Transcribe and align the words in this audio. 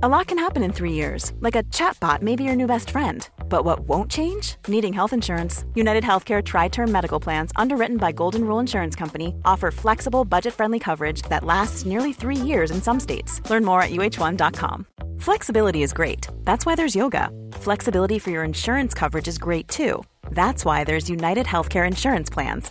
A 0.00 0.08
lot 0.08 0.28
can 0.28 0.38
happen 0.38 0.62
in 0.62 0.72
three 0.72 0.92
years, 0.92 1.32
like 1.40 1.56
a 1.56 1.64
chatbot 1.74 2.22
may 2.22 2.36
be 2.36 2.44
your 2.44 2.54
new 2.54 2.68
best 2.68 2.90
friend. 2.90 3.28
But 3.48 3.64
what 3.64 3.80
won't 3.80 4.08
change? 4.08 4.54
Needing 4.68 4.92
health 4.92 5.12
insurance. 5.12 5.64
United 5.74 6.04
Healthcare 6.04 6.40
Tri 6.40 6.68
Term 6.68 6.92
Medical 6.92 7.18
Plans, 7.18 7.50
underwritten 7.56 7.96
by 7.96 8.12
Golden 8.12 8.44
Rule 8.44 8.60
Insurance 8.60 8.94
Company, 8.94 9.34
offer 9.44 9.72
flexible, 9.72 10.24
budget 10.24 10.54
friendly 10.54 10.78
coverage 10.78 11.22
that 11.22 11.42
lasts 11.42 11.84
nearly 11.84 12.12
three 12.12 12.36
years 12.36 12.70
in 12.70 12.80
some 12.80 13.00
states. 13.00 13.40
Learn 13.50 13.64
more 13.64 13.82
at 13.82 13.90
uh1.com. 13.90 14.86
Flexibility 15.18 15.82
is 15.82 15.92
great. 15.92 16.28
That's 16.44 16.64
why 16.64 16.76
there's 16.76 16.94
yoga. 16.94 17.28
Flexibility 17.54 18.20
for 18.20 18.30
your 18.30 18.44
insurance 18.44 18.94
coverage 18.94 19.26
is 19.26 19.36
great 19.36 19.66
too. 19.66 20.04
That's 20.30 20.64
why 20.64 20.84
there's 20.84 21.10
United 21.10 21.46
Healthcare 21.46 21.88
Insurance 21.88 22.30
Plans. 22.30 22.70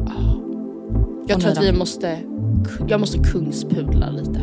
Jag 1.27 1.41
tror 1.41 1.51
att 1.51 1.63
vi 1.63 1.71
måste, 1.71 2.17
jag 2.87 2.99
måste 2.99 3.17
kungspudla 3.17 4.09
lite. 4.09 4.39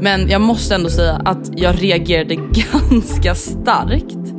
Men 0.00 0.28
jag 0.28 0.40
måste 0.40 0.74
ändå 0.74 0.90
säga 0.90 1.22
att 1.24 1.50
jag 1.56 1.82
reagerade 1.82 2.34
ganska 2.90 3.34
starkt 3.34 4.34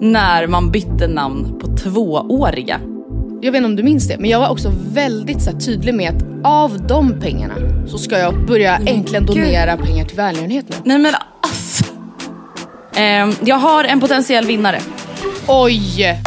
när 0.00 0.46
man 0.46 0.70
bytte 0.70 1.08
namn 1.08 1.58
på 1.60 1.76
tvååriga. 1.76 2.80
Jag 3.42 3.52
vet 3.52 3.58
inte 3.58 3.66
om 3.66 3.76
du 3.76 3.82
minns 3.82 4.08
det, 4.08 4.18
men 4.18 4.30
jag 4.30 4.40
var 4.40 4.48
också 4.48 4.72
väldigt 4.92 5.42
så 5.42 5.50
här, 5.50 5.58
tydlig 5.58 5.94
med 5.94 6.10
att 6.10 6.24
av 6.44 6.86
de 6.86 7.20
pengarna 7.20 7.54
så 7.86 7.98
ska 7.98 8.18
jag 8.18 8.46
börja 8.46 8.76
äntligen 8.76 9.26
donera 9.26 9.76
pengar 9.76 10.04
till 10.04 10.16
välgörenhet 10.16 10.64
nu. 10.68 10.76
Nej 10.84 10.98
men 10.98 11.14
alltså. 11.40 11.84
Ehm, 12.94 13.32
jag 13.44 13.56
har 13.56 13.84
en 13.84 14.00
potentiell 14.00 14.46
vinnare. 14.46 14.80
Oj! 15.48 16.18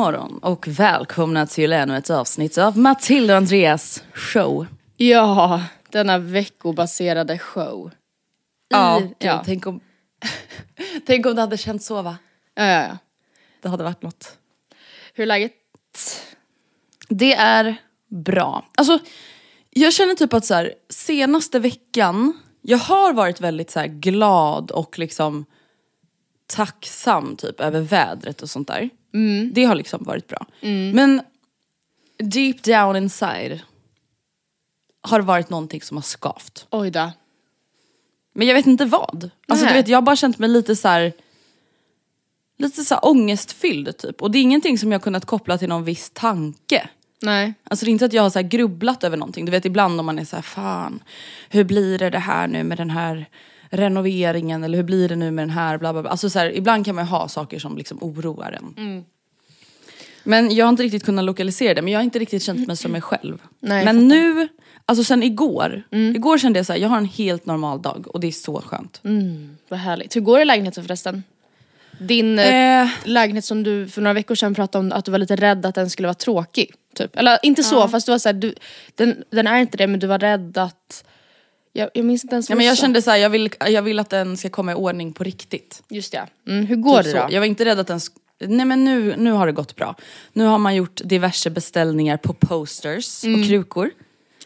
Morgon 0.00 0.38
och 0.38 0.68
välkomna 0.68 1.46
till 1.46 1.72
ännu 1.72 1.96
ett 1.96 2.10
avsnitt 2.10 2.58
av 2.58 2.78
Matilda 2.78 3.34
och 3.34 3.36
Andreas 3.36 4.04
show. 4.14 4.66
Ja, 4.96 5.62
denna 5.90 6.18
veckobaserade 6.18 7.38
show. 7.38 7.90
I, 9.00 9.14
Ja. 9.18 9.42
Tänk, 9.46 9.66
om, 9.66 9.80
tänk 11.06 11.26
om 11.26 11.34
det 11.34 11.40
hade 11.40 11.56
känts 11.56 11.86
så 11.86 12.02
va? 12.02 12.16
ja, 12.54 12.64
ja, 12.64 12.82
ja. 12.82 12.98
Det 13.62 13.68
hade 13.68 13.84
varit 13.84 14.02
något. 14.02 14.38
Hur 15.14 15.22
är 15.22 15.26
läget? 15.26 15.52
Det 17.08 17.34
är 17.34 17.76
bra. 18.08 18.66
Alltså, 18.74 18.98
jag 19.70 19.92
känner 19.92 20.14
typ 20.14 20.32
att 20.32 20.44
så 20.44 20.54
här, 20.54 20.74
senaste 20.88 21.58
veckan, 21.58 22.32
jag 22.62 22.78
har 22.78 23.12
varit 23.12 23.40
väldigt 23.40 23.70
så 23.70 23.80
här, 23.80 23.86
glad 23.86 24.70
och 24.70 24.98
liksom 24.98 25.44
tacksam 26.46 27.36
typ 27.36 27.60
över 27.60 27.80
vädret 27.80 28.42
och 28.42 28.50
sånt 28.50 28.68
där. 28.68 28.90
Det 29.52 29.64
har 29.64 29.74
liksom 29.74 30.04
varit 30.04 30.28
bra. 30.28 30.46
Men 30.94 31.22
deep 32.18 32.62
down 32.62 32.96
inside 32.96 33.60
har 35.02 35.18
det 35.18 35.24
varit 35.24 35.50
någonting 35.50 35.82
som 35.82 35.96
har 35.96 36.02
skavt. 36.02 36.66
Oj 36.70 36.90
då. 36.90 37.12
Men 38.32 38.46
jag 38.46 38.54
vet 38.54 38.66
inte 38.66 38.84
vad. 38.84 39.30
Alltså 39.48 39.66
du 39.66 39.72
vet, 39.72 39.88
jag 39.88 39.96
har 39.96 40.02
bara 40.02 40.16
känt 40.16 40.38
mig 40.38 40.48
lite 40.48 40.76
så 40.76 40.88
här. 40.88 41.12
Lite 42.56 42.84
så 42.84 42.94
här 42.94 43.04
ångestfylld 43.04 43.96
typ. 43.96 44.22
Och 44.22 44.30
det 44.30 44.38
är 44.38 44.42
ingenting 44.42 44.78
som 44.78 44.92
jag 44.92 44.98
har 44.98 45.02
kunnat 45.02 45.24
koppla 45.24 45.58
till 45.58 45.68
någon 45.68 45.84
viss 45.84 46.10
tanke. 46.10 46.88
Nej. 47.22 47.54
Alltså 47.64 47.84
det 47.84 47.90
är 47.90 47.92
inte 47.92 48.04
att 48.04 48.12
jag 48.12 48.22
har 48.22 48.30
så 48.30 48.42
grubblat 48.42 49.04
över 49.04 49.16
någonting. 49.16 49.44
Du 49.44 49.50
vet 49.50 49.64
ibland 49.64 50.00
om 50.00 50.06
man 50.06 50.18
är 50.18 50.24
så 50.24 50.36
här, 50.36 50.42
fan, 50.42 51.02
hur 51.48 51.64
blir 51.64 51.98
det 51.98 52.10
det 52.10 52.18
här 52.18 52.48
nu 52.48 52.64
med 52.64 52.78
den 52.78 52.90
här 52.90 53.28
renoveringen 53.70 54.64
eller 54.64 54.76
hur 54.76 54.84
blir 54.84 55.08
det 55.08 55.16
nu 55.16 55.30
med 55.30 55.42
den 55.42 55.50
här 55.50 55.78
bla 55.78 55.92
bla 55.92 56.02
bla. 56.02 56.10
Alltså 56.10 56.30
så 56.30 56.38
här, 56.38 56.56
ibland 56.56 56.84
kan 56.84 56.94
man 56.94 57.04
ju 57.04 57.10
ha 57.10 57.28
saker 57.28 57.58
som 57.58 57.76
liksom 57.76 57.98
oroar 58.02 58.52
en. 58.52 59.04
Men 60.24 60.54
jag 60.54 60.66
har 60.66 60.70
inte 60.70 60.82
riktigt 60.82 61.04
kunnat 61.04 61.24
lokalisera 61.24 61.74
det, 61.74 61.82
men 61.82 61.92
jag 61.92 61.98
har 61.98 62.04
inte 62.04 62.18
riktigt 62.18 62.42
känt 62.42 62.66
mig 62.66 62.76
som 62.76 62.92
mig 62.92 63.00
själv. 63.00 63.38
Nej, 63.60 63.84
men 63.84 64.08
nu, 64.08 64.48
alltså 64.84 65.04
sen 65.04 65.22
igår, 65.22 65.82
igår 65.90 66.38
kände 66.38 66.58
jag 66.58 66.66
så 66.66 66.72
här, 66.72 66.80
jag 66.80 66.88
har 66.88 66.98
en 66.98 67.04
helt 67.04 67.46
normal 67.46 67.82
dag 67.82 68.06
och 68.08 68.20
det 68.20 68.26
är 68.26 68.32
så 68.32 68.60
skönt. 68.60 69.00
Vad 69.68 69.80
härligt. 69.80 70.16
Hur 70.16 70.20
går 70.20 70.36
det 70.36 70.42
i 70.42 70.44
lägenheten 70.44 70.84
förresten? 70.84 71.22
Din 71.98 72.38
eh, 72.38 72.70
Eh, 72.80 72.88
lägenhet 73.04 73.44
som 73.44 73.62
du 73.62 73.88
för 73.88 74.02
några 74.02 74.14
veckor 74.14 74.34
sedan 74.34 74.54
pratade 74.54 74.84
om 74.84 74.92
att 74.92 75.04
du 75.04 75.10
var 75.10 75.18
lite 75.18 75.36
rädd 75.36 75.66
att 75.66 75.74
den 75.74 75.90
skulle 75.90 76.08
vara 76.08 76.14
tråkig. 76.14 76.72
Typ. 76.94 77.16
Eller 77.16 77.38
inte 77.42 77.62
så, 77.62 77.88
fast 77.88 78.06
du 78.06 78.12
var 78.12 78.18
såhär, 78.18 78.34
du, 78.34 78.54
den, 78.94 79.24
den 79.30 79.46
är 79.46 79.58
inte 79.58 79.76
det 79.76 79.86
men 79.86 80.00
du 80.00 80.06
var 80.06 80.18
rädd 80.18 80.58
att... 80.58 81.04
Jag, 81.72 81.90
jag 81.94 82.04
minns 82.04 82.24
inte 82.24 82.34
ens 82.34 82.50
ja, 82.50 82.54
vad 82.54 82.56
men 82.56 82.64
du 82.64 82.68
jag 82.68 82.76
sa. 82.76 82.80
kände 82.80 83.02
så 83.02 83.10
här, 83.10 83.18
jag 83.18 83.30
vill, 83.30 83.50
jag 83.68 83.82
vill 83.82 83.98
att 83.98 84.10
den 84.10 84.36
ska 84.36 84.48
komma 84.50 84.72
i 84.72 84.74
ordning 84.74 85.12
på 85.12 85.24
riktigt. 85.24 85.82
Just 85.88 86.12
det. 86.12 86.26
Mm, 86.48 86.66
hur 86.66 86.76
går 86.76 86.96
Typ 86.96 87.04
det 87.04 87.10
så. 87.10 87.26
då? 87.26 87.34
Jag 87.34 87.40
var 87.40 87.46
inte 87.46 87.64
rädd 87.64 87.78
att 87.78 87.86
den... 87.86 88.00
Nej 88.40 88.66
men 88.66 88.84
nu, 88.84 89.14
nu 89.16 89.32
har 89.32 89.46
det 89.46 89.52
gått 89.52 89.76
bra. 89.76 89.94
Nu 90.32 90.44
har 90.44 90.58
man 90.58 90.74
gjort 90.74 91.00
diverse 91.04 91.50
beställningar 91.50 92.16
på 92.16 92.32
posters 92.32 93.24
och 93.24 93.46
krukor. 93.48 93.90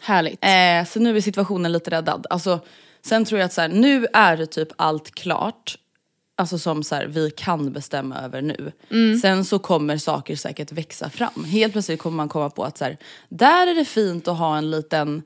Härligt. 0.01 0.43
Eh, 0.43 0.91
så 0.91 0.99
nu 0.99 1.17
är 1.17 1.21
situationen 1.21 1.71
lite 1.71 1.91
räddad. 1.91 2.27
Alltså, 2.29 2.59
sen 3.05 3.25
tror 3.25 3.39
jag 3.39 3.45
att 3.45 3.53
så 3.53 3.61
här, 3.61 3.67
nu 3.69 4.07
är 4.13 4.37
det 4.37 4.45
typ 4.45 4.67
allt 4.75 5.11
klart. 5.11 5.77
Alltså 6.37 6.57
som 6.57 6.83
så 6.83 6.95
här, 6.95 7.05
vi 7.07 7.31
kan 7.31 7.71
bestämma 7.73 8.17
över 8.17 8.41
nu. 8.41 8.71
Sen 9.21 9.45
så 9.45 9.59
kommer 9.59 9.97
saker 9.97 10.35
säkert 10.35 10.71
växa 10.71 11.09
fram. 11.09 11.43
Helt 11.45 11.73
plötsligt 11.73 11.99
kommer 11.99 12.17
man 12.17 12.29
komma 12.29 12.49
på 12.49 12.63
att 12.63 12.77
så 12.77 12.83
här, 12.83 12.97
där 13.29 13.67
är 13.67 13.75
det 13.75 13.85
fint 13.85 14.27
att 14.27 14.37
ha 14.37 14.57
en 14.57 14.71
liten 14.71 15.21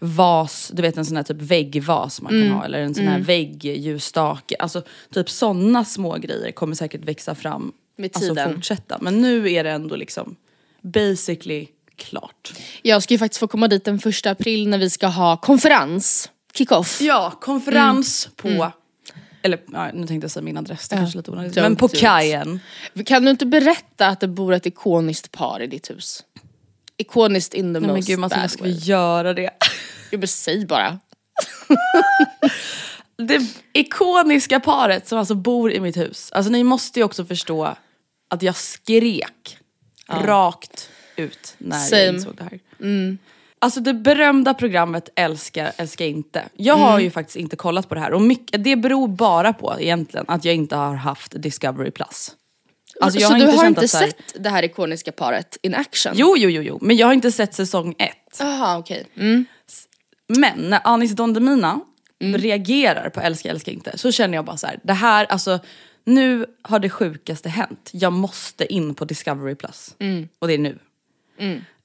vas, 0.00 0.70
du 0.74 0.82
vet 0.82 0.96
en 0.96 1.04
sån 1.06 1.16
här 1.16 1.24
typ 1.24 1.36
väggvas 1.42 2.20
man 2.22 2.32
kan 2.32 2.50
ha. 2.50 2.64
Eller 2.64 2.78
en 2.78 2.94
sån 2.94 3.06
här 3.06 3.20
väggljusstake. 3.20 4.56
Alltså 4.58 4.82
typ 5.14 5.30
sådana 5.30 5.84
små 5.84 6.16
grejer 6.16 6.52
kommer 6.52 6.74
säkert 6.74 7.04
växa 7.04 7.34
fram. 7.34 7.72
Med 7.96 8.10
Alltså 8.14 8.34
tiden. 8.34 8.54
fortsätta. 8.54 8.98
Men 9.00 9.22
nu 9.22 9.52
är 9.52 9.64
det 9.64 9.70
ändå 9.70 9.96
liksom 9.96 10.36
basically 10.82 11.66
klart. 11.96 12.52
Jag 12.82 13.02
ska 13.02 13.14
ju 13.14 13.18
faktiskt 13.18 13.40
få 13.40 13.46
komma 13.48 13.68
dit 13.68 13.84
den 13.84 13.98
första 13.98 14.30
april 14.30 14.68
när 14.68 14.78
vi 14.78 14.90
ska 14.90 15.06
ha 15.06 15.36
konferens. 15.36 16.30
Kick-off. 16.54 17.00
Ja, 17.00 17.32
konferens 17.40 18.28
Mm. 18.44 18.58
på, 18.58 18.72
eller 19.48 19.60
ja, 19.72 19.90
nu 19.94 20.06
tänkte 20.06 20.24
jag 20.24 20.30
säga 20.30 20.42
min 20.42 20.56
adress, 20.56 20.88
det 20.88 20.96
är 20.96 20.98
kanske 20.98 21.16
är 21.16 21.20
lite 21.20 21.30
onödigt. 21.30 21.56
Men 21.56 21.76
på 21.76 21.88
kajen. 21.88 22.60
Kan 23.06 23.24
du 23.24 23.30
inte 23.30 23.46
berätta 23.46 24.06
att 24.06 24.20
det 24.20 24.28
bor 24.28 24.52
ett 24.52 24.66
ikoniskt 24.66 25.32
par 25.32 25.62
i 25.62 25.66
ditt 25.66 25.90
hus? 25.90 26.24
Ikoniskt 26.96 27.54
in 27.54 27.74
the 27.74 27.80
Nej 27.80 27.80
men 27.80 27.96
most 27.96 28.08
gud 28.08 28.18
Matilda, 28.18 28.48
ska 28.48 28.64
vi 28.64 28.70
göra 28.70 29.34
det? 29.34 29.50
Jo 30.10 30.18
men 30.18 30.28
säg 30.28 30.66
bara. 30.66 30.98
Det 33.16 33.42
ikoniska 33.72 34.60
paret 34.60 35.08
som 35.08 35.18
alltså 35.18 35.34
bor 35.34 35.72
i 35.72 35.80
mitt 35.80 35.96
hus. 35.96 36.32
Alltså 36.32 36.52
ni 36.52 36.64
måste 36.64 37.00
ju 37.00 37.04
också 37.04 37.24
förstå 37.24 37.76
att 38.28 38.42
jag 38.42 38.56
skrek 38.56 39.58
rakt 40.08 40.90
ut 41.16 41.54
när 41.58 41.78
Same. 41.78 42.02
jag 42.02 42.14
insåg 42.14 42.36
det 42.36 42.42
här. 42.42 42.60
Alltså 43.60 43.80
det 43.80 43.94
berömda 43.94 44.54
programmet 44.54 45.08
Älskar, 45.14 45.72
älskar 45.76 46.04
inte. 46.04 46.42
Jag 46.56 46.74
har 46.76 46.98
ju 46.98 47.10
faktiskt 47.10 47.36
inte 47.36 47.56
kollat 47.56 47.88
på 47.88 47.94
det 47.94 48.00
här 48.00 48.12
och 48.12 48.22
mycket, 48.22 48.64
det 48.64 48.76
beror 48.76 49.08
bara 49.08 49.52
på 49.52 49.76
egentligen 49.80 50.26
att 50.28 50.44
jag 50.44 50.54
inte 50.54 50.76
har 50.76 50.94
haft 50.94 51.42
Discovery 51.42 51.90
Plus. 51.90 52.30
Alltså, 53.00 53.20
så 53.20 53.34
du 53.34 53.46
har 53.46 53.66
inte 53.66 53.80
att 53.80 53.92
här- 53.92 54.06
sett 54.06 54.42
det 54.44 54.48
här 54.50 54.62
ikoniska 54.64 55.12
paret 55.12 55.56
in 55.62 55.74
action? 55.74 56.12
Jo, 56.16 56.34
jo, 56.38 56.50
jo, 56.50 56.62
jo, 56.62 56.78
men 56.82 56.96
jag 56.96 57.06
har 57.06 57.14
inte 57.14 57.32
sett 57.32 57.54
säsong 57.54 57.94
ett. 57.98 58.36
Jaha 58.40 58.78
okej. 58.78 59.06
Mm. 59.16 59.44
Men 60.28 60.58
när 60.58 60.80
Anis 60.84 61.12
Don 61.12 61.32
Demina 61.32 61.80
Mm. 62.20 62.40
reagerar 62.40 63.08
på 63.10 63.20
Älska, 63.20 63.50
älska 63.50 63.70
inte 63.70 63.98
så 63.98 64.12
känner 64.12 64.34
jag 64.34 64.44
bara 64.44 64.56
så 64.56 64.66
här, 64.66 64.80
det 64.82 64.92
här, 64.92 65.24
alltså 65.26 65.58
nu 66.04 66.46
har 66.62 66.78
det 66.78 66.90
sjukaste 66.90 67.48
hänt. 67.48 67.90
Jag 67.92 68.12
måste 68.12 68.72
in 68.74 68.94
på 68.94 69.04
Discovery 69.04 69.54
Plus. 69.54 69.94
Mm. 69.98 70.28
Och 70.38 70.48
det 70.48 70.54
är 70.54 70.58
nu. 70.58 70.78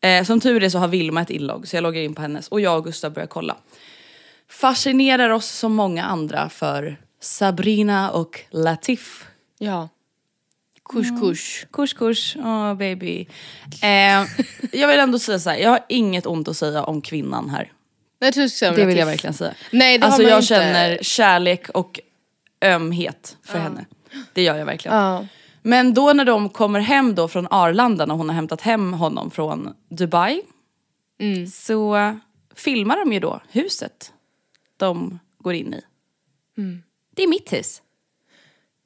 Eh, 0.04 0.24
som 0.24 0.40
tur 0.40 0.64
är 0.64 0.70
så 0.70 0.78
har 0.78 0.88
Vilma 0.88 1.22
ett 1.22 1.30
inlogg 1.30 1.68
så 1.68 1.76
jag 1.76 1.82
loggar 1.82 2.02
in 2.02 2.16
på 2.16 2.22
hennes 2.22 2.48
och 2.48 2.62
jag 2.62 2.78
och 2.78 2.84
Gustav 2.84 3.14
börjar 3.14 3.28
kolla. 3.28 3.58
Fascinerar 4.50 5.30
oss 5.30 5.48
som 5.48 5.74
många 5.74 6.04
andra 6.04 6.50
för 6.50 6.98
Sabrina 7.20 8.12
och 8.12 8.40
Latif. 8.50 9.26
Ja. 9.58 9.90
Kush 10.90 11.20
kush. 11.20 11.66
Kurs 11.72 11.94
kurs, 11.94 12.36
oh 12.36 12.74
baby. 12.74 13.28
Eh, 13.82 14.26
jag 14.72 14.88
vill 14.88 15.00
ändå 15.00 15.20
säga 15.20 15.40
så 15.40 15.50
här, 15.50 15.58
jag 15.58 15.70
har 15.70 15.80
inget 15.90 16.26
ont 16.26 16.48
att 16.48 16.58
säga 16.58 16.84
om 16.84 17.02
kvinnan 17.02 17.50
här. 17.50 17.72
Nej, 18.20 18.50
ska 18.50 18.72
Det 18.72 18.86
vill 18.86 18.98
jag 18.98 19.06
verkligen 19.06 19.34
säga. 19.34 19.54
Nej, 19.72 19.98
det 19.98 20.06
alltså 20.06 20.24
jag 20.24 20.38
inte. 20.38 20.48
känner 20.48 20.98
kärlek 21.02 21.70
och 21.70 22.00
ömhet 22.62 23.38
för 23.44 23.60
henne. 23.60 23.86
Det 24.34 24.42
gör 24.42 24.56
jag 24.56 24.66
verkligen. 24.66 24.98
Ja. 24.98 25.28
Men 25.64 25.94
då 25.94 26.14
när 26.14 26.26
de 26.26 26.50
kommer 26.50 26.80
hem 26.80 27.16
då 27.16 27.28
från 27.28 27.48
Arlanda 27.50 28.06
när 28.06 28.16
hon 28.16 28.30
har 28.30 28.36
hämtat 28.36 28.62
hem 28.62 28.94
honom 28.94 29.32
från 29.32 29.74
Dubai. 29.90 30.42
Mm. 31.20 31.48
Så 31.48 31.98
filmar 32.56 32.98
de 32.98 33.14
ju 33.14 33.20
då 33.20 33.42
huset 33.50 34.14
de 34.78 35.20
går 35.38 35.54
in 35.54 35.74
i. 35.74 35.82
Mm. 36.58 36.84
Det 37.16 37.24
är 37.24 37.28
mitt 37.28 37.54
hus. 37.54 37.82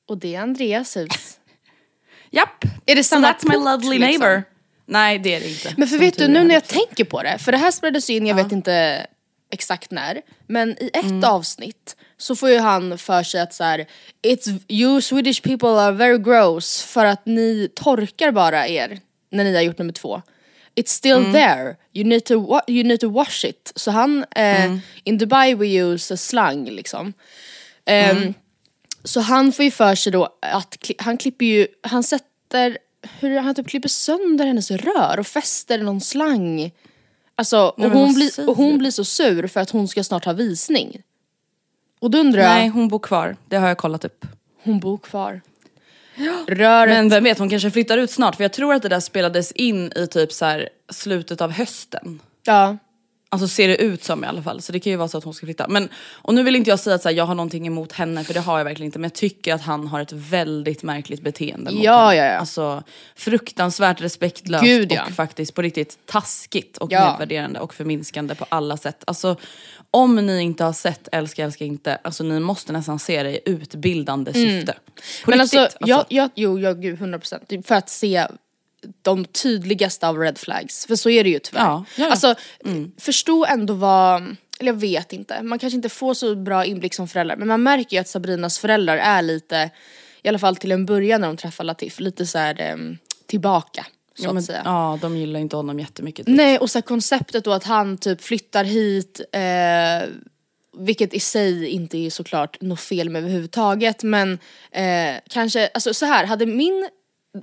Och 0.08 0.18
det 0.18 0.36
är 0.36 0.42
Andreas 0.42 0.98
hus. 0.98 1.40
Japp. 2.30 2.64
Är 2.86 2.96
det 2.96 3.04
So 3.04 3.16
samma 3.16 3.28
that's 3.28 3.50
my 3.50 3.56
lovely 3.56 4.00
liksom? 4.00 4.22
neighbor. 4.22 4.44
Nej 4.86 5.20
det 5.20 5.36
är 5.36 5.40
det 5.40 5.50
inte. 5.50 5.74
Men 5.78 5.88
för 5.88 5.98
vet 5.98 6.18
du, 6.18 6.28
nu 6.28 6.40
är. 6.40 6.44
när 6.44 6.54
jag 6.54 6.68
tänker 6.68 7.06
på 7.06 7.24
det, 7.24 7.38
för 7.38 7.52
det 7.52 7.58
här 7.58 7.72
spelades 7.72 8.10
in, 8.10 8.28
jag 8.28 8.36
vet 8.36 8.52
inte 8.52 9.08
exakt 9.52 9.92
när, 9.92 10.22
men 10.48 10.70
i 10.84 10.90
ett 10.94 11.04
Mm. 11.04 11.24
avsnitt 11.24 11.96
så 12.18 12.36
får 12.36 12.50
ju 12.50 12.60
han 12.60 12.98
för 12.98 13.24
sig 13.24 13.42
att 13.42 13.54
så 13.54 13.64
här, 13.64 13.86
It's 14.28 14.60
you 14.68 15.02
Swedish 15.02 15.42
people 15.44 15.70
are 15.70 15.92
very 15.92 16.18
gross 16.18 16.82
för 16.84 17.06
att 17.06 17.26
ni 17.26 17.70
torkar 17.76 18.32
bara 18.32 18.68
er 18.68 19.00
när 19.32 19.44
ni 19.44 19.56
har 19.56 19.62
gjort 19.62 19.78
nummer 19.78 19.94
två. 19.94 20.22
It's 20.76 20.88
still 20.88 21.12
Mm. 21.18 21.34
there, 21.34 21.76
you 21.94 22.06
need, 22.08 22.26
to 22.26 22.60
you 22.68 22.84
need 22.84 23.00
to 23.00 23.10
wash 23.10 23.46
it. 23.46 23.72
Så 23.76 23.92
han, 23.92 24.26
eh, 24.36 24.66
Mm. 24.66 24.80
in 25.04 25.18
Dubai 25.18 25.54
we 25.56 25.68
use 25.68 26.14
a 26.14 26.18
slang 26.18 26.66
liksom. 26.70 27.14
Mm. 27.86 28.34
Så 29.04 29.20
han 29.20 29.52
får 29.52 29.66
ju 29.66 29.72
för 29.72 29.96
sig 29.96 30.12
då 30.12 30.38
att 30.42 30.76
kli- 30.80 30.96
han 31.00 31.18
klipper 31.18 31.46
ju, 31.46 31.68
han 31.82 32.04
sätter, 32.04 32.78
hur 33.20 33.40
han 33.40 33.56
typ 33.56 33.68
klipper 33.68 33.90
sönder 33.90 34.46
hennes 34.46 34.72
rör 34.72 35.20
och 35.20 35.28
fäster 35.28 35.78
någon 35.78 36.02
slang. 36.02 36.72
Alltså, 37.40 37.74
och, 37.78 37.84
hon 37.92 38.14
blir, 38.14 38.50
och 38.50 38.58
hon 38.58 38.78
blir 38.78 38.92
så 38.92 39.06
sur 39.06 39.48
för 39.48 39.60
att 39.60 39.70
hon 39.70 39.88
ska 39.88 40.04
snart 40.04 40.26
ha 40.26 40.34
visning. 40.34 41.02
Och 42.00 42.12
då 42.12 42.18
undrar 42.18 42.42
jag, 42.42 42.50
Nej 42.50 42.68
hon 42.68 42.88
bor 42.88 43.00
kvar, 43.00 43.36
det 43.48 43.58
har 43.58 43.68
jag 43.68 43.78
kollat 43.78 44.06
upp. 44.06 44.26
hon 44.64 44.80
bor 44.80 44.98
kvar. 44.98 45.42
Röret, 46.48 46.90
Men 46.96 47.10
vem 47.10 47.24
vet, 47.24 47.40
hon 47.40 47.50
kanske 47.50 47.72
flyttar 47.72 47.98
ut 47.98 48.12
snart 48.12 48.36
för 48.36 48.44
jag 48.44 48.54
tror 48.54 48.74
att 48.74 48.82
det 48.82 48.90
där 48.90 49.00
spelades 49.00 49.52
in 49.52 49.92
i 49.96 50.08
typ 50.08 50.34
så 50.34 50.62
slutet 50.90 51.42
av 51.42 51.52
hösten. 51.52 52.20
ja. 52.44 52.78
Alltså 53.30 53.48
ser 53.48 53.68
det 53.68 53.76
ut 53.78 54.04
som 54.04 54.24
i 54.24 54.28
alla 54.28 54.42
fall, 54.44 54.62
så 54.62 54.72
det 54.72 54.80
kan 54.80 54.92
ju 54.92 54.98
vara 54.98 55.08
så 55.08 55.18
att 55.18 55.24
hon 55.24 55.34
ska 55.34 55.46
flytta. 55.46 55.68
Men, 55.68 55.90
och 56.12 56.34
nu 56.34 56.44
vill 56.44 56.56
inte 56.56 56.70
jag 56.70 56.80
säga 56.80 56.96
att 56.96 57.02
så 57.02 57.10
här, 57.10 57.16
jag 57.16 57.26
har 57.26 57.36
någonting 57.36 57.68
emot 57.68 57.92
henne, 57.92 58.24
för 58.24 58.34
det 58.34 58.40
har 58.40 58.58
jag 58.58 58.66
verkligen 58.66 58.86
inte. 58.86 59.00
Men 59.00 59.04
jag 59.10 59.14
tycker 59.16 59.54
att 59.54 59.62
han 59.62 59.88
har 59.88 60.00
ett 60.02 60.12
väldigt 60.12 60.84
märkligt 60.84 61.22
beteende 61.22 61.72
mot 61.72 61.84
Ja, 61.84 62.08
henne. 62.08 62.16
ja, 62.16 62.26
ja. 62.26 62.38
Alltså 62.38 62.84
fruktansvärt 63.16 64.02
respektlöst 64.02 64.64
Gud, 64.64 64.92
ja. 64.92 65.06
och 65.06 65.12
faktiskt 65.12 65.54
på 65.54 65.62
riktigt 65.62 65.98
taskigt 66.06 66.78
och 66.78 66.92
Ja. 66.92 67.10
nedvärderande 67.12 67.60
och 67.60 67.74
förminskande 67.74 68.36
på 68.36 68.46
alla 68.50 68.78
sätt. 68.78 69.04
Alltså 69.08 69.36
om 69.92 70.16
ni 70.16 70.42
inte 70.42 70.64
har 70.64 70.74
sett 70.74 71.08
Älska, 71.12 71.44
älska 71.44 71.66
inte, 71.66 71.96
alltså 71.96 72.24
ni 72.24 72.40
måste 72.40 72.74
nästan 72.74 73.00
se 73.00 73.24
det 73.24 73.32
i 73.32 73.40
utbildande 73.46 74.34
syfte. 74.34 74.74
På 75.26 75.30
Men 75.30 75.40
riktigt, 75.40 75.60
alltså, 75.60 75.78
jag, 75.80 76.06
jag, 76.10 76.30
jo, 76.36 76.60
jag, 76.60 76.82
gud 76.82 77.00
100% 77.00 77.46
Typ 77.48 77.68
för 77.68 77.76
att 77.76 77.90
se 77.90 78.28
de 79.02 79.26
tydligaste 79.26 80.08
av 80.08 80.18
red 80.18 80.38
flags. 80.38 80.86
För 80.86 80.96
så 80.96 81.10
är 81.10 81.24
det 81.24 81.30
ju 81.30 81.40
tyvärr. 81.40 81.62
Ja, 81.62 81.86
ja, 81.96 82.04
ja. 82.04 82.12
Alltså, 82.12 82.36
förstå 82.98 83.46
ändå 83.46 83.74
vad, 83.74 84.36
eller 84.60 84.72
jag 84.72 84.80
vet 84.80 85.14
inte, 85.14 85.44
man 85.44 85.60
kanske 85.60 85.76
inte 85.76 85.90
får 85.90 86.14
så 86.14 86.36
bra 86.36 86.66
inblick 86.66 86.94
som 86.94 87.08
föräldrar 87.08 87.36
men 87.36 87.48
man 87.48 87.64
märker 87.64 87.98
ju 87.98 88.02
att 88.02 88.08
Sabrinas 88.08 88.60
föräldrar 88.60 88.98
är 88.98 89.22
lite, 89.22 89.70
i 90.22 90.30
alla 90.30 90.40
fall 90.40 90.56
till 90.56 90.72
en 90.72 90.86
början 90.86 91.22
när 91.22 91.28
de 91.28 91.38
träffar 91.38 91.64
Latif, 91.64 92.00
lite 92.00 92.26
så 92.26 92.38
här 92.38 92.62
em, 92.62 92.98
tillbaka. 93.26 93.86
Så 94.16 94.24
ja, 94.24 94.28
men, 94.28 94.38
att 94.38 94.46
säga. 94.46 94.62
ja, 94.66 95.00
de 95.02 95.18
gillar 95.18 95.40
inte 95.40 95.56
honom 95.56 95.80
jättemycket. 95.80 96.28
Nej 96.28 96.58
och 96.58 96.70
så 96.70 96.78
här 96.78 96.84
konceptet 96.84 97.44
då 97.44 97.54
att 97.54 97.64
han 97.64 97.98
typ 97.98 98.22
flyttar 98.22 98.64
hit, 98.64 99.22
eh, 99.32 100.10
vilket 100.78 101.14
i 101.14 101.20
sig 101.20 101.68
inte 101.68 101.98
är 101.98 102.10
såklart 102.10 102.62
något 102.62 102.80
fel 102.80 103.10
med 103.10 103.20
överhuvudtaget 103.20 104.04
men 104.04 104.40
eh, 104.72 105.16
kanske, 105.30 105.70
alltså 105.74 105.94
så 105.94 106.06
här 106.06 106.26
hade 106.26 106.46
min 106.46 106.90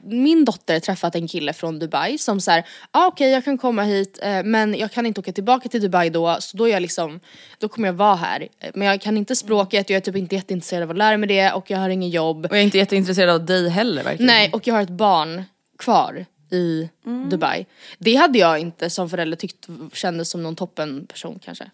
min 0.02 0.44
dotter 0.44 0.80
träffat 0.80 1.14
en 1.14 1.28
kille 1.28 1.52
från 1.52 1.78
Dubai 1.78 2.18
som 2.18 2.40
såhär, 2.40 2.64
ah, 2.90 3.06
okej 3.06 3.30
jag 3.30 3.44
kan 3.44 3.58
komma 3.58 3.82
hit 3.82 4.18
eh, 4.22 4.42
men 4.44 4.74
jag 4.74 4.92
kan 4.92 5.06
inte 5.06 5.20
åka 5.20 5.32
tillbaka 5.32 5.68
till 5.68 5.80
Dubai 5.82 6.10
då 6.10 6.36
så 6.40 6.56
då 6.56 6.68
är 6.68 6.72
jag 6.72 6.82
liksom, 6.82 7.20
då 7.58 7.68
kommer 7.68 7.88
jag 7.88 7.92
vara 7.92 8.14
här. 8.14 8.48
Eh, 8.60 8.70
Men 8.74 8.88
jag 8.88 9.00
kan 9.00 9.16
inte 9.16 9.36
språket, 9.36 9.90
jag 9.90 9.96
är 9.96 10.00
typ 10.00 10.16
inte 10.16 10.34
jätteintresserad 10.34 10.82
av 10.82 10.90
att 10.90 10.96
lära 10.96 11.16
mig 11.16 11.28
det 11.28 11.52
och 11.52 11.70
jag 11.70 11.78
har 11.78 11.88
ingen 11.88 12.10
jobb. 12.10 12.46
Och 12.46 12.52
jag 12.52 12.58
är 12.60 12.64
inte 12.64 12.78
jätteintresserad 12.78 13.30
av 13.34 13.46
dig 13.46 13.68
heller 13.68 14.04
verkligen. 14.04 14.26
Nej 14.26 14.50
och 14.52 14.66
jag 14.66 14.74
har 14.74 14.82
ett 14.82 14.88
barn 14.88 15.42
kvar 15.78 16.26
i 16.50 16.88
Dubai. 17.30 17.66
Det 17.98 18.14
hade 18.14 18.38
jag 18.38 18.58
inte 18.58 18.90
som 18.90 19.10
förälder 19.10 19.36
tyckt 19.36 19.66
kändes 19.92 20.30
som 20.30 20.42
någon 20.42 20.56
toppen 20.56 21.06
person 21.06 21.38
kanske. 21.44 21.70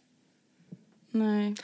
Nej. 1.12 1.54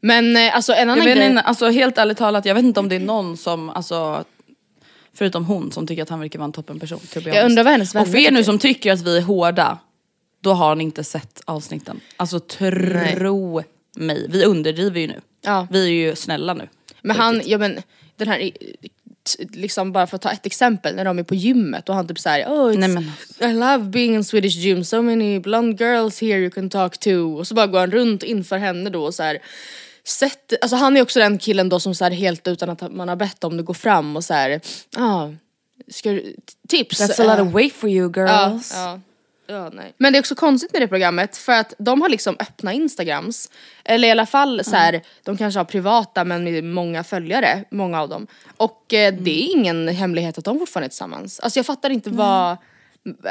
Men 0.00 0.36
eh, 0.36 0.54
alltså 0.56 0.72
en 0.72 0.78
Jag 0.78 0.82
annan 0.92 1.04
vet 1.04 1.16
grej. 1.16 1.26
inte, 1.28 1.40
alltså 1.42 1.68
helt 1.70 1.98
ärligt 1.98 2.18
talat, 2.18 2.44
jag 2.44 2.54
vet 2.54 2.64
inte 2.64 2.80
om 2.80 2.88
det 2.88 2.96
är 2.96 3.00
någon 3.00 3.36
som, 3.36 3.70
alltså 3.70 4.24
förutom 5.14 5.44
hon 5.44 5.72
som 5.72 5.86
tycker 5.86 6.02
att 6.02 6.08
han 6.08 6.20
verkar 6.20 6.38
vara 6.38 6.44
en 6.46 6.52
toppenperson. 6.52 7.00
Jag 7.24 7.44
undrar 7.46 7.64
vad 7.64 7.72
hennes 7.72 7.94
Och 7.94 7.96
vänner 8.00 8.10
för 8.12 8.18
er 8.18 8.30
nu 8.30 8.36
tycker. 8.38 8.42
som 8.44 8.58
tycker 8.58 8.92
att 8.92 9.00
vi 9.02 9.16
är 9.16 9.22
hårda, 9.22 9.78
då 10.40 10.52
har 10.52 10.74
ni 10.76 10.84
inte 10.84 11.04
sett 11.04 11.40
avsnitten. 11.44 12.00
Alltså 12.16 12.40
tro 12.40 13.62
mig, 13.96 14.26
vi 14.30 14.44
underdriver 14.44 15.00
ju 15.00 15.06
nu. 15.06 15.20
Ja. 15.42 15.66
Vi 15.70 15.84
är 15.86 16.08
ju 16.08 16.16
snälla 16.16 16.54
nu. 16.54 16.68
Men 17.02 17.16
han, 17.16 17.34
riktigt. 17.34 17.50
ja 17.52 17.58
men 17.58 17.78
den 18.16 18.28
här, 18.28 18.50
liksom 19.52 19.92
bara 19.92 20.06
för 20.06 20.16
att 20.16 20.22
ta 20.22 20.30
ett 20.30 20.46
exempel, 20.46 20.94
när 20.94 21.04
de 21.04 21.18
är 21.18 21.22
på 21.22 21.34
gymmet 21.34 21.88
och 21.88 21.94
han 21.94 22.08
typ 22.08 22.18
såhär 22.18 22.44
oh 22.46 22.78
Nej, 22.78 22.88
men- 22.88 23.10
I 23.50 23.52
love 23.52 23.78
being 23.78 24.14
in 24.14 24.24
Swedish 24.24 24.56
gym, 24.56 24.84
so 24.84 25.02
many 25.02 25.38
blonde 25.40 25.84
girls 25.84 26.20
here 26.20 26.38
you 26.38 26.50
can 26.50 26.70
talk 26.70 26.98
to. 26.98 27.10
Och 27.38 27.46
så 27.46 27.54
bara 27.54 27.66
går 27.66 27.78
han 27.78 27.90
runt 27.90 28.22
inför 28.22 28.58
henne 28.58 28.90
då 28.90 29.04
och 29.04 29.14
så 29.14 29.22
här. 29.22 29.38
Sätt, 30.06 30.52
alltså 30.62 30.76
han 30.76 30.96
är 30.96 31.02
också 31.02 31.18
den 31.18 31.38
killen 31.38 31.68
då 31.68 31.80
som 31.80 31.94
så 31.94 32.04
här 32.04 32.10
helt 32.10 32.48
utan 32.48 32.70
att 32.70 32.92
man 32.92 33.08
har 33.08 33.16
bett 33.16 33.44
om 33.44 33.56
det 33.56 33.62
går 33.62 33.74
fram 33.74 34.16
och 34.16 34.24
så 34.24 34.34
här, 34.34 34.60
ah, 34.96 35.28
ska 35.88 36.10
du, 36.12 36.36
tips. 36.68 37.00
That's 37.00 37.20
a 37.20 37.24
lot 37.24 37.38
eh, 37.38 37.48
of 37.48 37.54
weight 37.54 37.72
for 37.72 37.90
you 37.90 38.12
girls. 38.16 38.72
Ja, 38.74 38.90
ja. 38.90 39.00
Ja, 39.46 39.70
nej. 39.72 39.94
Men 39.96 40.12
det 40.12 40.18
är 40.18 40.20
också 40.20 40.34
konstigt 40.34 40.72
med 40.72 40.82
det 40.82 40.88
programmet 40.88 41.36
för 41.36 41.52
att 41.52 41.74
de 41.78 42.00
har 42.00 42.08
liksom 42.08 42.36
öppna 42.38 42.72
instagrams. 42.72 43.50
Eller 43.84 44.08
i 44.08 44.10
alla 44.10 44.26
fall 44.26 44.64
så 44.64 44.76
här, 44.76 45.02
de 45.22 45.36
kanske 45.36 45.60
har 45.60 45.64
privata 45.64 46.24
men 46.24 46.44
med 46.44 46.64
många 46.64 47.04
följare, 47.04 47.64
många 47.70 48.00
av 48.00 48.08
dem. 48.08 48.26
Och 48.56 48.94
eh, 48.94 49.14
det 49.14 49.30
är 49.30 49.52
ingen 49.52 49.88
hemlighet 49.88 50.38
att 50.38 50.44
de 50.44 50.58
fortfarande 50.58 50.86
är 50.86 50.88
tillsammans. 50.88 51.40
Alltså 51.40 51.58
jag 51.58 51.66
fattar 51.66 51.90
inte 51.90 52.10
vad, 52.10 52.56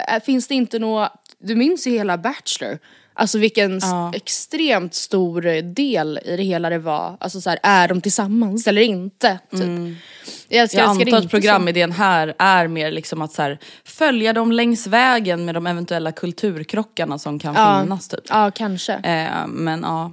äh, 0.07 0.23
finns 0.23 0.47
det 0.47 0.55
inte 0.55 0.79
något, 0.79 1.11
du 1.39 1.55
minns 1.55 1.87
ju 1.87 1.91
hela 1.91 2.17
Bachelor. 2.17 2.79
Alltså 3.13 3.37
vilken 3.37 3.79
Ja. 3.79 4.11
extremt 4.15 4.93
stor 4.93 5.61
del 5.61 6.19
i 6.25 6.37
det 6.37 6.43
hela 6.43 6.69
det 6.69 6.79
var. 6.79 7.17
Alltså 7.19 7.41
så 7.41 7.49
här, 7.49 7.59
är 7.63 7.87
de 7.87 8.01
tillsammans 8.01 8.67
eller 8.67 8.81
inte? 8.81 9.39
Typ. 9.51 9.61
Jag 10.49 10.61
älskar, 10.61 10.79
Jag 10.79 10.89
antar 10.89 11.01
att 11.01 11.07
inte 11.07 11.21
så. 11.21 11.27
programidén 11.29 11.91
här 11.91 12.33
är 12.39 12.67
mer 12.67 12.91
liksom 12.91 13.21
att 13.21 13.31
så 13.33 13.41
här, 13.41 13.59
följa 13.85 14.33
dem 14.33 14.51
längs 14.51 14.87
vägen 14.87 15.45
med 15.45 15.55
de 15.55 15.67
eventuella 15.67 16.11
kulturkrockarna 16.11 17.19
som 17.19 17.39
kan 17.39 17.53
Ja. 17.55 17.81
finnas 17.83 18.07
typ. 18.07 18.19
Ja, 18.29 18.51
kanske. 18.51 18.93
Eh, 18.93 19.47
men 19.47 19.81
ja, 19.81 20.11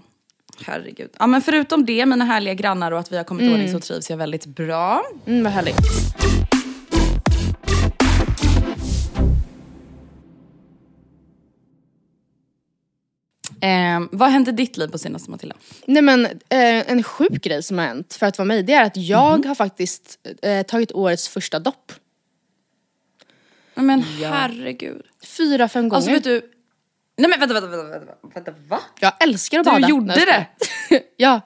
herregud. 0.66 1.11
Ja 1.19 1.26
men 1.26 1.42
förutom 1.42 1.87
det, 1.87 2.07
mina 2.07 2.25
härliga 2.25 2.54
grannar 2.54 2.92
och 2.92 2.99
att 2.99 3.12
vi 3.12 3.16
har 3.16 3.25
kommit 3.25 3.45
i 3.45 3.52
ordning 3.54 3.73
så 3.73 3.80
trivs 3.80 4.11
jag 4.11 4.16
väldigt 4.16 4.47
bra. 4.47 5.02
Mm, 5.26 5.45
vad 5.45 5.52
härligt. 5.52 5.76
Eh, 13.62 14.00
vad 14.12 14.31
hände 14.31 14.50
i 14.50 14.55
ditt 14.55 14.76
liv 14.76 14.88
på 14.88 14.99
senaste 14.99 15.31
Matilda? 15.31 15.57
Nej 15.87 16.02
men 16.02 16.25
eh, 16.26 16.31
en 16.90 17.02
sjuk 17.02 17.33
grej 17.43 17.62
som 17.62 17.79
har 17.79 17.85
hänt 17.87 18.14
för 18.14 18.26
att 18.26 18.38
vara 18.38 18.47
mig 18.47 18.62
det 18.62 18.73
är 18.73 18.85
att 18.85 18.97
jag 18.97 19.47
har 19.47 19.55
faktiskt 19.55 20.19
eh, 20.43 20.62
tagit 20.62 20.93
årets 20.93 21.29
första 21.29 21.59
dopp. 21.59 21.93
Nej, 23.75 23.87
Men 23.87 24.02
herregud. 24.02 25.02
Fyra, 25.25 25.69
fem 25.69 25.88
gånger. 25.88 25.97
Alltså 25.97 26.11
vet 26.11 26.25
du, 26.25 26.50
nej 27.19 27.31
men 27.31 27.40
vänta, 27.40 27.55
vänta, 27.55 27.69
vänta, 27.69 27.99
vänta, 27.99 28.14
vänta 28.35 28.52
va? 28.69 28.81
Jag 29.00 29.23
älskar 29.23 29.59
att 29.59 29.64
Du 29.64 29.71
bada. 29.71 29.88
gjorde 29.88 30.07
Nej, 30.07 30.17
jag 30.26 30.47
skojar. 30.87 31.02
ja. 31.17 31.40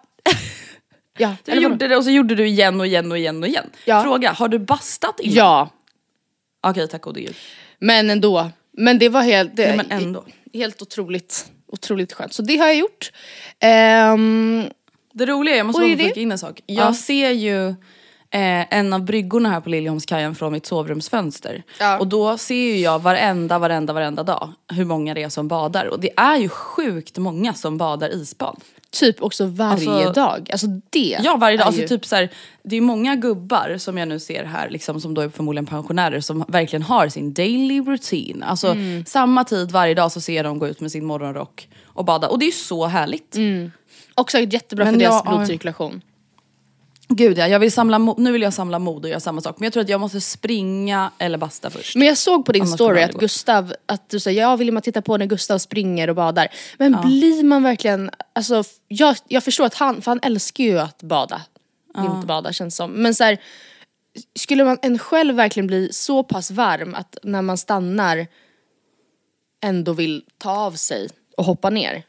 ja. 1.19 1.37
Du 1.45 1.53
eller 1.53 1.63
vadå? 1.63 1.73
gjorde 1.73 1.89
det 1.89 1.97
och 1.97 2.05
så 2.05 2.11
gjorde 2.11 2.35
du 2.35 2.47
igen 2.47 2.81
och 2.81 2.87
igen 2.87 3.11
och 3.13 3.19
igen 3.19 3.43
och 3.43 3.49
igen. 3.49 3.71
Ja. 3.85 4.03
Fråga, 4.03 4.33
har 4.33 4.49
du 4.49 4.59
bastat 4.59 5.21
innan? 5.21 5.37
Ja, 5.37 5.71
Okej, 6.67 6.89
tack 6.89 7.03
gode 7.03 7.21
gud. 7.21 7.37
men 7.79 8.11
ändå. 8.11 8.51
Men 8.73 8.99
det 8.99 9.09
var 9.09 9.23
helt, 9.23 9.57
det, 9.57 9.67
Nej, 9.67 9.77
men 9.77 9.91
ändå. 10.03 10.25
helt 10.53 10.83
otroligt, 10.83 11.53
otroligt 11.67 12.13
skönt. 12.13 12.33
Så 12.33 12.43
det 12.43 12.57
har 12.57 12.67
jag 12.67 12.77
gjort. 12.77 13.13
Ehm, 13.61 14.65
Det 15.13 15.27
roliga 15.27 15.55
är, 15.55 15.59
jag 15.59 15.67
måste 15.67 15.83
bara 15.83 15.97
flika 15.97 16.21
in 16.21 16.33
en 16.33 16.39
sak. 16.39 16.61
Jag 16.67 16.87
Ja. 16.89 16.95
ser 16.95 17.31
ju 17.31 17.69
eh, 18.31 18.75
en 18.79 18.93
av 18.93 19.05
bryggorna 19.05 19.51
här 19.51 19.61
på 19.61 19.69
Liljeholmskajen 19.71 20.35
från 20.35 20.53
mitt 20.53 20.67
sovrumsfönster. 20.67 21.63
Ja. 21.81 21.99
Och 21.99 22.07
då 22.07 22.39
ser 22.39 22.55
ju 22.55 22.77
jag 22.79 22.99
varenda, 22.99 23.59
varenda, 23.59 23.93
varenda 23.93 24.23
dag 24.23 24.53
hur 24.73 24.85
många 24.85 25.15
det 25.15 25.23
är 25.23 25.29
som 25.29 25.49
badar. 25.49 25.87
Och 25.87 26.01
det 26.01 26.11
är 26.17 26.37
ju 26.37 26.49
sjukt 26.49 27.19
många 27.19 27.55
som 27.55 27.79
badar 27.79 28.15
isbad. 28.15 28.61
Typ 28.95 29.23
också 29.23 29.47
varje 29.47 29.91
Alltså- 29.91 30.13
dag. 30.13 30.49
Alltså 30.53 30.67
det 30.91 31.19
Ja 31.23 31.37
varje 31.37 31.57
dag, 31.57 31.63
är 31.63 31.67
alltså 31.67 31.81
ju- 31.83 31.89
typ 31.89 32.07
så 32.07 32.17
här, 32.17 32.29
det 32.63 32.77
är 32.77 32.81
många 32.81 33.17
gubbar 33.17 33.77
som 33.79 33.99
jag 33.99 34.09
nu 34.09 34.19
ser 34.21 34.45
här 34.45 34.71
liksom, 34.71 35.01
som 35.01 35.15
då 35.15 35.21
är 35.21 35.29
förmodligen 35.29 35.67
pensionärer 35.67 36.21
som 36.21 36.45
verkligen 36.49 36.83
har 36.83 37.09
sin 37.09 37.35
daily 37.35 37.81
routine. 37.81 38.43
Alltså 38.43 38.69
Mm. 38.69 39.05
samma 39.07 39.45
tid 39.45 39.73
varje 39.73 39.95
dag 39.95 40.13
så 40.13 40.21
ser 40.21 40.37
jag 40.37 40.45
dem 40.45 40.59
gå 40.59 40.69
ut 40.69 40.81
med 40.81 40.91
sin 40.93 41.05
morgonrock 41.05 41.69
och 41.85 42.05
bada 42.05 42.29
och 42.29 42.39
det 42.39 42.45
är 42.45 42.47
ju 42.47 42.53
så 42.53 42.87
härligt. 42.87 43.37
Också 44.15 44.39
jättebra 44.39 44.85
Men 44.85 44.95
för 44.95 45.01
deras 45.01 45.13
jag 45.25 45.31
har- 45.31 45.37
blodcirkulation. 45.37 46.01
Gud 47.09 47.39
ja, 47.39 47.49
jag 47.49 47.59
vill 47.59 47.73
samla 47.73 47.99
nu 47.99 48.33
vill 48.33 48.43
jag 48.43 48.55
samla 48.55 48.79
mod 48.79 49.05
och 49.05 49.11
göra 49.11 49.21
samma 49.21 49.41
sak. 49.41 49.57
Men 49.59 49.67
jag 49.67 49.73
tror 49.73 49.83
att 49.83 49.89
jag 49.89 50.01
måste 50.01 50.21
springa 50.21 51.11
eller 51.19 51.39
basta 51.39 51.71
först. 51.71 51.97
Men 51.97 52.09
jag 52.09 52.19
såg 52.19 52.47
på 52.47 52.53
din 52.53 52.63
Annars 52.63 52.75
story 52.75 53.03
att 53.03 53.13
gå. 53.13 53.19
Gustav, 53.19 53.75
att 53.87 54.09
du 54.09 54.21
säger 54.21 54.43
jag 54.43 54.57
vill 54.57 54.73
man 54.73 54.83
titta 54.83 55.03
på 55.03 55.17
när 55.17 55.27
Gustav 55.27 55.59
springer 55.59 56.11
och 56.11 56.17
badar. 56.17 56.49
Men 56.79 56.97
blir 57.05 57.45
man 57.45 57.63
verkligen, 57.63 58.11
alltså 58.33 58.65
jag, 58.89 59.17
jag 59.29 59.45
förstår 59.45 59.65
att 59.65 59.75
han, 59.75 60.03
för 60.03 60.11
han 60.11 60.21
älskar 60.23 60.65
ju 60.65 60.79
att 60.79 61.03
bada. 61.03 61.43
Vinterbada 62.03 62.53
känns 62.53 62.77
som. 62.77 62.91
Men 62.91 63.15
så 63.15 63.25
här, 63.25 63.39
skulle 64.39 64.65
man 64.65 64.79
en 64.83 64.99
själv 64.99 65.35
verkligen 65.35 65.67
bli 65.67 65.89
så 65.93 66.23
pass 66.23 66.51
varm 66.51 66.95
att 66.95 67.19
när 67.23 67.43
man 67.43 67.59
stannar 67.59 68.27
ändå 69.63 69.93
vill 69.93 70.25
ta 70.39 70.51
av 70.51 70.73
sig 70.73 71.09
och 71.37 71.45
hoppa 71.45 71.71
ner? 71.71 72.03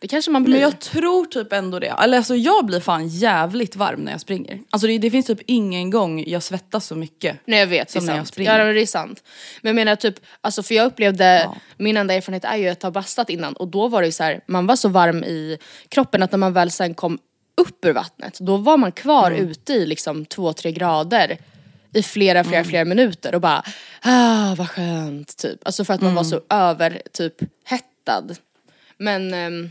Det 0.00 0.08
kanske 0.08 0.30
man 0.30 0.44
blir. 0.44 0.52
Men 0.54 0.62
jag 0.62 0.78
tror 0.80 1.26
typ 1.26 1.52
ändå 1.52 1.78
det. 1.78 1.86
Eller 2.02 2.16
alltså 2.16 2.36
jag 2.36 2.66
blir 2.66 2.80
fan 2.80 3.08
jävligt 3.08 3.76
varm 3.76 4.00
när 4.00 4.12
jag 4.12 4.20
springer. 4.20 4.60
Alltså 4.70 4.86
det, 4.88 4.98
det 4.98 5.10
finns 5.10 5.26
typ 5.26 5.40
ingen 5.46 5.90
gång 5.90 6.24
jag 6.26 6.42
svettas 6.42 6.86
så 6.86 6.94
mycket. 6.94 7.36
Nej 7.44 7.58
jag 7.58 7.66
vet, 7.66 7.90
Som 7.90 8.00
det 8.00 8.04
är 8.04 8.06
när 8.06 8.12
jag 8.16 8.18
sant. 8.26 8.28
springer. 8.28 8.58
Ja 8.58 8.72
det 8.72 8.80
är 8.82 8.86
sant. 8.86 9.22
Men 9.62 9.68
jag 9.70 9.74
menar 9.74 9.96
typ, 9.96 10.14
alltså 10.40 10.62
för 10.62 10.74
jag 10.74 10.86
upplevde, 10.86 11.50
min 11.76 11.96
enda 11.96 12.14
erfarenhet 12.14 12.44
är 12.44 12.56
ju 12.56 12.68
att 12.68 12.82
ha 12.82 12.90
bastat 12.90 13.30
innan 13.30 13.52
och 13.56 13.68
då 13.68 13.88
var 13.88 14.00
det 14.00 14.06
ju 14.06 14.12
så 14.12 14.24
här, 14.24 14.40
man 14.46 14.66
var 14.66 14.76
så 14.76 14.88
varm 14.88 15.24
i 15.24 15.58
kroppen 15.88 16.22
att 16.22 16.32
när 16.32 16.38
man 16.38 16.52
väl 16.52 16.70
sen 16.70 16.94
kom 16.94 17.18
upp 17.60 17.84
ur 17.84 17.92
vattnet, 17.92 18.38
då 18.40 18.56
var 18.56 18.76
man 18.76 18.92
kvar 18.92 19.30
Mm. 19.30 19.48
ute 19.48 19.72
i 19.72 19.86
liksom 19.86 20.24
två, 20.26 20.52
tre 20.52 20.72
grader 20.72 21.38
i 21.94 22.02
flera, 22.02 22.44
flera, 22.44 22.58
Mm. 22.60 22.68
flera 22.68 22.84
minuter 22.84 23.34
och 23.34 23.40
bara, 23.40 23.62
ah 24.02 24.54
vad 24.54 24.70
skönt 24.70 25.36
typ. 25.36 25.60
Alltså 25.66 25.84
för 25.84 25.94
att 25.94 26.00
man 26.00 26.14
var 26.14 26.22
Mm. 26.24 26.30
så 26.30 26.40
över 26.54 27.02
typ 27.12 27.34
hettad. 27.64 28.24
Men 28.98 29.34
ehm, 29.34 29.70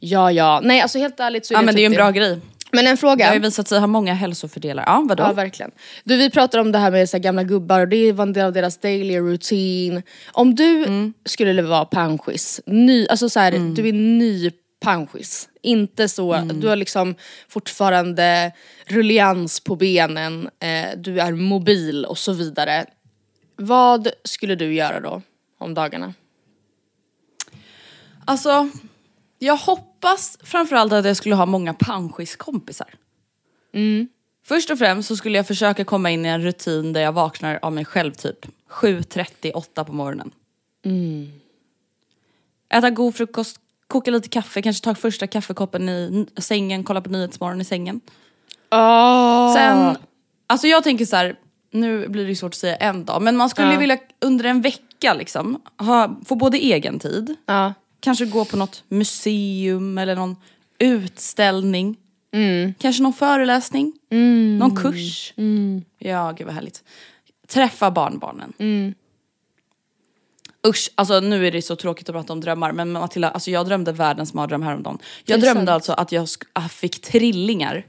ja 0.00 0.32
ja, 0.32 0.60
nej 0.64 0.80
alltså 0.80 0.98
helt 0.98 1.20
ärligt 1.20 1.46
så 1.46 1.54
är 1.54 1.58
Mm. 1.58 1.66
Ja 1.68 1.72
det 1.72 1.72
men 1.72 1.74
det 1.74 1.80
är 1.80 1.82
ju 1.82 1.86
en 1.86 1.92
typ 1.92 1.98
bra 1.98 2.10
grej. 2.10 2.40
Men 2.72 2.86
en 2.86 2.96
fråga. 2.96 3.16
Det 3.16 3.24
har 3.24 3.34
ju 3.34 3.40
visat 3.40 3.68
sig 3.68 3.78
ha 3.80 3.86
många 3.86 4.14
hälsofördelar. 4.14 4.84
Ja 4.86 5.04
vadå? 5.08 5.22
Ja 5.22 5.32
verkligen. 5.32 5.70
Du 6.04 6.16
vi 6.16 6.30
pratar 6.30 6.58
om 6.58 6.72
det 6.72 6.78
här 6.78 6.90
med 6.90 7.08
så 7.08 7.16
här 7.16 7.22
gamla 7.22 7.42
gubbar 7.42 7.80
och 7.80 7.88
det 7.88 8.12
var 8.12 8.22
en 8.22 8.32
del 8.32 8.44
av 8.46 8.52
deras 8.52 8.78
daily 8.78 9.18
routine. 9.18 10.02
Om 10.32 10.54
du 10.54 10.84
Mm. 10.84 11.14
skulle 11.24 11.62
vara 11.62 11.84
panschis, 11.84 12.60
ny, 12.66 13.06
alltså 13.06 13.28
så 13.28 13.40
här, 13.40 13.52
du 13.76 13.88
är 13.88 13.92
ny 13.92 14.50
panschis. 14.80 15.48
Inte 15.62 16.08
så, 16.08 16.32
Mm. 16.34 16.60
du 16.60 16.68
har 16.68 16.76
liksom 16.76 17.14
fortfarande 17.48 18.52
rullians 18.86 19.60
på 19.60 19.76
benen, 19.76 20.50
eh, 20.60 20.98
du 20.98 21.20
är 21.20 21.32
mobil 21.32 22.04
och 22.04 22.18
så 22.18 22.32
vidare. 22.32 22.86
Vad 23.56 24.08
skulle 24.24 24.54
du 24.54 24.74
göra 24.74 25.00
då 25.00 25.22
om 25.58 25.74
dagarna? 25.74 26.14
Alltså, 28.28 28.68
jag 29.38 29.56
hoppas 29.56 30.38
framförallt 30.42 30.92
att 30.92 31.04
jag 31.04 31.16
skulle 31.16 31.34
ha 31.34 31.46
många 31.46 31.74
panschiskompisar. 31.74 32.88
Först 34.44 34.70
och 34.70 34.78
främst 34.78 35.08
så 35.08 35.16
skulle 35.16 35.36
jag 35.38 35.46
försöka 35.46 35.84
komma 35.84 36.10
in 36.10 36.26
i 36.26 36.28
en 36.28 36.42
rutin 36.42 36.92
där 36.92 37.00
jag 37.00 37.12
vaknar 37.12 37.58
av 37.62 37.72
mig 37.72 37.84
själv 37.84 38.12
typ 38.12 38.46
7.30, 38.70 39.52
8 39.54 39.84
på 39.84 39.92
morgonen. 39.92 40.30
Äta 42.68 42.90
god 42.90 43.14
frukost, 43.14 43.60
koka 43.86 44.10
lite 44.10 44.28
kaffe, 44.28 44.62
kanske 44.62 44.84
ta 44.84 44.94
första 44.94 45.26
kaffekoppen 45.26 45.88
i 45.88 46.26
sängen, 46.36 46.84
kolla 46.84 47.00
på 47.00 47.10
Nyhetsmorgon 47.10 47.60
i 47.60 47.64
sängen. 47.64 48.00
Oh. 48.70 49.54
Sen, 49.54 49.96
alltså 50.46 50.66
jag 50.66 50.84
tänker 50.84 51.04
så 51.06 51.16
här, 51.16 51.36
nu 51.70 52.08
blir 52.08 52.26
det 52.26 52.36
svårt 52.36 52.52
att 52.52 52.58
säga 52.58 52.76
en 52.76 53.04
dag, 53.04 53.22
men 53.22 53.36
man 53.36 53.50
skulle 53.50 53.72
Ja. 53.72 53.78
vilja 53.78 53.98
under 54.20 54.44
en 54.44 54.60
vecka 54.60 55.14
liksom 55.14 55.62
ha, 55.78 56.16
få 56.26 56.34
både 56.34 56.58
egen 56.58 56.98
tid, 56.98 57.36
Ja. 57.46 57.74
Kanske 58.06 58.24
gå 58.24 58.44
på 58.44 58.56
något 58.56 58.82
museum 58.88 59.98
eller 59.98 60.16
någon 60.16 60.36
utställning. 60.78 61.96
Kanske 62.78 63.02
någon 63.02 63.12
föreläsning, 63.12 63.92
någon 64.58 64.76
kurs. 64.76 65.34
Ja, 65.98 66.32
gud 66.32 66.46
vad 66.46 66.54
härligt. 66.54 66.84
Träffa 67.48 67.90
barnbarnen. 67.90 68.52
Usch, 70.66 70.90
alltså 70.94 71.20
nu 71.20 71.46
är 71.46 71.52
det 71.52 71.62
så 71.62 71.76
tråkigt 71.76 72.08
att 72.08 72.14
prata 72.14 72.32
om 72.32 72.40
drömmar 72.40 72.72
men 72.72 72.92
Matilda, 72.92 73.30
alltså 73.30 73.50
jag 73.50 73.66
drömde 73.66 73.92
världens 73.92 74.34
mardröm 74.34 74.62
häromdagen. 74.62 74.98
Jag 75.24 75.40
drömde 75.40 75.60
sant. 75.60 75.68
alltså 75.68 75.92
att 75.92 76.12
jag 76.12 76.28
fick 76.70 77.00
trillingar. 77.00 77.86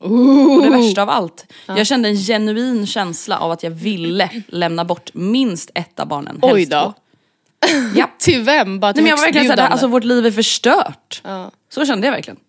Och 0.00 0.62
det 0.62 0.70
värsta 0.70 1.02
av 1.02 1.10
allt, 1.10 1.46
jag 1.66 1.86
kände 1.86 2.08
en 2.08 2.16
genuin 2.16 2.86
känsla 2.86 3.38
av 3.38 3.50
att 3.50 3.62
jag 3.62 3.70
ville 3.70 4.30
lämna 4.48 4.84
bort 4.84 5.14
minst 5.14 5.70
ett 5.74 6.00
av 6.00 6.08
barnen. 6.08 6.38
Oj 6.42 6.66
då. 6.66 6.80
två. 6.82 7.03
Ja. 7.94 8.10
Till 8.18 8.42
vem? 8.42 8.80
Bara 8.80 8.92
till 8.92 9.02
Nej, 9.02 9.10
men 9.10 9.10
jag 9.10 9.16
var 9.16 9.24
verkligen 9.24 9.56
såhär, 9.56 9.70
alltså 9.70 9.86
vårt 9.86 10.04
liv 10.04 10.26
är 10.26 10.30
förstört. 10.30 11.20
Ja. 11.24 11.50
Så 11.68 11.86
kände 11.86 12.06
jag 12.06 12.12
verkligen. 12.12 12.40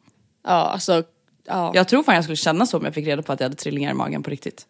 Ja 0.43 0.51
alltså, 0.51 1.03
ja. 1.48 1.72
Jag 1.75 1.88
tror 1.88 2.03
fan 2.03 2.15
jag 2.15 2.24
skulle 2.24 2.36
känna 2.36 2.65
så 2.65 2.77
om 2.77 2.86
jag 2.86 2.93
fick 2.93 3.07
reda 3.07 3.22
på 3.22 3.34
att 3.34 3.39
jag 3.39 3.45
hade 3.45 3.55
trillingar 3.55 3.91
i 3.91 3.93
magen 3.93 4.24
på 4.24 4.29
riktigt. 4.29 4.65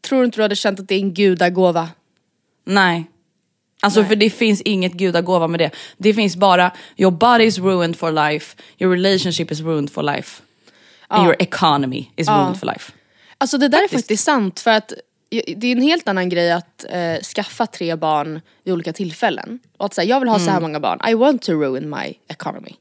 Tror 0.00 0.18
du 0.18 0.24
inte 0.24 0.38
du 0.38 0.42
hade 0.42 0.56
känt 0.56 0.80
att 0.80 0.88
det 0.88 0.94
är 0.94 1.00
en 1.00 1.14
gudagåva? 1.14 1.88
Nej. 2.64 3.10
Alltså 3.82 4.00
Nej. 4.00 4.08
för 4.08 4.16
det 4.16 4.30
finns 4.30 4.60
inget 4.60 4.92
gudagåva 4.92 5.46
med 5.46 5.60
det. 5.60 5.70
Det 5.96 6.14
finns 6.14 6.36
bara 6.36 6.72
your 6.96 7.10
body 7.10 7.44
is 7.44 7.58
ruined 7.58 7.96
for 7.96 8.30
life, 8.30 8.56
your 8.78 8.92
relationship 8.94 9.50
is 9.52 9.60
ruined 9.60 9.90
for 9.90 10.02
life. 10.02 10.42
And 11.08 11.24
your 11.24 11.36
economy 11.38 12.10
is 12.16 12.28
ruined 12.28 12.58
for 12.58 12.66
life. 12.66 12.92
Alltså 13.38 13.58
det 13.58 13.68
där 13.68 13.84
är 13.84 13.88
faktiskt 13.88 14.24
sant 14.24 14.60
för 14.60 14.70
att 14.70 14.92
det 15.56 15.66
är 15.66 15.72
en 15.76 15.82
helt 15.82 16.08
annan 16.08 16.28
grej 16.28 16.52
att 16.52 16.84
eh, 16.90 17.16
skaffa 17.20 17.66
tre 17.66 17.96
barn 17.96 18.40
vid 18.64 18.74
olika 18.74 18.92
tillfällen. 18.92 19.58
Och 19.76 19.86
att 19.86 19.94
säga 19.94 20.08
jag 20.08 20.20
vill 20.20 20.28
ha 20.28 20.38
så 20.38 20.50
här 20.50 20.60
många 20.60 20.80
barn, 20.80 21.00
I 21.08 21.14
want 21.14 21.42
to 21.42 21.52
ruin 21.52 21.90
my 21.90 22.14
economy. 22.28 22.74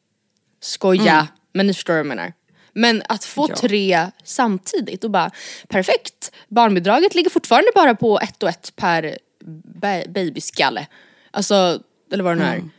Skoja, 0.61 1.27
men 1.53 1.67
ni 1.67 1.73
förstår 1.73 1.93
vad 1.93 1.99
jag 1.99 2.05
menar. 2.05 2.33
Men 2.73 3.03
att 3.09 3.25
få 3.25 3.45
Ja. 3.49 3.55
tre 3.55 4.07
samtidigt 4.23 5.03
och 5.03 5.11
bara 5.11 5.31
perfekt, 5.67 6.31
barnbidraget 6.47 7.15
ligger 7.15 7.29
fortfarande 7.29 7.69
bara 7.75 7.95
på 7.95 8.19
ett 8.19 8.43
och 8.43 8.49
ett 8.49 8.73
per 8.75 9.17
ba- 9.63 10.07
babyskalle. 10.09 10.87
Alltså, 11.31 11.79
eller 12.11 12.23
vad 12.23 12.37
det 12.37 12.43
nu 12.43 12.69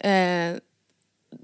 är. 0.00 0.50
Eh, 0.52 0.56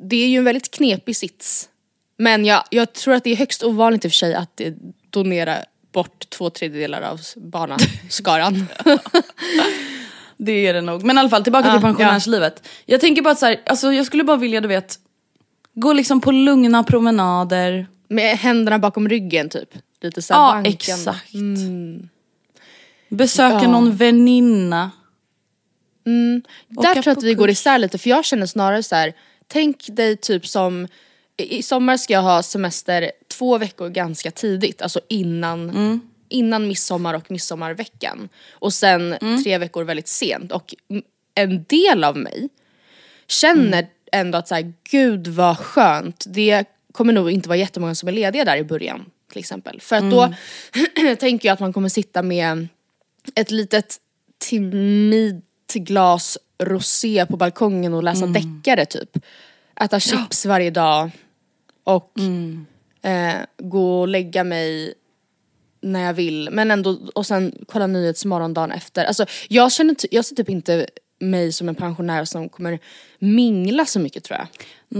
det 0.00 0.16
är 0.16 0.28
ju 0.28 0.38
en 0.38 0.44
väldigt 0.44 0.70
knepig 0.70 1.16
sits. 1.16 1.68
Men 2.16 2.44
jag, 2.44 2.64
jag 2.70 2.92
tror 2.92 3.14
att 3.14 3.24
det 3.24 3.30
är 3.30 3.36
högst 3.36 3.62
ovanligt 3.62 4.04
i 4.04 4.08
och 4.08 4.12
för 4.12 4.16
sig 4.16 4.34
att 4.34 4.60
eh, 4.60 4.72
donera 5.10 5.56
bort 5.94 6.30
två 6.30 6.50
tredjedelar 6.50 7.02
av 7.02 7.20
barnaskaran. 7.36 8.66
Det 10.36 10.66
är 10.66 10.74
det 10.74 10.80
nog. 10.80 11.02
Men 11.04 11.16
i 11.16 11.20
alla 11.20 11.28
fall 11.28 11.42
tillbaka 11.44 11.72
till 11.72 11.80
pensionärslivet. 11.80 12.68
Jag 12.86 13.00
tänker 13.00 13.22
bara 13.22 13.30
att 13.30 13.38
så 13.38 13.46
här, 13.46 13.60
alltså 13.66 13.92
jag 13.92 14.06
skulle 14.06 14.24
bara 14.24 14.36
vilja 14.36 14.60
du 14.60 14.68
vet, 14.68 14.98
gå 15.74 15.92
liksom 15.92 16.20
på 16.20 16.32
lugna 16.32 16.82
promenader. 16.84 17.86
Med 18.08 18.38
händerna 18.38 18.78
bakom 18.78 19.08
ryggen 19.08 19.48
typ. 19.48 19.68
Lite 20.00 20.22
såhär 20.22 20.40
Ja 20.40 20.46
vankande. 20.52 20.70
exakt. 20.70 21.32
Besöka 23.08 23.58
Ja. 23.62 23.70
någon 23.70 23.96
väninna. 23.96 24.90
Där 26.04 26.42
Åka 26.78 26.92
tror 26.94 27.06
jag 27.06 27.16
att 27.18 27.22
vi 27.24 27.34
går 27.34 27.50
isär 27.50 27.78
lite 27.78 27.98
för 27.98 28.10
jag 28.10 28.24
känner 28.24 28.46
snarare 28.46 28.82
så 28.82 28.94
här. 28.94 29.12
tänk 29.48 29.86
dig 29.88 30.16
typ 30.16 30.46
som 30.46 30.88
i 31.36 31.62
sommar 31.62 31.96
ska 31.96 32.12
jag 32.12 32.22
ha 32.22 32.42
semester 32.42 33.10
två 33.38 33.58
veckor 33.58 33.88
ganska 33.88 34.30
tidigt, 34.30 34.82
alltså 34.82 35.00
innan, 35.08 35.70
Mm. 35.70 36.00
innan 36.28 36.68
midsommar 36.68 37.14
och 37.14 37.30
midsommarveckan. 37.30 38.28
Och 38.52 38.72
sen 38.72 39.12
Mm. 39.12 39.42
tre 39.42 39.58
veckor 39.58 39.84
väldigt 39.84 40.08
sent. 40.08 40.52
Och 40.52 40.74
en 41.34 41.64
del 41.68 42.04
av 42.04 42.16
mig 42.16 42.48
känner 43.26 43.78
Mm. 43.78 43.86
ändå 44.12 44.38
att 44.38 44.48
så 44.48 44.54
här, 44.54 44.72
gud 44.90 45.26
vad 45.28 45.58
skönt, 45.58 46.24
det 46.28 46.64
kommer 46.92 47.12
nog 47.12 47.30
inte 47.30 47.48
vara 47.48 47.58
jättemånga 47.58 47.94
som 47.94 48.08
är 48.08 48.12
lediga 48.12 48.44
där 48.44 48.56
i 48.56 48.64
början 48.64 49.04
till 49.30 49.38
exempel. 49.38 49.80
För 49.80 49.96
att 49.96 50.10
då 50.10 50.22
Mm. 51.02 51.16
tänker 51.20 51.48
jag 51.48 51.52
att 51.54 51.60
man 51.60 51.72
kommer 51.72 51.88
sitta 51.88 52.22
med 52.22 52.68
ett 53.34 53.50
litet 53.50 53.96
timid 54.38 55.42
glas 55.74 56.38
rosé 56.58 57.26
på 57.26 57.36
balkongen 57.36 57.94
och 57.94 58.02
läsa 58.02 58.26
deckare 58.26 58.86
typ. 58.86 59.18
Äta 59.80 60.00
chips 60.00 60.46
varje 60.46 60.70
dag 60.70 61.10
och 61.84 62.12
eh, 63.04 63.34
gå 63.58 64.00
och 64.00 64.08
lägga 64.08 64.44
mig 64.44 64.94
när 65.82 66.00
jag 66.00 66.14
vill 66.14 66.48
men 66.52 66.70
ändå 66.70 66.98
och 67.14 67.26
sen 67.26 67.52
kolla 67.68 67.86
Nyhetsmorgon 67.86 68.54
dagen 68.54 68.72
efter. 68.72 69.04
Alltså 69.04 69.26
jag 69.48 69.72
känner 69.72 69.96
jag 70.10 70.24
ser 70.24 70.36
typ 70.36 70.48
inte 70.48 70.86
mig 71.20 71.52
som 71.52 71.68
en 71.68 71.74
pensionär 71.74 72.24
som 72.24 72.48
kommer 72.48 72.78
mingla 73.18 73.84
så 73.84 74.00
mycket 74.00 74.24
tror 74.24 74.38
jag. 74.38 74.46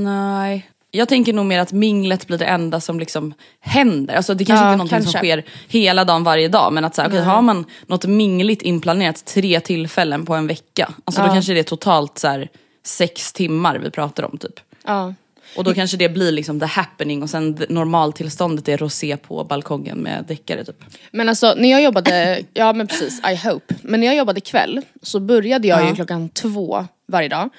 Nej. 0.03 0.71
Jag 0.91 1.09
tänker 1.09 1.33
nog 1.33 1.47
mer 1.47 1.59
att 1.61 1.73
minglet 1.73 2.27
blir 2.27 2.39
det 2.39 2.45
enda 2.45 2.81
som 2.81 3.01
liksom 3.01 3.35
händer. 3.61 4.15
Alltså 4.15 4.35
det 4.35 4.45
kanske 4.45 4.65
Ja, 4.67 4.73
inte 4.73 4.75
är 4.75 4.77
någonting 4.77 5.03
som 5.13 5.13
kanske. 5.21 5.43
sker 5.43 5.45
hela 5.79 6.05
dagen 6.05 6.25
varje 6.25 6.49
dag 6.49 6.73
men 6.73 6.85
att 6.85 6.95
så 6.95 7.03
här, 7.03 7.09
okej, 7.09 7.21
har 7.23 7.43
man 7.43 7.65
något 7.87 8.05
mingligt 8.07 8.63
inplanerat 8.63 9.25
tre 9.27 9.61
tillfällen 9.61 10.27
på 10.27 10.35
en 10.35 10.47
vecka. 10.47 10.93
Alltså 11.05 11.21
då 11.23 11.29
Ja. 11.29 11.33
kanske 11.33 11.53
det 11.53 11.59
är 11.59 11.63
totalt 11.65 12.19
så 12.19 12.29
här, 12.29 12.49
sex 12.83 13.33
timmar 13.33 13.79
vi 13.79 13.91
pratar 13.91 14.23
om 14.25 14.39
typ. 14.39 14.61
Ja. 14.85 15.15
Och 15.57 15.65
då 15.65 15.75
kanske 15.75 15.97
det 15.97 16.09
blir 16.09 16.33
liksom 16.33 16.61
the 16.61 16.67
happening 16.67 17.23
och 17.23 17.31
sen 17.31 17.55
det- 17.55 17.71
normaltillståndet 17.71 18.69
är 18.69 18.77
rosé 18.79 19.17
på 19.17 19.45
balkongen 19.45 19.99
med 19.99 20.25
deckare 20.29 20.65
typ. 20.65 20.85
Men 21.13 21.29
alltså 21.29 21.55
när 21.57 21.71
jag 21.71 21.83
jobbade, 21.83 22.43
ja 22.55 22.73
men 22.73 22.87
precis, 22.87 23.21
I 23.33 23.49
hope. 23.49 23.75
Men 23.83 24.01
när 24.01 24.07
jag 24.07 24.17
jobbade 24.17 24.41
kväll 24.41 24.81
så 25.03 25.21
började 25.21 25.69
jag 25.69 25.89
ju 25.89 25.95
klockan 25.95 26.29
två 26.29 26.87
varje 27.07 27.29
dag. 27.29 27.51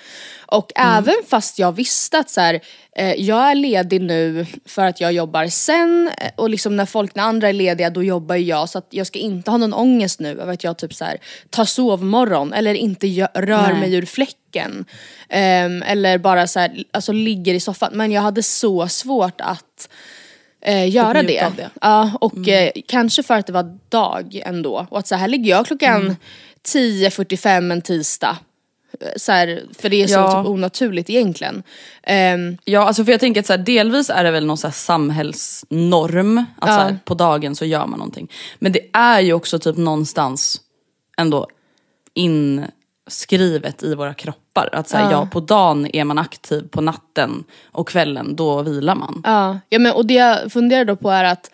Och 0.47 0.71
även 0.75 1.15
fast 1.27 1.59
jag 1.59 1.71
visste 1.71 2.19
att 2.19 2.29
så 2.29 2.41
här, 2.41 2.59
eh, 2.95 3.13
jag 3.13 3.51
är 3.51 3.55
ledig 3.55 4.01
nu 4.01 4.45
för 4.65 4.85
att 4.85 5.01
jag 5.01 5.13
jobbar 5.13 5.47
sen 5.47 6.11
eh, 6.21 6.31
och 6.35 6.49
liksom 6.49 6.75
när 6.75 6.85
folk, 6.85 7.15
när 7.15 7.23
andra 7.23 7.49
är 7.49 7.53
lediga 7.53 7.89
då 7.89 8.03
jobbar 8.03 8.35
jag 8.35 8.69
så 8.69 8.77
att 8.77 8.87
jag 8.89 9.07
ska 9.07 9.19
inte 9.19 9.51
ha 9.51 9.57
någon 9.57 9.73
ångest 9.73 10.19
nu 10.19 10.41
över 10.41 10.53
att 10.53 10.63
jag 10.63 10.77
typ 10.77 10.93
så 10.93 11.05
här, 11.05 11.17
tar 11.49 11.65
sovmorgon 11.65 12.53
eller 12.53 12.73
inte 12.73 13.07
gö- 13.07 13.27
rör 13.33 13.71
Nej. 13.71 13.79
mig 13.79 13.93
ur 13.93 14.05
fläcken. 14.05 14.85
Ehm, 15.29 15.83
eller 15.83 16.17
bara 16.17 16.47
så 16.47 16.59
här, 16.59 16.83
alltså 16.91 17.11
ligger 17.11 17.53
i 17.53 17.59
soffan. 17.59 17.89
Men 17.93 18.11
jag 18.11 18.21
hade 18.21 18.43
så 18.43 18.87
svårt 18.87 19.41
att 19.41 19.89
eh, 20.61 20.89
göra 20.89 21.23
det. 21.23 21.51
det. 21.57 21.69
Ja, 21.81 22.11
och 22.21 22.47
eh, 22.47 22.71
kanske 22.87 23.23
för 23.23 23.33
att 23.33 23.47
det 23.47 23.53
var 23.53 23.77
dag 23.89 24.41
ändå. 24.45 24.87
Och 24.89 24.99
att 24.99 25.07
så 25.07 25.15
här 25.15 25.27
ligger 25.27 25.49
jag 25.49 25.65
klockan 25.65 26.01
Mm. 26.01 26.15
10.45 26.67 27.71
en 27.71 27.81
tisdag. 27.81 28.37
Så 29.17 29.31
här, 29.31 29.63
för 29.79 29.89
det 29.89 30.03
är 30.03 30.07
så 30.07 30.13
Ja. 30.13 30.41
typ 30.43 30.49
onaturligt 30.49 31.09
egentligen. 31.09 31.63
Ehm, 32.03 32.57
Ja, 32.65 32.81
alltså 32.87 33.05
för 33.05 33.11
jag 33.11 33.19
tänker 33.19 33.39
att 33.39 33.45
så 33.47 33.53
här, 33.53 33.57
delvis 33.57 34.09
är 34.09 34.23
det 34.23 34.31
väl 34.31 34.45
någon 34.45 34.57
så 34.57 34.67
här 34.67 34.73
samhällsnorm. 34.73 36.45
Att 36.59 36.69
så 36.69 36.75
här, 36.75 36.97
på 37.05 37.13
dagen 37.13 37.55
så 37.55 37.65
gör 37.65 37.85
man 37.87 37.99
någonting. 37.99 38.31
Men 38.59 38.71
det 38.71 38.89
är 38.93 39.19
ju 39.19 39.33
också 39.33 39.59
typ 39.59 39.77
någonstans 39.77 40.61
ändå 41.17 41.47
inskrivet 42.13 43.83
i 43.83 43.95
våra 43.95 44.13
kroppar. 44.13 44.69
Att 44.71 44.89
så 44.89 44.97
här, 44.97 45.11
ja. 45.11 45.27
på 45.31 45.39
dagen 45.39 45.95
är 45.95 46.03
man 46.03 46.17
aktiv, 46.17 46.67
på 46.67 46.81
natten 46.81 47.43
och 47.71 47.87
kvällen 47.87 48.35
då 48.35 48.61
vilar 48.61 48.95
man. 48.95 49.21
Ja, 49.23 49.59
ja 49.69 49.79
men, 49.79 49.93
och 49.93 50.05
det 50.05 50.13
jag 50.13 50.51
funderar 50.51 50.85
då 50.85 50.95
på 50.95 51.09
är 51.09 51.23
att 51.23 51.51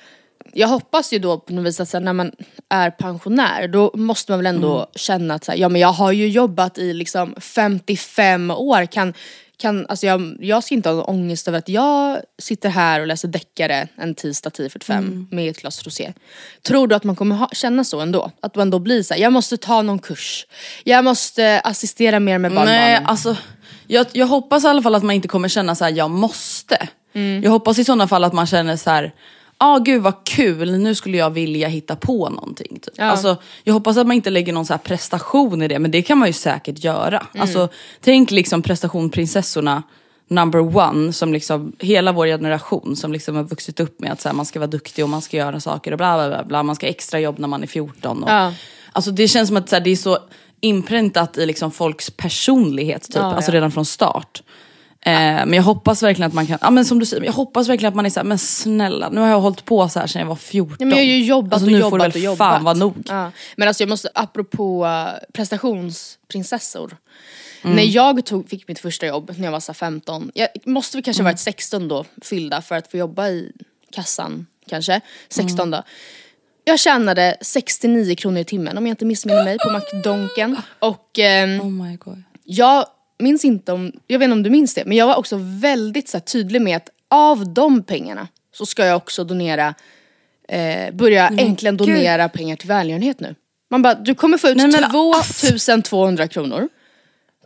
jag 0.54 0.68
hoppas 0.68 1.14
ju 1.14 1.20
då 1.20 1.38
på 1.40 1.54
något 1.54 1.66
vis 1.66 1.80
att 1.80 1.90
så 1.90 1.98
här, 1.98 2.04
när 2.04 2.14
man 2.14 2.32
är 2.70 2.90
pensionär 2.92 3.68
då 3.68 3.92
måste 3.96 4.32
man 4.32 4.40
väl 4.40 4.46
ändå 4.56 4.76
Mm. 4.76 4.88
känna 4.96 5.34
att 5.34 5.44
så 5.44 5.52
här, 5.52 5.60
ja 5.60 5.70
men 5.70 5.82
jag 5.82 5.92
har 5.92 6.12
ju 6.12 6.28
jobbat 6.28 6.78
i 6.78 6.94
liksom 6.94 7.36
55 7.40 8.52
år, 8.52 8.86
kan, 8.86 9.14
kan, 9.58 9.86
alltså 9.90 10.06
jag, 10.06 10.38
jag 10.40 10.64
ska 10.64 10.76
inte 10.76 10.90
ha 10.90 10.96
någon 10.96 11.06
ångest 11.06 11.48
över 11.48 11.58
att 11.58 11.70
jag 11.70 12.18
sitter 12.40 12.70
här 12.70 13.02
och 13.02 13.08
läser 13.08 13.28
deckare 13.28 13.88
en 13.96 14.16
tisdag 14.16 14.50
10.45 14.50 14.92
Mm. 14.98 15.28
med 15.32 15.50
ett 15.50 15.62
glas 15.62 15.84
rosé. 15.84 16.14
Tror 16.62 16.88
du 16.88 16.96
att 16.96 17.04
man 17.04 17.16
kommer 17.16 17.36
ha, 17.36 17.50
känna 17.54 17.84
så 17.84 18.00
ändå? 18.00 18.32
Att 18.42 18.56
man 18.56 18.62
ändå 18.62 18.80
blir 18.80 19.04
så 19.04 19.14
här, 19.14 19.22
jag 19.22 19.34
måste 19.34 19.58
ta 19.58 19.82
någon 19.82 20.00
kurs, 20.00 20.48
jag 20.84 21.04
måste 21.04 21.60
assistera 21.60 22.20
mer 22.20 22.38
med 22.38 22.52
barnbarnen. 22.52 22.82
Nej, 22.82 23.02
alltså 23.06 23.36
jag, 23.88 24.06
jag 24.12 24.28
hoppas 24.28 24.64
i 24.64 24.68
alla 24.68 24.82
fall 24.82 24.96
att 24.96 25.04
man 25.04 25.16
inte 25.16 25.28
kommer 25.28 25.48
känna 25.50 25.76
så 25.76 25.84
här: 25.84 25.92
jag 25.92 26.10
måste. 26.12 26.88
Mm. 27.14 27.44
Jag 27.44 27.52
hoppas 27.52 27.80
i 27.80 27.84
sådana 27.84 28.08
fall 28.08 28.24
att 28.24 28.34
man 28.34 28.48
känner 28.48 28.78
så 28.78 28.90
här. 28.90 29.14
Ah, 29.64 29.78
gud 29.78 30.02
vad 30.02 30.24
kul, 30.24 30.80
nu 30.80 30.96
skulle 30.96 31.18
jag 31.18 31.30
vilja 31.30 31.68
hitta 31.68 31.96
på 31.96 32.30
någonting. 32.30 32.80
Typ. 32.82 32.94
Ja. 32.98 33.04
Alltså, 33.04 33.38
jag 33.64 33.74
hoppas 33.74 33.98
att 33.98 34.08
man 34.08 34.16
inte 34.16 34.30
lägger 34.30 34.54
någon 34.54 34.66
så 34.66 34.74
här 34.74 34.78
prestation 34.78 35.62
i 35.62 35.68
det, 35.68 35.80
men 35.80 35.92
det 35.92 36.02
kan 36.02 36.18
man 36.18 36.30
ju 36.30 36.34
säkert 36.34 36.84
göra. 36.84 37.28
Mm. 37.34 37.42
Alltså, 37.42 37.70
tänk 38.02 38.32
liksom 38.32 38.62
prestationprinsessorna 38.62 39.84
number 40.28 40.78
one, 40.78 41.14
som 41.14 41.34
liksom 41.34 41.72
hela 41.80 42.12
vår 42.12 42.26
generation 42.26 42.96
som 42.96 43.14
liksom 43.14 43.36
har 43.36 43.44
vuxit 43.44 43.80
upp 43.80 44.00
med 44.00 44.12
att 44.12 44.22
så 44.22 44.30
här, 44.30 44.36
man 44.36 44.46
ska 44.46 44.60
vara 44.60 44.68
duktig 44.68 45.04
och 45.04 45.10
man 45.10 45.22
ska 45.22 45.38
göra 45.38 45.60
saker 45.60 45.92
och 45.92 45.98
bla 45.98 46.18
bla 46.18 46.30
bla, 46.30 46.44
bla. 46.44 46.64
man 46.64 46.76
ska 46.76 46.88
extra 46.88 47.20
jobb 47.20 47.40
när 47.40 47.48
man 47.48 47.64
är 47.64 47.68
14. 47.68 48.24
Och, 48.24 48.30
Ja. 48.30 48.54
Alltså 48.92 49.12
det 49.12 49.28
känns 49.28 49.48
som 49.48 49.58
att 49.58 49.70
så 49.70 49.76
här, 49.76 49.84
det 49.84 49.90
är 49.90 49.96
så 49.96 50.18
inpräntat 50.60 51.38
i 51.38 51.46
liksom 51.46 51.72
folks 51.72 52.10
personlighet 52.10 53.04
typ, 53.04 53.16
Ja, 53.16 53.34
alltså 53.34 53.52
redan 53.52 53.72
från 53.72 53.86
start. 53.86 54.44
Eh, 55.06 55.12
men 55.14 55.54
jag 55.54 55.64
hoppas 55.64 56.04
verkligen 56.04 56.28
att 56.28 56.34
man 56.34 56.48
kan, 56.48 56.58
ja 56.62 56.70
men 56.70 56.86
som 56.86 57.00
du 57.00 57.06
säger, 57.06 57.24
jag 57.24 57.34
hoppas 57.34 57.70
verkligen 57.70 57.90
att 57.90 57.96
man 57.96 58.06
är 58.06 58.10
såhär, 58.10 58.26
men 58.26 58.38
snälla 58.38 59.10
nu 59.10 59.22
har 59.22 59.28
jag 59.28 59.40
hållit 59.42 59.66
på 59.66 59.90
så 59.90 60.00
här 60.00 60.08
sedan 60.08 60.20
jag 60.20 60.28
var 60.28 60.36
14. 60.36 60.76
Ja, 60.80 60.86
men 60.86 60.90
jag 60.90 60.98
har 60.98 61.04
ju 61.04 61.24
jobbat 61.24 61.54
alltså, 61.54 61.66
och 61.66 61.72
nu 61.72 61.78
jobbat 61.80 61.90
får 61.90 61.98
det 61.98 62.04
väl 62.04 62.12
och 62.12 62.18
jobbat. 62.18 62.38
fan 62.38 62.64
vara 62.64 62.74
nog. 62.74 62.96
Ja. 63.08 63.32
Men 63.56 63.68
alltså 63.68 63.84
jag 63.84 63.90
måste, 63.90 64.10
apropå 64.16 64.86
uh, 64.86 65.08
prestationsprinsessor. 65.34 66.98
Mm. 67.64 67.76
När 67.76 67.84
jag 67.84 68.26
tog, 68.26 68.50
fick 68.50 68.68
mitt 68.68 68.80
första 68.80 69.06
jobb 69.08 69.32
när 69.38 69.46
jag 69.46 69.52
var 69.52 69.60
så 69.60 69.72
här 69.72 69.78
15, 69.78 70.32
jag 70.34 70.48
måste 70.66 70.98
väl 70.98 71.04
kanske 71.04 71.22
Mm. 71.22 71.32
varit 71.34 71.40
16 71.40 71.88
då 71.88 72.06
fyllda 72.22 72.62
för 72.62 72.76
att 72.76 72.92
få 72.92 72.98
jobba 72.98 73.28
i 73.28 73.52
kassan 73.92 74.48
kanske, 74.70 75.02
16 75.30 75.60
Mm. 75.60 75.72
då. 75.72 75.84
Jag 76.64 76.80
tjänade 76.80 77.38
69 77.42 78.16
kronor 78.16 78.38
i 78.40 78.44
timmen 78.46 78.78
om 78.78 78.88
jag 78.88 78.92
inte 78.92 79.06
missminner 79.06 79.44
mig 79.44 79.58
på 79.58 79.72
McDonken 79.72 80.58
och 80.80 81.20
ehm, 81.20 81.62
Oh 81.62 81.70
my 81.70 81.96
god. 81.96 82.24
jag 82.44 82.86
minns 83.24 83.46
inte 83.46 83.72
om, 83.72 83.92
jag 84.08 84.20
vet 84.20 84.26
inte 84.26 84.34
om 84.34 84.44
du 84.44 84.50
minns 84.50 84.74
det, 84.74 84.86
men 84.86 84.98
jag 84.98 85.08
var 85.08 85.16
också 85.16 85.38
väldigt 85.42 86.10
så 86.10 86.18
här, 86.18 86.22
tydlig 86.22 86.62
med 86.62 86.78
att 86.78 86.90
av 87.10 87.54
de 87.54 87.84
pengarna 87.84 88.28
så 88.54 88.66
ska 88.66 88.86
jag 88.86 88.98
också 88.98 89.24
donera, 89.24 89.74
eh, 90.50 90.94
börja 90.94 91.28
äntligen 91.28 91.78
gud. 91.78 91.88
donera 91.88 92.30
pengar 92.30 92.56
till 92.56 92.68
välgörenhet 92.68 93.20
nu. 93.20 93.36
Man 93.72 93.82
bara, 93.82 93.94
du 93.94 94.16
kommer 94.16 94.38
få 94.38 94.48
ut 94.50 94.58
Nej, 94.58 94.68
men 94.68 94.84
alltså- 94.84 95.32
2200 95.42 96.28
kronor. 96.28 96.70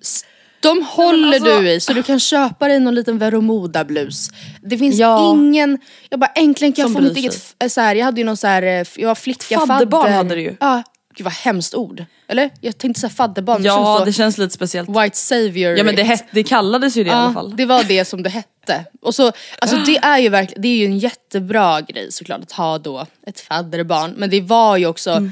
S- 0.01 0.25
De 0.59 0.83
håller 0.89 1.27
alltså- 1.35 1.59
du 1.61 1.69
i 1.71 1.79
så 1.79 1.93
du 1.93 2.03
kan 2.03 2.19
köpa 2.19 2.67
dig 2.67 2.79
någon 2.79 2.95
liten 2.95 3.17
Veromoda-blus. 3.19 4.29
Det 4.61 4.77
finns 4.77 4.95
Ja. 4.99 5.31
ingen, 5.33 5.77
jag 6.09 6.19
bara 6.19 6.31
äntligen 6.35 6.73
kan 6.73 6.81
jag 6.83 6.93
få 6.93 7.01
mitt 7.01 7.17
eget, 7.17 7.35
f- 7.59 7.71
så 7.71 7.81
här, 7.81 7.95
jag 7.95 8.05
hade 8.05 8.21
ju 8.21 8.25
någon 8.25 8.37
så 8.37 8.47
här, 8.47 8.63
eh, 8.63 8.83
jag 8.95 9.07
var 9.07 9.15
flicka, 9.15 9.59
Fadderbarn 9.59 10.01
fadder. 10.03 10.15
hade 10.17 10.35
du 10.35 10.41
ju. 10.41 10.55
Ja, 10.59 10.83
gud 11.15 11.23
vad 11.25 11.33
hemskt 11.33 11.73
ord. 11.75 12.05
Eller? 12.27 12.49
Jag 12.61 12.77
tänkte 12.77 12.99
säga 13.01 13.09
fadderbarn, 13.09 13.61
det 13.61 13.67
Ja 13.67 13.95
känns 13.97 14.05
det 14.05 14.13
känns 14.13 14.37
lite 14.37 14.53
speciellt. 14.53 14.89
white 14.89 15.17
savior. 15.17 15.77
Ja 15.77 15.83
men 15.83 15.95
det, 15.95 16.03
het, 16.03 16.25
det 16.31 16.43
kallades 16.43 16.97
ju 16.97 17.03
det 17.03 17.09
i 17.09 17.13
alla 17.13 17.33
fall. 17.33 17.55
det 17.57 17.65
var 17.65 17.83
det 17.83 18.05
som 18.05 18.23
det 18.23 18.29
hette. 18.29 18.85
Och 19.01 19.15
så, 19.15 19.31
alltså 19.59 19.77
det 19.77 19.97
är 19.97 20.17
ju 20.19 20.29
verkligen, 20.29 20.61
det 20.61 20.67
är 20.67 20.77
ju 20.77 20.85
en 20.85 20.99
jättebra 20.99 21.81
grej 21.81 22.11
såklart 22.11 22.41
att 22.43 22.51
ha 22.51 22.77
då 22.77 23.05
ett 23.27 23.39
fadderbarn. 23.39 24.11
Men 24.17 24.29
det 24.29 24.41
var 24.41 24.77
ju 24.77 24.85
också 24.87 25.29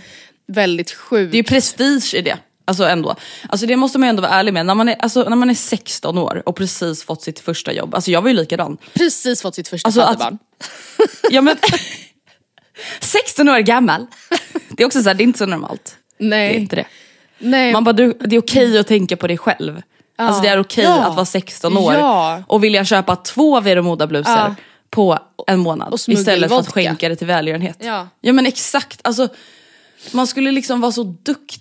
väldigt 0.47 0.91
sjukt. 0.91 1.19
Mm. 1.19 1.31
Det 1.31 1.35
är 1.35 1.39
ju 1.39 1.43
prestige 1.43 2.13
i 2.15 2.21
det. 2.21 2.37
Alltså 2.65 2.83
ändå. 2.83 3.15
Alltså 3.49 3.65
det 3.65 3.75
måste 3.75 3.97
man 3.97 4.07
ju 4.07 4.09
ändå 4.09 4.21
vara 4.21 4.31
ärlig 4.31 4.53
med. 4.53 4.65
När 4.65 4.75
man, 4.75 4.89
är, 4.89 4.95
alltså, 4.99 5.23
när 5.29 5.35
man 5.35 5.49
är 5.49 5.53
16 5.55 6.17
år 6.17 6.43
och 6.45 6.55
precis 6.55 7.03
fått 7.03 7.21
sitt 7.21 7.39
första 7.39 7.73
jobb. 7.73 7.95
Alltså 7.95 8.11
jag 8.11 8.21
var 8.21 8.29
ju 8.29 8.35
likadan. 8.35 8.77
precis 8.93 9.41
fått 9.41 9.55
sitt 9.55 9.67
första 9.67 9.87
Alltså 9.87 10.01
att- 10.01 10.07
fadderbarn. 10.07 10.37
Ja 11.31 11.41
men 11.41 11.57
16 12.99 13.49
år 13.49 13.59
gammal. 13.59 14.05
Det 14.69 14.83
är 14.83 14.87
också 14.87 15.03
så 15.03 15.09
här, 15.09 15.13
det 15.13 15.23
är 15.23 15.25
inte 15.25 15.39
så 15.39 15.45
normalt. 15.45 15.97
Det 16.17 16.25
är 16.25 16.29
Nej. 16.29 16.55
inte 16.55 16.75
det. 16.75 16.85
Nej. 17.39 17.73
Man 17.73 17.83
bara, 17.83 17.93
du, 17.93 18.13
det 18.19 18.35
är 18.35 18.39
okej 18.39 18.79
att 18.79 18.87
tänka 18.87 19.17
på 19.17 19.27
dig 19.27 19.37
själv. 19.37 19.81
Alltså 20.17 20.41
det 20.41 20.47
är 20.47 20.59
okej 20.59 20.83
Ja. 20.83 21.03
att 21.05 21.15
vara 21.15 21.25
16 21.25 21.77
år 21.77 21.93
Ja. 21.93 22.43
och 22.47 22.63
vilja 22.63 22.85
köpa 22.85 23.15
två 23.15 23.59
Veromoda 23.61 24.07
blusar 24.07 24.37
Ja. 24.37 24.55
på 24.89 25.19
en 25.47 25.59
månad 25.59 25.93
istället 26.07 26.49
för 26.49 26.59
att 26.59 26.71
skänka 26.71 27.09
det 27.09 27.15
till 27.15 27.27
välgörenhet. 27.27 27.77
Ja. 27.79 28.07
ja 28.21 28.33
men 28.33 28.45
exakt, 28.45 28.99
alltså 29.03 29.27
man 30.11 30.27
skulle 30.27 30.51
liksom 30.51 30.81
vara 30.81 30.91
så 30.91 31.03
duktig 31.03 31.59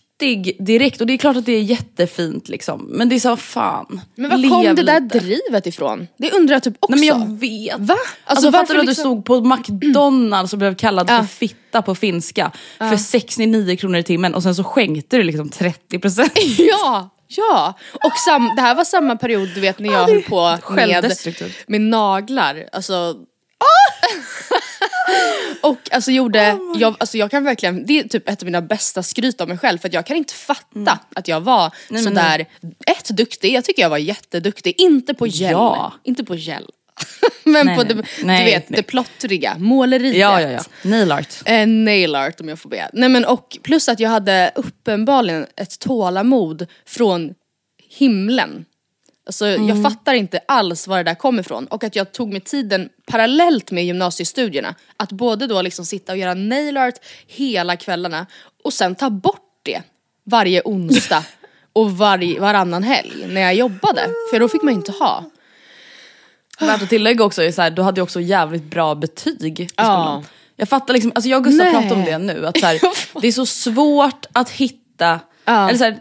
direkt 0.58 1.00
och 1.00 1.06
det 1.06 1.12
är 1.12 1.18
klart 1.18 1.36
att 1.36 1.46
det 1.46 1.52
är 1.52 1.62
jättefint 1.62 2.48
liksom. 2.48 2.86
Men 2.90 3.08
det 3.08 3.14
är 3.14 3.20
så 3.20 3.36
fan. 3.36 4.00
men 4.14 4.30
var 4.30 4.48
kom 4.48 4.74
det 4.74 4.82
där 4.82 5.00
lite. 5.00 5.18
drivet 5.18 5.66
ifrån? 5.66 6.08
Det 6.18 6.30
undrar 6.32 6.54
jag 6.54 6.62
typ 6.62 6.76
också. 6.80 6.96
Nej 6.96 7.10
men 7.10 7.18
jag 7.20 7.38
vet. 7.40 7.80
Va? 7.80 7.94
Alltså, 8.24 8.50
varför 8.50 8.58
fattar 8.58 8.74
du 8.74 8.80
att 8.80 8.86
du 8.86 8.90
liksom- 8.90 9.02
stod 9.02 9.24
på 9.24 9.40
McDonalds 9.40 10.52
och 10.52 10.58
blev 10.58 10.74
kallad 10.74 11.10
Ja. 11.10 11.18
för 11.18 11.24
fitta 11.26 11.82
på 11.82 11.94
finska 11.94 12.50
för 12.78 12.96
69 12.96 13.76
kronor 13.76 13.98
i 13.98 14.02
timmen 14.02 14.34
och 14.34 14.42
sen 14.42 14.54
så 14.54 14.64
skänkte 14.64 15.16
du 15.16 15.22
liksom 15.22 15.50
30%. 15.50 16.30
Ja, 16.58 17.10
ja. 17.26 17.74
Och 17.92 18.12
sam, 18.26 18.50
det 18.56 18.62
här 18.62 18.74
var 18.74 18.84
samma 18.84 19.16
period 19.16 19.48
du 19.54 19.60
vet 19.60 19.78
när 19.78 19.92
jag 19.92 20.08
höll 20.08 20.22
på 20.22 20.58
med, 20.70 21.12
med 21.66 21.80
naglar. 21.80 22.68
Alltså, 22.72 23.14
och 25.62 25.78
alltså 25.90 26.10
gjorde, 26.10 26.58
jag, 26.76 26.96
alltså 27.00 27.18
jag 27.18 27.30
kan 27.30 27.44
verkligen, 27.44 27.86
det 27.86 27.98
är 27.98 28.08
typ 28.08 28.28
ett 28.28 28.42
av 28.42 28.46
mina 28.46 28.62
bästa 28.62 29.02
skryt 29.02 29.40
om 29.40 29.48
mig 29.48 29.58
själv 29.58 29.78
för 29.78 29.88
att 29.88 29.94
jag 29.94 30.06
kan 30.06 30.16
inte 30.16 30.34
fatta 30.34 30.98
att 31.14 31.28
jag 31.28 31.40
var 31.40 31.70
men 31.88 32.02
sådär, 32.04 32.46
ett 32.86 33.08
duktig, 33.08 33.54
jag 33.54 33.64
tycker 33.64 33.82
jag 33.82 33.90
var 33.90 33.98
jätteduktig, 33.98 34.74
inte 34.78 35.14
på 35.14 35.26
gel, 35.26 35.52
Ja. 35.52 35.92
inte 36.04 36.24
på 36.24 36.34
gel. 36.34 36.66
Men 37.44 37.66
Nej, 37.66 37.76
på 37.76 37.82
nej, 37.82 37.94
det, 37.94 38.24
nej, 38.24 38.44
du 38.44 38.50
vet, 38.50 38.68
nej. 38.70 38.76
det 38.76 38.82
plottriga, 38.82 39.56
måleriet. 39.58 40.16
Ja, 40.16 40.40
ja, 40.40 40.50
ja. 40.50 40.62
Nail 40.82 41.12
art. 41.12 41.34
Eh, 41.44 41.66
nail 41.66 42.14
art 42.14 42.40
om 42.40 42.48
jag 42.48 42.58
får 42.58 42.68
be. 42.70 42.90
Nej 42.92 43.08
men 43.08 43.24
och 43.24 43.58
plus 43.62 43.88
att 43.88 44.00
jag 44.00 44.10
hade 44.10 44.52
uppenbarligen 44.54 45.46
ett 45.56 45.78
tålamod 45.78 46.66
från 46.86 47.34
himlen. 47.98 48.64
Alltså 49.26 49.46
jag 49.46 49.82
fattar 49.82 50.14
inte 50.14 50.40
alls 50.48 50.86
var 50.88 50.96
det 50.96 51.02
där 51.02 51.14
kom 51.14 51.38
ifrån 51.40 51.66
och 51.66 51.84
att 51.84 51.96
jag 51.96 52.12
tog 52.12 52.32
mig 52.32 52.40
tiden 52.40 52.88
parallellt 53.06 53.70
med 53.70 53.84
gymnasiestudierna 53.84 54.74
att 54.96 55.12
både 55.12 55.46
då 55.46 55.62
liksom 55.62 55.84
sitta 55.84 56.12
och 56.12 56.18
göra 56.18 56.34
nail 56.34 56.76
art 56.76 56.94
hela 57.26 57.76
kvällarna 57.76 58.26
och 58.64 58.72
sen 58.72 58.94
ta 58.94 59.10
bort 59.10 59.60
det 59.62 59.82
varje 60.24 60.62
onsdag 60.64 61.24
och 61.72 61.90
varje, 61.96 62.40
varannan 62.40 62.82
helg 62.82 63.26
när 63.28 63.40
jag 63.40 63.54
jobbade. 63.54 64.08
För 64.30 64.40
då 64.40 64.48
fick 64.48 64.62
man 64.62 64.74
inte 64.74 64.92
ha. 64.92 65.24
Värt 66.60 66.82
att 66.82 66.88
tillägga 66.88 67.24
också 67.24 67.42
är 67.42 67.52
så 67.52 67.62
här, 67.62 67.70
du 67.70 67.82
hade 67.82 67.98
ju 67.98 68.02
också 68.02 68.20
jävligt 68.20 68.64
bra 68.64 68.94
betyg 68.94 69.60
i 69.60 69.68
Ja. 69.76 69.82
skolan. 69.84 70.24
Jag 70.56 70.68
fattar 70.68 70.94
liksom, 70.94 71.12
alltså 71.14 71.28
jag 71.28 71.38
och 71.38 71.44
Gustav 71.44 71.66
Nej. 71.66 71.72
pratar 71.80 71.96
om 71.96 72.04
det 72.04 72.18
nu, 72.18 72.46
att 72.46 72.58
så 72.60 72.66
här, 72.66 72.80
det 73.20 73.28
är 73.28 73.32
så 73.32 73.46
svårt 73.46 74.26
att 74.32 74.50
hitta, 74.50 75.20
Ja. 75.44 75.68
eller 75.68 75.78
så 75.78 75.84
här, 75.84 75.98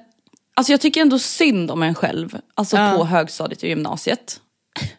alltså 0.53 0.73
jag 0.73 0.81
tycker 0.81 1.01
ändå 1.01 1.19
synd 1.19 1.71
om 1.71 1.83
en 1.83 1.95
själv, 1.95 2.37
alltså 2.55 2.77
Ja. 2.77 2.93
på 2.97 3.05
högstadiet 3.05 3.63
och 3.63 3.69
gymnasiet. 3.69 4.39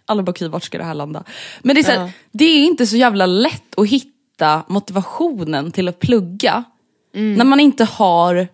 Alla 0.06 0.22
bara 0.22 0.30
okej 0.30 0.48
vart 0.48 0.64
ska 0.64 0.78
det 0.78 0.84
här 0.84 0.94
landa? 0.94 1.24
Men 1.62 1.74
det 1.74 1.80
är, 1.80 1.84
så 1.84 1.90
här, 1.90 2.00
Ja. 2.00 2.10
det 2.32 2.44
är 2.44 2.64
inte 2.64 2.86
så 2.86 2.96
jävla 2.96 3.26
lätt 3.26 3.78
att 3.78 3.88
hitta 3.88 4.64
motivationen 4.68 5.72
till 5.72 5.88
att 5.88 5.98
plugga 5.98 6.64
när 7.14 7.44
man 7.44 7.60
inte 7.60 7.84
har 7.84 8.48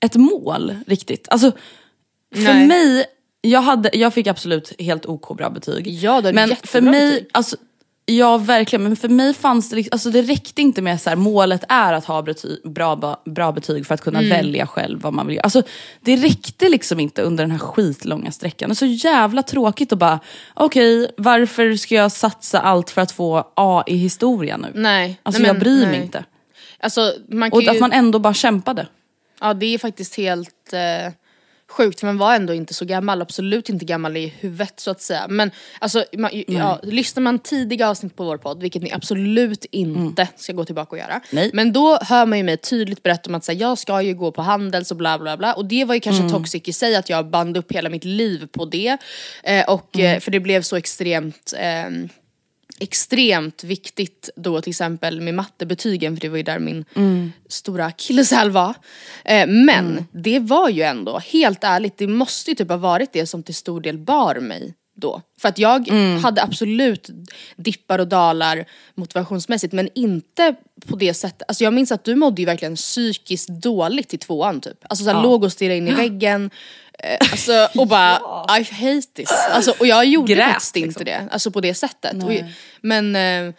ett 0.00 0.16
mål 0.16 0.74
riktigt. 0.86 1.28
Alltså 1.30 1.52
för 2.34 2.42
Nej. 2.54 2.66
mig 2.66 3.04
jag, 3.42 3.60
hade, 3.60 3.90
jag 3.92 4.14
fick 4.14 4.26
absolut 4.26 4.72
helt 4.80 5.06
OK 5.06 5.36
bra 5.36 5.50
betyg. 5.50 5.88
Ja, 5.88 6.20
Men 6.34 6.56
för 6.62 6.80
mig, 6.80 7.10
betyg. 7.12 7.28
alltså, 7.32 7.56
ja 8.16 8.38
verkligen, 8.38 8.82
men 8.82 8.96
för 8.96 9.08
mig 9.08 9.34
fanns 9.34 9.70
det 9.70 9.76
liksom, 9.76 9.88
alltså 9.92 10.10
det 10.10 10.22
räckte 10.22 10.62
inte 10.62 10.82
med 10.82 11.00
så 11.00 11.10
här, 11.10 11.16
målet 11.16 11.64
är 11.68 11.92
att 11.92 12.04
ha 12.04 12.22
betyg, 12.22 12.58
bra, 12.64 13.20
bra, 13.24 13.52
betyg 13.52 13.86
för 13.86 13.94
att 13.94 14.00
kunna 14.00 14.18
Mm. 14.18 14.30
välja 14.30 14.66
själv 14.66 15.00
vad 15.00 15.12
man 15.12 15.26
vill 15.26 15.36
göra. 15.36 15.44
Alltså, 15.44 15.62
det 16.00 16.16
räckte 16.16 16.68
liksom 16.68 17.00
inte 17.00 17.22
under 17.22 17.44
den 17.44 17.50
här 17.50 17.58
skitlånga 17.58 18.30
sträckan. 18.32 18.68
Det 18.68 18.72
är 18.72 18.74
så 18.74 18.86
jävla 18.86 19.42
tråkigt 19.42 19.92
att 19.92 19.98
bara, 19.98 20.20
okej 20.54 21.10
varför 21.16 21.74
ska 21.76 21.94
jag 21.94 22.12
satsa 22.12 22.60
allt 22.60 22.90
för 22.90 23.00
att 23.02 23.12
få 23.12 23.52
A 23.56 23.82
i 23.86 23.96
historia 23.96 24.56
nu? 24.56 24.68
Nej. 24.74 25.20
Alltså 25.22 25.42
nej, 25.42 25.46
jag 25.48 25.54
men- 25.54 25.60
bryr 25.62 25.80
mig 25.86 25.90
nej. 25.96 26.02
inte. 26.02 26.24
Alltså 26.82 27.12
man 27.28 27.52
Och 27.52 27.62
ju... 27.62 27.68
att 27.68 27.80
man 27.80 27.92
ändå 27.92 28.18
bara 28.18 28.34
kämpade. 28.34 28.86
Ja 29.40 29.54
det 29.54 29.74
är 29.74 29.78
faktiskt 29.78 30.16
helt 30.16 30.72
eh, 30.72 31.12
sjukt 31.70 32.00
för 32.00 32.06
man 32.06 32.18
var 32.18 32.34
ändå 32.34 32.54
inte 32.54 32.74
så 32.74 32.84
gammal, 32.84 33.22
absolut 33.22 33.68
inte 33.68 33.84
gammal 33.84 34.16
i 34.16 34.26
huvudet 34.40 34.80
så 34.80 34.90
att 34.90 35.00
säga. 35.00 35.26
Men 35.28 35.50
alltså, 35.78 36.04
man, 36.18 36.30
ja, 36.46 36.80
lyssnar 36.82 37.20
man 37.22 37.38
tidiga 37.38 37.88
avsnitt 37.88 38.16
på 38.16 38.24
vår 38.24 38.36
podd, 38.36 38.60
vilket 38.62 38.82
ni 38.82 38.92
absolut 38.92 39.64
inte 39.70 40.28
ska 40.36 40.52
gå 40.52 40.64
tillbaka 40.64 40.90
och 40.90 40.98
göra. 40.98 41.10
Mm. 41.12 41.22
Nej. 41.30 41.50
Men 41.52 41.72
då 41.72 41.98
hör 42.02 42.26
man 42.26 42.38
ju 42.38 42.44
mig 42.44 42.56
tydligt 42.56 43.02
berätta 43.02 43.30
om 43.30 43.34
att 43.34 43.48
här, 43.48 43.54
jag 43.54 43.78
ska 43.78 44.02
ju 44.02 44.14
gå 44.14 44.32
på 44.32 44.42
Handels 44.42 44.90
och 44.90 44.96
bla 44.96 45.18
bla 45.18 45.36
bla. 45.36 45.52
Och 45.54 45.64
det 45.64 45.84
var 45.84 45.94
ju 45.94 46.00
kanske 46.00 46.22
Mm. 46.22 46.32
toxic 46.32 46.62
i 46.68 46.72
sig 46.72 46.96
att 46.96 47.08
jag 47.08 47.26
band 47.30 47.56
upp 47.56 47.72
hela 47.72 47.88
mitt 47.88 48.04
liv 48.04 48.46
på 48.52 48.64
det. 48.64 48.96
Eh, 49.44 49.64
och, 49.70 49.96
Mm. 49.98 50.16
eh, 50.16 50.20
för 50.20 50.30
det 50.30 50.40
blev 50.40 50.62
så 50.62 50.76
extremt 50.76 51.54
ehm, 51.58 52.08
extremt 52.78 53.64
viktigt 53.64 54.30
då 54.36 54.60
till 54.60 54.70
exempel 54.70 55.20
med 55.20 55.34
mattebetygen 55.34 56.16
för 56.16 56.20
det 56.20 56.28
var 56.28 56.36
ju 56.36 56.42
där 56.42 56.58
min 56.58 56.84
stora 57.48 57.84
akilleshäl 57.84 58.50
var. 58.50 58.74
Eh, 59.24 59.46
men 59.46 60.06
det 60.12 60.38
var 60.38 60.68
ju 60.68 60.82
ändå, 60.82 61.18
helt 61.18 61.64
ärligt, 61.64 61.98
det 61.98 62.06
måste 62.06 62.50
ju 62.50 62.54
typ 62.54 62.68
ha 62.68 62.76
varit 62.76 63.12
det 63.12 63.26
som 63.26 63.42
till 63.42 63.54
stor 63.54 63.80
del 63.80 63.98
bar 63.98 64.34
mig 64.34 64.74
då. 65.00 65.22
För 65.40 65.48
att 65.48 65.58
jag 65.58 65.88
hade 66.22 66.42
absolut 66.42 67.10
dippar 67.56 67.98
och 67.98 68.08
dalar 68.08 68.64
motivationsmässigt 68.94 69.72
men 69.72 69.88
inte 69.94 70.54
på 70.86 70.96
det 70.96 71.14
sättet. 71.14 71.42
Alltså 71.48 71.64
jag 71.64 71.74
minns 71.74 71.92
att 71.92 72.04
du 72.04 72.14
mådde 72.14 72.42
ju 72.42 72.46
verkligen 72.46 72.76
psykiskt 72.76 73.48
dåligt 73.48 74.14
i 74.14 74.18
tvåan 74.18 74.60
typ. 74.60 74.78
Alltså 74.82 75.04
såhär 75.04 75.22
låg 75.22 75.44
och 75.44 75.52
stirrade 75.52 75.76
in 75.76 75.88
i 75.88 75.92
väggen. 75.94 76.50
Eh, 77.02 77.16
Alltså, 77.32 77.68
och 77.80 77.86
bara 77.86 78.16
I 78.58 78.62
hate 78.62 79.06
this. 79.14 79.30
Alltså, 79.50 79.74
och 79.80 79.86
jag 79.86 80.04
gjorde 80.04 80.34
Grät, 80.34 80.46
faktiskt 80.52 80.76
inte 80.76 80.86
liksom. 80.88 81.04
det. 81.04 81.28
Alltså 81.32 81.50
på 81.50 81.60
det 81.60 81.74
sättet. 81.74 82.24
Och, 82.24 82.32
men 82.80 83.16
eh, 83.16 83.54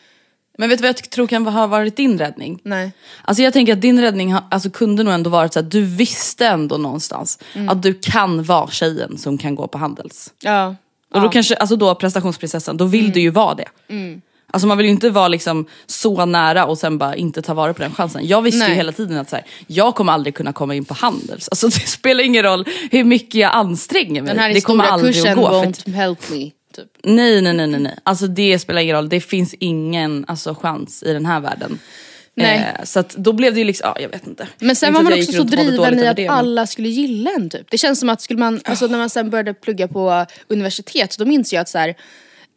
Men 0.58 0.70
vet 0.70 0.78
du 0.80 0.82
vad 0.82 0.90
jag 0.90 1.10
tror 1.10 1.28
kan 1.28 1.46
ha 1.48 1.68
varit 1.68 1.96
din 1.96 2.20
räddning? 2.20 2.60
nej. 2.64 2.92
Alltså 3.22 3.44
jag 3.44 3.54
tänker 3.54 3.74
att 3.74 3.82
din 3.82 4.02
räddning 4.02 4.34
ha, 4.34 4.48
alltså 4.52 4.70
kunde 4.70 5.04
nog 5.04 5.14
ändå 5.14 5.30
varit 5.30 5.54
så 5.54 5.60
att 5.60 5.72
du 5.72 5.82
visste 5.82 6.48
ändå 6.48 6.78
någonstans 6.78 7.40
Mm. 7.54 7.70
att 7.70 7.84
du 7.84 7.94
kan 7.94 8.44
vara 8.44 8.68
tjejen 8.72 9.18
som 9.18 9.38
kan 9.38 9.56
gå 9.56 9.68
på 9.68 9.78
Handels. 9.78 10.34
Ja. 10.42 10.76
Och 11.14 11.22
då 11.22 11.30
kanske, 11.30 11.56
alltså 11.56 11.76
då 11.76 11.96
prestationsprinsessan, 11.96 12.78
då 12.78 12.86
vill 12.86 13.12
du 13.12 13.20
ju 13.22 13.30
vara 13.30 13.56
det. 13.56 13.66
Mm. 13.90 14.22
Alltså 14.52 14.68
man 14.68 14.78
vill 14.78 14.86
ju 14.86 14.92
inte 14.92 15.10
vara 15.10 15.28
liksom 15.28 15.66
så 15.86 16.26
nära 16.26 16.66
och 16.66 16.78
sen 16.78 16.98
bara 16.98 17.16
inte 17.16 17.42
ta 17.42 17.54
vara 17.54 17.74
på 17.74 17.82
den 17.82 17.94
chansen. 17.94 18.28
Jag 18.28 18.42
visste 18.42 18.64
ju 18.64 18.68
Nej. 18.68 18.76
hela 18.76 18.92
tiden 18.92 19.18
att 19.18 19.30
så 19.30 19.36
här, 19.36 19.46
jag 19.68 19.96
kommer 19.96 20.14
aldrig 20.14 20.36
kunna 20.36 20.54
komma 20.54 20.76
in 20.76 20.86
på 20.86 20.94
Handels. 20.94 21.50
Alltså 21.50 21.68
det 21.68 21.74
spelar 21.88 22.24
ingen 22.24 22.44
roll 22.44 22.66
hur 22.92 23.04
mycket 23.04 23.36
jag 23.36 23.52
anstränger 23.54 24.22
mig. 24.22 24.30
Den 24.30 24.40
här 24.40 24.54
det 24.54 24.62
kommer 24.62 24.84
aldrig 24.84 25.16
kursen 25.16 25.32
att 25.32 25.38
gå. 25.38 25.50
För 25.50 25.66
won't 25.66 25.92
help 25.92 26.30
me. 26.30 26.52
Typ. 26.76 26.88
Nej 27.04 27.42
nej 27.42 27.54
nej 27.54 27.68
nej 27.68 27.80
nej. 27.80 27.96
Alltså 28.04 28.28
det 28.28 28.60
spelar 28.60 28.82
ingen 28.82 28.96
roll, 28.96 29.10
det 29.10 29.22
finns 29.22 29.54
ingen 29.54 30.26
alltså, 30.28 30.56
chans 30.56 31.04
i 31.04 31.14
den 31.14 31.26
här 31.26 31.40
världen. 31.40 31.80
Nej. 32.36 32.74
Eh, 32.80 32.84
så 32.84 33.00
att 33.00 33.10
då 33.10 33.34
blev 33.34 33.54
det 33.54 33.60
ju 33.60 33.66
liksom, 33.66 33.92
ja 33.96 34.02
jag 34.02 34.10
vet 34.10 34.28
inte. 34.28 34.48
Men 34.60 34.76
sen 34.76 34.90
Inte 34.90 35.04
var 35.04 35.10
man 35.10 35.20
också 35.20 35.32
så 35.32 35.44
driven 35.44 36.00
i 36.00 36.08
att 36.08 36.16
det, 36.16 36.28
men- 36.28 36.38
alla 36.38 36.68
skulle 36.68 36.90
gilla 36.90 37.32
en 37.32 37.50
typ. 37.50 37.72
Det 37.72 37.78
känns 37.78 38.00
som 38.00 38.10
att 38.10 38.22
skulle 38.22 38.40
man, 38.40 38.62
alltså 38.66 38.88
när 38.88 38.98
man 38.98 39.10
sen 39.10 39.30
började 39.30 39.54
plugga 39.54 39.88
på 39.88 40.26
universitet 40.48 41.16
då 41.18 41.26
minns 41.26 41.54
jag 41.54 41.62
att 41.62 41.70
så 41.70 41.78
här, 41.78 41.96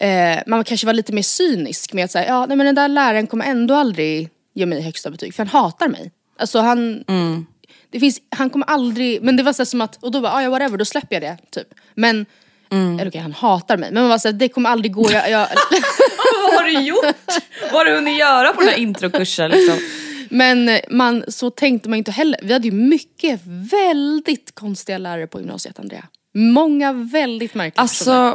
eh, 0.05 0.43
man 0.47 0.64
kanske 0.64 0.87
var 0.87 0.95
lite 0.95 1.12
mer 1.12 1.23
cynisk 1.23 1.93
med 1.93 2.05
att 2.05 2.11
säga 2.11 2.27
ja 2.29 2.47
nej 2.47 2.57
men 2.57 2.67
den 2.67 2.75
där 2.75 2.88
läraren 2.88 3.27
kommer 3.27 3.45
ändå 3.45 3.75
aldrig 3.75 4.29
ge 4.55 4.67
mig 4.67 4.83
högsta 4.83 5.11
betyg 5.11 5.35
för 5.35 5.43
han 5.45 5.49
hatar 5.62 5.88
mig. 5.88 6.11
Alltså 6.38 6.59
han, 6.59 7.05
Mm. 7.09 7.47
det 7.90 8.01
finns, 8.01 8.19
han 8.37 8.51
kommer 8.51 8.67
aldrig, 8.67 9.23
men 9.23 9.37
det 9.37 9.43
var 9.43 9.53
så 9.53 9.64
som 9.67 9.81
att, 9.81 10.03
och 10.05 10.11
då 10.12 10.21
bara 10.21 10.33
ah, 10.33 10.43
ja 10.43 10.51
whatever 10.51 10.79
då 10.79 10.85
släpper 10.85 11.14
jag 11.17 11.23
det 11.23 11.37
typ. 11.51 11.69
Men, 11.95 12.27
Mm. 12.71 12.99
eller 13.01 13.11
okej 13.11 13.21
han 13.21 13.33
hatar 13.33 13.77
mig 13.77 13.90
men 13.93 14.03
man 14.03 14.11
var 14.11 14.19
så 14.19 14.29
här, 14.29 14.33
det 14.33 14.49
kommer 14.49 14.71
aldrig 14.71 14.93
gå, 14.93 15.12
jag, 15.12 15.31
jag 15.31 15.49
Vad 16.43 16.55
har 16.55 16.64
du 16.64 16.81
gjort? 16.81 17.05
Vad 17.62 17.73
har 17.73 17.85
du 17.85 17.95
hunnit 17.95 18.19
göra 18.19 18.53
på 18.53 18.61
den 18.61 18.69
här 18.69 18.77
introkursen 18.79 19.51
liksom? 19.51 19.79
Men 20.31 20.69
eh, 20.69 20.81
man, 20.90 21.25
så 21.29 21.51
tänkte 21.51 21.88
man 21.88 21.99
inte 21.99 22.11
heller. 22.11 22.40
Vi 22.43 22.53
hade 22.53 22.69
ju 22.69 22.73
mycket 22.75 23.40
väldigt 23.73 24.55
konstiga 24.55 24.99
lärare 24.99 25.27
på 25.27 25.38
gymnasiet 25.40 25.79
Andrea. 25.79 26.05
Många 26.35 26.93
väldigt 26.93 27.55
märkliga 27.55 27.83
personer. 27.83 28.35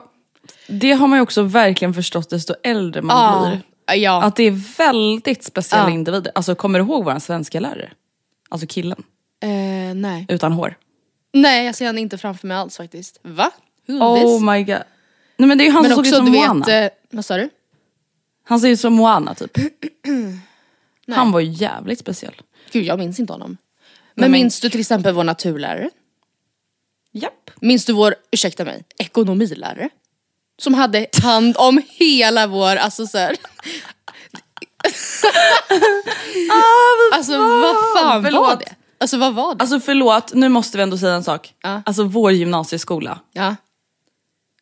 Alltså, 0.51 0.73
det 0.73 0.91
har 0.91 1.07
man 1.07 1.17
ju 1.19 1.23
också 1.23 1.41
verkligen 1.43 1.93
förstått 1.93 2.29
desto 2.29 2.53
äldre 2.63 3.01
man 3.01 3.49
blir. 3.49 3.61
Ja. 3.97 4.23
Att 4.23 4.35
det 4.35 4.43
är 4.43 4.77
väldigt 4.77 5.43
speciella 5.43 5.83
Ja. 5.83 5.89
individer. 5.93 6.31
Alltså 6.35 6.55
kommer 6.55 6.79
du 6.79 6.85
ihåg 6.85 7.05
vår 7.05 7.19
svenska 7.19 7.59
lärare? 7.59 7.91
Alltså 8.49 8.67
killen, 8.67 9.03
Eh, 9.41 9.95
nej. 9.95 10.25
utan 10.29 10.51
hår. 10.51 10.75
nej, 11.33 11.65
jag 11.65 11.75
ser 11.75 11.85
han 11.85 11.97
inte 11.97 12.17
framför 12.17 12.47
mig 12.47 12.57
alls 12.57 12.77
faktiskt. 12.77 13.19
Va? 13.23 13.51
Who 13.87 13.93
Oh 14.03 14.51
my 14.53 14.63
god. 14.63 14.83
Nej 15.37 15.47
men 15.47 15.57
det 15.57 15.63
är 15.63 15.65
ju 15.65 15.71
han 15.71 15.81
Men 15.81 15.91
som 15.95 16.05
såg 16.05 16.07
ut 16.07 16.13
också 16.13 16.25
som 16.25 16.33
Moana. 16.33 16.65
vet, 16.65 16.91
eh, 16.91 16.97
vad 17.11 17.25
sa 17.25 17.37
du? 17.37 17.49
Han 18.43 18.59
ser 18.59 18.67
ut 18.69 18.79
som 18.79 18.93
Moana 18.93 19.35
typ. 19.35 19.51
han 21.11 21.31
var 21.31 21.39
ju 21.39 21.51
jävligt 21.51 21.99
speciell. 21.99 22.33
Gud 22.71 22.83
jag 22.85 22.99
minns 22.99 23.19
inte 23.19 23.33
honom. 23.33 23.57
Men, 24.15 24.21
men- 24.23 24.31
minns 24.31 24.59
du 24.59 24.69
till 24.69 24.79
exempel 24.79 25.13
vår 25.13 25.23
naturlärare? 25.23 25.89
Japp. 27.11 27.49
Minns 27.61 27.85
du 27.85 27.93
vår, 27.93 28.15
ursäkta 28.31 28.65
mig, 28.65 28.83
ekonomilärare? 28.97 29.89
Som 30.61 30.73
hade 30.73 31.07
hand 31.23 31.55
om 31.57 31.81
hela 31.87 32.47
vår, 32.47 32.75
alltså 32.75 33.07
så 33.07 33.17
här. 33.17 33.35
alltså 37.13 37.37
vad 37.37 37.75
fan 37.97 38.23
var 38.23 38.29
Förlåt. 38.31 38.59
det? 38.59 38.75
Alltså 38.99 39.17
vad 39.17 39.33
var 39.33 39.55
det? 39.55 39.61
Alltså 39.61 39.79
förlåt, 39.79 40.33
nu 40.33 40.49
måste 40.49 40.77
vi 40.77 40.83
ändå 40.83 40.97
säga 40.97 41.13
en 41.13 41.23
sak. 41.23 41.53
Ja. 41.63 41.81
Alltså 41.85 42.03
vår 42.03 42.31
gymnasieskola, 42.31 43.19
ja. 43.33 43.55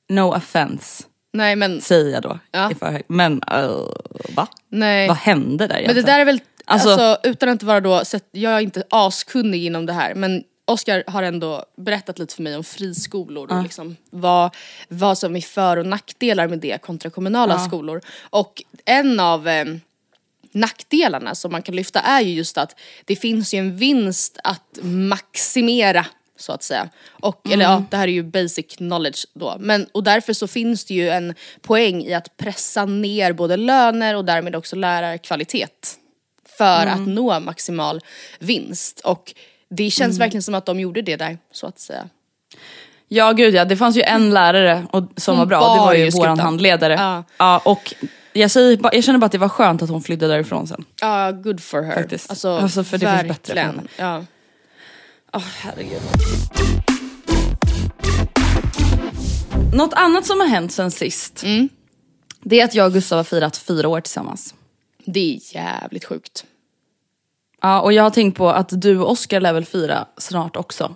no 0.10 0.36
offense 0.36 1.04
Nej 1.34 1.56
men, 1.56 1.82
säger 1.82 2.14
jag 2.14 2.22
då 2.24 2.40
Ja. 2.52 2.72
Men 3.08 3.34
uh, 3.54 3.92
va? 4.36 4.48
nej. 4.72 5.08
Vad 5.08 5.18
hände 5.18 5.68
där 5.68 5.74
Men 5.76 5.78
egentligen? 5.84 6.06
det 6.06 6.12
där 6.12 6.20
är 6.20 6.26
väl, 6.26 6.40
alltså, 6.66 6.90
Alltså- 6.90 7.18
utan 7.30 7.50
att 7.50 7.64
vara 7.64 7.82
då, 7.82 8.04
jag 8.32 8.54
är 8.54 8.60
inte 8.60 8.84
askunnig 8.90 9.66
inom 9.66 9.86
det 9.86 9.94
här 9.94 10.16
men 10.16 10.44
Oskar 10.68 11.04
har 11.08 11.24
ändå 11.24 11.66
berättat 11.76 12.20
lite 12.20 12.36
för 12.36 12.44
mig 12.44 12.56
om 12.56 12.64
friskolor 12.64 13.52
och 13.52 13.64
liksom 13.64 13.98
vad, 14.10 14.56
vad 14.88 15.18
som 15.18 15.36
är 15.36 15.42
för 15.42 15.78
och 15.78 15.86
nackdelar 15.86 16.48
med 16.48 16.60
det 16.60 16.82
kontra 16.82 17.10
kommunala 17.10 17.60
skolor. 17.60 18.02
Och 18.30 18.64
en 18.86 19.20
av 19.20 19.48
eh, 19.48 19.66
nackdelarna 20.52 21.36
som 21.36 21.52
man 21.52 21.62
kan 21.62 21.76
lyfta 21.76 22.00
är 22.00 22.22
ju 22.22 22.34
just 22.34 22.58
att 22.58 22.80
det 23.06 23.16
finns 23.16 23.54
ju 23.54 23.58
en 23.60 23.78
vinst 23.78 24.38
att 24.44 24.80
maximera 24.82 26.06
så 26.38 26.52
att 26.52 26.64
säga. 26.64 26.90
Och, 27.10 27.52
Eller 27.52 27.66
ja, 27.66 27.84
det 27.90 27.98
här 27.98 28.08
är 28.08 28.12
ju 28.12 28.24
basic 28.24 28.66
knowledge 28.76 29.26
då. 29.34 29.56
Men, 29.60 29.88
och 29.92 30.04
därför 30.04 30.34
så 30.34 30.48
finns 30.48 30.86
det 30.86 30.94
ju 30.94 31.10
en 31.10 31.34
poäng 31.62 32.04
i 32.04 32.14
att 32.14 32.38
pressa 32.38 32.86
ner 32.86 33.34
både 33.34 33.58
löner 33.58 34.16
och 34.16 34.26
därmed 34.26 34.56
också 34.56 34.76
lärarkvalitet. 34.76 35.98
För 36.58 36.86
att 36.86 37.08
nå 37.08 37.40
maximal 37.40 38.02
vinst. 38.40 39.00
Och 39.00 39.34
det 39.70 39.90
känns 39.92 40.20
verkligen 40.20 40.44
som 40.44 40.56
att 40.56 40.66
de 40.66 40.80
gjorde 40.80 41.02
det 41.02 41.16
där 41.16 41.38
så 41.52 41.68
att 41.68 41.80
säga. 41.80 42.10
Ja 43.08 43.32
gud 43.32 43.54
ja, 43.54 43.66
det 43.66 43.78
fanns 43.78 43.98
ju 43.98 44.02
en 44.02 44.30
lärare 44.30 44.88
och, 44.92 45.04
som 45.18 45.32
Hon 45.38 45.40
var 45.40 45.46
bra, 45.46 45.74
det 45.74 45.80
var 45.80 45.94
ju 45.94 46.12
skutan. 46.12 46.40
handledare. 46.40 46.94
Ja. 46.94 47.24
Ja, 47.38 47.62
och 47.66 47.94
jag, 48.34 48.52
säger, 48.52 48.80
jag 48.94 49.04
känner 49.04 49.20
bara 49.20 49.26
att 49.26 49.32
det 49.32 49.38
var 49.38 49.50
skönt 49.50 49.82
att 49.82 49.90
hon 49.90 50.02
flydde 50.04 50.28
därifrån 50.28 50.68
sen. 50.68 50.86
Ja, 51.02 51.32
good 51.32 51.62
for 51.64 51.82
her. 51.82 51.96
Faktiskt. 51.96 52.30
Alltså, 52.30 52.50
Alltså, 52.58 52.84
för 52.84 52.98
det 52.98 53.08
finns 53.18 53.28
bättre 53.38 53.54
för 53.56 53.64
verkligen. 53.64 53.88
Ja. 53.98 54.24
Åh 55.34 55.44
herregud. 55.58 56.02
Något 59.74 59.94
annat 59.94 60.26
som 60.26 60.40
har 60.40 60.48
hänt 60.48 60.72
sen 60.72 60.92
sist, 60.92 61.44
Mm. 61.44 61.70
det 62.42 62.60
är 62.60 62.64
att 62.66 62.76
jag 62.76 62.86
och 62.88 62.94
Gustav 62.94 63.18
har 63.20 63.24
firat 63.24 63.58
fyra 63.58 63.88
år 63.88 64.02
tillsammans. 64.02 64.54
Det 65.06 65.36
är 65.36 65.56
jävligt 65.56 66.06
sjukt. 66.06 66.46
Ja, 67.62 67.82
och 67.82 67.94
jag 67.94 68.04
har 68.04 68.10
tänkt 68.10 68.38
på 68.38 68.50
att 68.50 68.70
du 68.82 69.00
och 69.00 69.12
Oskar 69.12 69.42
lär 69.42 69.54
väl 69.54 69.66
fira 69.66 70.06
snart 70.18 70.56
också. 70.56 70.96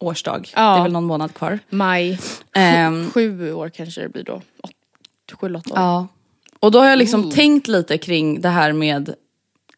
Årsdag. 0.00 0.50
Ja. 0.56 0.72
Det 0.74 0.78
är 0.78 0.82
väl 0.82 0.92
någon 0.92 1.04
månad 1.04 1.34
kvar. 1.34 1.58
Maj, 1.70 2.18
Ehm, 2.54 3.10
sju 3.10 3.52
år 3.52 3.68
kanske 3.68 4.00
det 4.00 4.08
blir 4.08 4.22
då. 4.24 4.42
Åt, 4.62 4.72
sju, 5.40 5.54
åtta 5.54 5.72
år. 5.72 5.78
ja. 5.78 6.06
Och 6.60 6.70
då 6.70 6.78
har 6.78 6.86
jag 6.88 6.98
liksom 6.98 7.20
Mm. 7.20 7.32
tänkt 7.32 7.68
lite 7.68 7.98
kring 7.98 8.40
det 8.40 8.48
här 8.48 8.72
med 8.72 9.14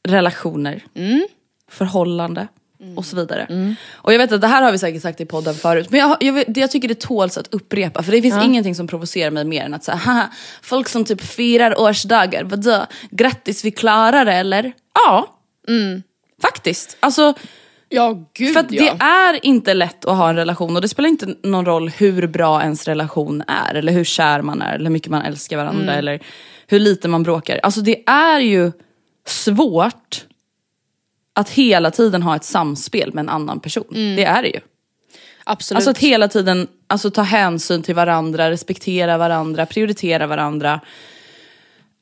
relationer, 0.09 0.85
Mm. 0.95 1.27
förhållande 1.71 2.49
och 2.97 3.05
så 3.05 3.17
vidare. 3.17 3.75
Och 3.95 4.13
jag 4.15 4.19
vet 4.19 4.33
att 4.33 4.41
det 4.41 4.47
här 4.47 4.63
har 4.63 4.73
vi 4.73 4.79
säkert 4.79 5.03
sagt 5.03 5.21
i 5.21 5.25
podden 5.25 5.55
förut, 5.55 5.91
men 5.91 6.01
jag, 6.01 6.17
jag, 6.23 6.45
jag 6.59 6.71
tycker 6.71 6.89
det 6.89 7.01
tåls 7.01 7.39
att 7.39 7.55
upprepa 7.55 8.03
för 8.03 8.13
det 8.13 8.23
finns 8.23 8.45
ingenting 8.45 8.75
som 8.75 8.87
provocerar 8.87 9.31
mig 9.31 9.45
mer 9.45 9.65
än 9.65 9.75
att 9.75 9.85
säga 9.85 9.97
haha, 9.97 10.29
folk 10.63 10.89
som 10.89 11.05
typ 11.05 11.21
firar 11.21 11.81
årsdagar, 11.81 12.45
vadå, 12.45 12.87
grattis 13.11 13.65
vi 13.65 13.71
klarar 13.71 14.25
det 14.25 14.33
eller? 14.33 14.73
Ja, 15.07 15.27
Mm. 15.69 16.03
faktiskt. 16.43 16.97
Alltså, 17.01 17.35
Ja 17.89 18.31
gud 18.35 18.53
För 18.53 18.61
att 18.61 18.73
ja. 18.73 18.83
det 18.83 19.05
är 19.05 19.47
inte 19.47 19.75
lätt 19.75 20.05
att 20.05 20.17
ha 20.17 20.29
en 20.29 20.37
relation 20.37 20.77
och 20.77 20.83
det 20.83 20.89
spelar 20.89 21.09
inte 21.09 21.35
någon 21.43 21.67
roll 21.67 21.89
hur 21.89 22.27
bra 22.27 22.63
ens 22.63 22.89
relation 22.89 23.43
är 23.47 23.75
eller 23.75 23.93
hur 23.93 24.05
kär 24.05 24.43
man 24.43 24.63
är 24.63 24.75
eller 24.75 24.85
hur 24.85 24.93
mycket 24.93 25.11
man 25.11 25.23
älskar 25.23 25.57
varandra 25.57 25.83
Mm. 25.83 25.99
eller 25.99 26.21
hur 26.67 26.81
lite 26.81 27.09
man 27.09 27.23
bråkar. 27.23 27.61
Alltså 27.63 27.81
det 27.81 28.09
är 28.09 28.41
ju 28.41 28.73
svårt 29.27 30.25
att 31.33 31.51
hela 31.51 31.91
tiden 31.91 32.23
ha 32.23 32.37
ett 32.37 32.45
samspel 32.45 33.15
med 33.15 33.23
en 33.23 33.29
annan 33.29 33.61
person. 33.61 33.85
Mm. 33.91 34.17
Det 34.17 34.25
är 34.25 34.43
det 34.43 34.49
ju. 34.49 34.61
Absolut. 35.45 35.77
Alltså 35.77 35.91
att 35.91 35.99
hela 35.99 36.29
tiden 36.29 36.69
alltså, 36.87 37.11
ta 37.11 37.23
hänsyn 37.23 37.83
till 37.83 37.95
varandra, 37.95 38.51
respektera 38.51 39.19
varandra, 39.19 39.67
prioritera 39.67 40.27
varandra. 40.27 40.81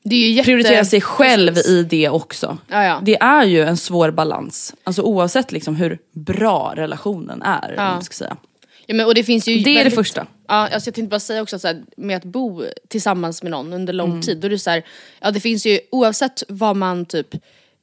Jätte... 0.09 0.45
Prioritera 0.45 0.85
sig 0.85 1.01
själv 1.01 1.53
Precis. 1.53 1.69
i 1.71 1.83
det 1.83 2.09
också. 2.09 2.57
Ja, 2.67 2.83
ja. 2.83 2.99
Det 3.03 3.15
är 3.21 3.43
ju 3.45 3.61
en 3.63 3.77
svår 3.77 4.11
balans. 4.11 4.73
Alltså 4.83 5.01
oavsett 5.01 5.51
liksom 5.51 5.75
hur 5.75 5.97
bra 6.11 6.73
relationen 6.75 7.41
är. 7.41 7.73
vad 7.77 7.85
man 7.85 8.03
ska 8.03 8.13
säga. 8.13 8.37
Ja, 8.85 8.95
men, 8.95 9.05
och 9.05 9.15
det 9.15 9.23
finns 9.23 9.47
ju 9.47 9.53
Det 9.55 9.59
är 9.59 9.63
det 9.65 9.75
väldigt- 9.75 9.95
första. 9.95 10.27
Ja, 10.47 10.53
alltså 10.55 10.87
jag 10.87 10.95
tänkte 10.95 11.09
bara 11.09 11.19
säga 11.19 11.41
också 11.41 11.59
så 11.59 11.67
här, 11.67 11.81
med 11.97 12.17
att 12.17 12.23
bo 12.23 12.63
tillsammans 12.87 13.43
med 13.43 13.51
någon 13.51 13.73
under 13.73 13.93
lång 13.93 14.09
Mm. 14.09 14.21
tid, 14.21 14.37
då 14.37 14.45
är 14.47 14.49
det 14.49 14.59
så 14.59 14.69
här, 14.69 14.83
ja 15.21 15.31
det 15.31 15.39
finns 15.39 15.65
ju 15.65 15.79
oavsett 15.91 16.43
vad 16.47 16.75
man 16.75 17.05
typ, 17.05 17.33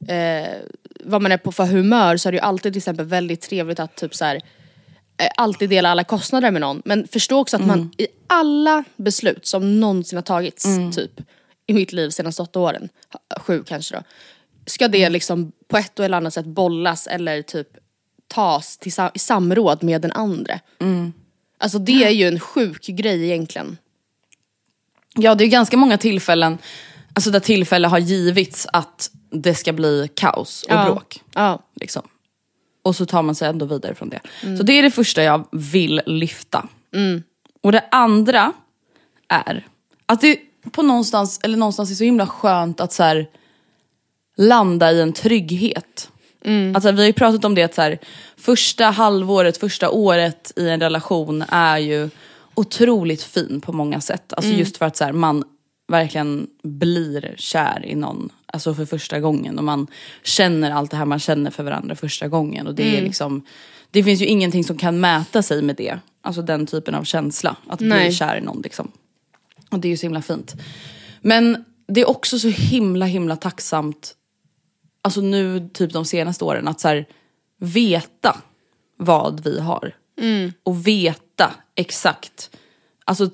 eh, 0.08 0.48
vad 1.04 1.22
man 1.22 1.32
är 1.32 1.36
på 1.36 1.52
för 1.52 1.64
humör 1.64 2.16
så 2.16 2.28
är 2.28 2.32
det 2.32 2.36
ju 2.36 2.42
alltid 2.42 2.72
till 2.72 2.78
exempel 2.80 3.06
väldigt 3.06 3.40
trevligt 3.40 3.80
att 3.80 3.96
typ 3.96 4.14
så 4.14 4.24
här, 4.24 4.36
eh, 4.36 4.40
alltid 5.36 5.70
dela 5.70 5.88
alla 5.90 6.04
kostnader 6.04 6.50
med 6.50 6.60
någon. 6.60 6.82
Men 6.84 7.08
förstå 7.08 7.38
också 7.38 7.56
att 7.56 7.62
Mm. 7.62 7.78
man 7.78 7.92
i 7.98 8.06
alla 8.26 8.84
beslut 8.96 9.46
som 9.46 9.80
någonsin 9.80 10.16
har 10.16 10.22
tagits 10.22 10.64
typ 10.96 11.20
i 11.70 11.72
mitt 11.72 11.92
liv 11.92 12.10
senaste 12.10 12.42
åtta 12.42 12.60
åren, 12.60 12.88
sju 13.40 13.62
kanske 13.66 13.94
då, 13.96 14.02
ska 14.66 14.88
det 14.88 15.00
Mm. 15.00 15.12
liksom 15.12 15.52
på 15.68 15.76
ett 15.76 16.00
eller 16.00 16.16
annat 16.16 16.34
sätt 16.34 16.46
bollas 16.46 17.06
eller 17.06 17.42
typ 17.42 17.68
tas 18.28 18.78
till 18.78 18.92
sam- 18.92 19.10
i 19.14 19.18
samråd 19.18 19.82
med 19.82 20.00
den 20.02 20.12
andra. 20.12 20.60
Alltså 21.58 21.78
det 21.78 22.04
är 22.04 22.10
ju 22.10 22.28
en 22.28 22.40
sjuk 22.40 22.86
grej 22.86 23.24
egentligen. 23.24 23.76
Ja 25.14 25.34
det 25.34 25.44
är 25.44 25.48
ganska 25.48 25.76
många 25.76 25.98
tillfällen 25.98 26.58
alltså 27.14 27.30
där 27.30 27.40
tillfälle 27.40 27.88
har 27.88 27.98
givits 27.98 28.66
att 28.72 29.10
det 29.30 29.54
ska 29.54 29.72
bli 29.72 30.08
kaos 30.14 30.62
och 30.62 30.74
Ja. 30.74 30.84
bråk. 30.84 31.22
Ja. 31.34 31.62
Liksom. 31.74 32.02
Och 32.82 32.96
så 32.96 33.06
tar 33.06 33.22
man 33.22 33.34
sig 33.34 33.48
ändå 33.48 33.66
vidare 33.66 33.94
från 33.94 34.08
det. 34.08 34.20
Så 34.58 34.62
det 34.62 34.72
är 34.72 34.82
det 34.82 34.90
första 34.90 35.22
jag 35.22 35.46
vill 35.52 36.02
lyfta. 36.06 36.68
Och 37.60 37.72
det 37.72 37.84
andra 37.90 38.52
är 39.28 39.66
att 40.06 40.20
det 40.20 40.38
på 40.72 40.82
någonstans, 40.82 41.40
eller 41.42 41.56
någonstans 41.56 41.90
är 41.90 41.94
så 41.94 42.04
himla 42.04 42.26
skönt 42.26 42.80
att 42.80 42.92
så 42.92 43.02
här, 43.02 43.26
landa 44.36 44.92
i 44.92 45.00
en 45.00 45.12
trygghet. 45.12 46.10
Alltså, 46.74 46.92
vi 46.92 46.98
har 46.98 47.06
ju 47.06 47.12
pratat 47.12 47.44
om 47.44 47.54
det 47.54 47.62
att 47.62 47.74
så 47.74 47.82
här, 47.82 47.98
första 48.36 48.84
halvåret, 48.84 49.56
första 49.56 49.90
året 49.90 50.52
i 50.56 50.68
en 50.68 50.80
relation 50.80 51.44
är 51.48 51.78
ju 51.78 52.10
otroligt 52.54 53.22
fin 53.22 53.60
på 53.60 53.72
många 53.72 54.00
sätt. 54.00 54.32
Alltså 54.32 54.50
just 54.52 54.76
för 54.76 54.86
att 54.86 54.96
så 54.96 55.04
här, 55.04 55.12
man 55.12 55.44
verkligen 55.88 56.46
blir 56.62 57.34
kär 57.36 57.86
i 57.86 57.94
någon 57.94 58.30
alltså 58.46 58.74
för 58.74 58.84
första 58.84 59.20
gången 59.20 59.58
och 59.58 59.64
man 59.64 59.86
känner 60.22 60.70
allt 60.70 60.90
det 60.90 60.96
här 60.96 61.04
man 61.04 61.18
känner 61.18 61.50
för 61.50 61.62
varandra 61.62 61.94
första 61.94 62.28
gången. 62.28 62.66
Och 62.66 62.74
det 62.74 62.98
är 62.98 63.02
liksom, 63.02 63.46
det 63.90 64.04
finns 64.04 64.20
ju 64.20 64.26
ingenting 64.26 64.64
som 64.64 64.78
kan 64.78 65.00
mäta 65.00 65.42
sig 65.42 65.62
med 65.62 65.76
det. 65.76 65.98
Alltså 66.22 66.42
den 66.42 66.66
typen 66.66 66.94
av 66.94 67.04
känsla, 67.04 67.56
att 67.66 67.80
Nej. 67.80 68.06
bli 68.06 68.16
kär 68.16 68.36
i 68.36 68.40
någon 68.40 68.60
liksom. 68.62 68.92
Och 69.70 69.78
det 69.78 69.88
är 69.88 69.90
ju 69.90 69.96
så 69.96 70.06
himla 70.06 70.22
fint. 70.22 70.54
Men 71.20 71.64
det 71.88 72.00
är 72.00 72.08
också 72.10 72.38
så 72.38 72.48
himla 72.48 73.06
himla 73.06 73.36
tacksamt, 73.36 74.14
alltså 75.02 75.20
nu 75.20 75.68
typ 75.74 75.92
de 75.92 76.04
senaste 76.04 76.44
åren, 76.44 76.68
att 76.68 76.80
så 76.80 76.88
här, 76.88 77.06
veta 77.60 78.36
vad 78.96 79.40
vi 79.44 79.60
har. 79.60 79.94
Och 80.62 80.86
veta 80.86 81.54
exakt, 81.74 82.50
alltså 83.04 83.30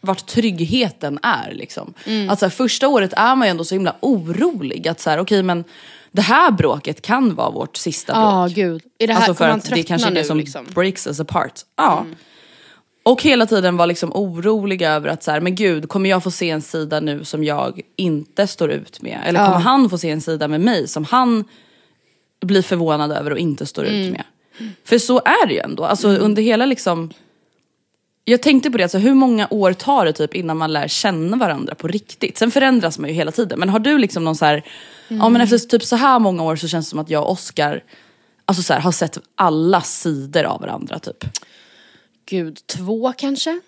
vart 0.00 0.26
tryggheten 0.26 1.18
är 1.22 1.52
liksom. 1.52 1.94
Att 2.28 2.38
så 2.38 2.44
här, 2.44 2.50
första 2.50 2.88
året 2.88 3.12
är 3.12 3.36
man 3.36 3.48
ju 3.48 3.50
ändå 3.50 3.64
så 3.64 3.74
himla 3.74 3.96
orolig 4.00 4.88
att 4.88 5.00
så 5.00 5.10
här, 5.10 5.18
okej 5.18 5.42
men 5.42 5.64
det 6.12 6.22
här 6.22 6.50
bråket 6.50 7.02
kan 7.02 7.34
vara 7.34 7.50
vårt 7.50 7.76
sista 7.76 8.12
bråk. 8.12 8.24
Ja 8.24 8.48
gud. 8.54 8.82
Är 8.98 9.06
det 9.06 9.12
här, 9.12 9.20
Alltså 9.20 9.34
för 9.34 9.48
man 9.48 9.58
att 9.58 9.70
det 9.70 9.82
kanske 9.82 10.08
är 10.08 10.14
det 10.14 10.24
som 10.24 10.38
liksom? 10.38 10.66
breaks 10.74 11.06
us 11.06 11.20
apart. 11.20 11.60
Ja. 11.76 12.06
Och 13.02 13.22
hela 13.22 13.46
tiden 13.46 13.76
var 13.76 13.86
liksom 13.86 14.12
orolig 14.14 14.82
över 14.82 15.08
att 15.08 15.22
så 15.22 15.30
här, 15.30 15.40
men 15.40 15.54
gud, 15.54 15.88
kommer 15.88 16.10
jag 16.10 16.22
få 16.22 16.30
se 16.30 16.50
en 16.50 16.62
sida 16.62 17.00
nu 17.00 17.24
som 17.24 17.44
jag 17.44 17.80
inte 17.96 18.46
står 18.46 18.70
ut 18.70 19.02
med? 19.02 19.18
Eller 19.24 19.46
kommer 19.46 19.60
han 19.60 19.90
få 19.90 19.98
se 19.98 20.10
en 20.10 20.20
sida 20.20 20.48
med 20.48 20.60
mig 20.60 20.88
som 20.88 21.04
han 21.04 21.44
blir 22.40 22.62
förvånad 22.62 23.12
över 23.12 23.30
och 23.30 23.38
inte 23.38 23.66
står 23.66 23.84
ut 23.84 24.12
med? 24.12 24.24
För 24.84 24.98
så 24.98 25.18
är 25.18 25.46
det 25.46 25.52
ju 25.52 25.60
ändå. 25.60 25.84
Alltså 25.84 26.08
under 26.08 26.42
hela 26.42 26.66
liksom 26.66 27.12
jag 28.24 28.42
tänkte 28.42 28.70
på 28.70 28.78
det, 28.78 28.82
alltså, 28.82 28.98
hur 28.98 29.14
många 29.14 29.48
år 29.50 29.72
tar 29.72 30.04
det 30.04 30.12
typ 30.12 30.34
innan 30.34 30.56
man 30.56 30.72
lär 30.72 30.88
känna 30.88 31.36
varandra 31.36 31.74
på 31.74 31.88
riktigt? 31.88 32.38
Sen 32.38 32.50
förändras 32.50 32.98
man 32.98 33.10
ju 33.10 33.16
hela 33.16 33.32
tiden. 33.32 33.58
Men 33.58 33.68
har 33.68 33.78
du 33.78 33.98
liksom 33.98 34.24
någon 34.24 34.36
så 34.36 34.44
här, 34.44 34.62
ja 35.08 35.28
men 35.28 35.40
efter 35.40 35.58
typ 35.58 35.84
så 35.84 35.96
här 35.96 36.18
många 36.18 36.42
år 36.42 36.56
så 36.56 36.68
känns 36.68 36.86
det 36.86 36.90
som 36.90 36.98
att 36.98 37.10
jag 37.10 37.22
och 37.22 37.30
Oscar 37.30 37.82
alltså 38.44 38.62
så 38.62 38.72
här, 38.72 38.80
har 38.80 38.92
sett 38.92 39.18
alla 39.34 39.80
sidor 39.80 40.44
av 40.44 40.60
varandra 40.60 40.98
typ. 40.98 41.24
Gud, 42.30 42.66
två 42.66 43.12
kanske? 43.16 43.60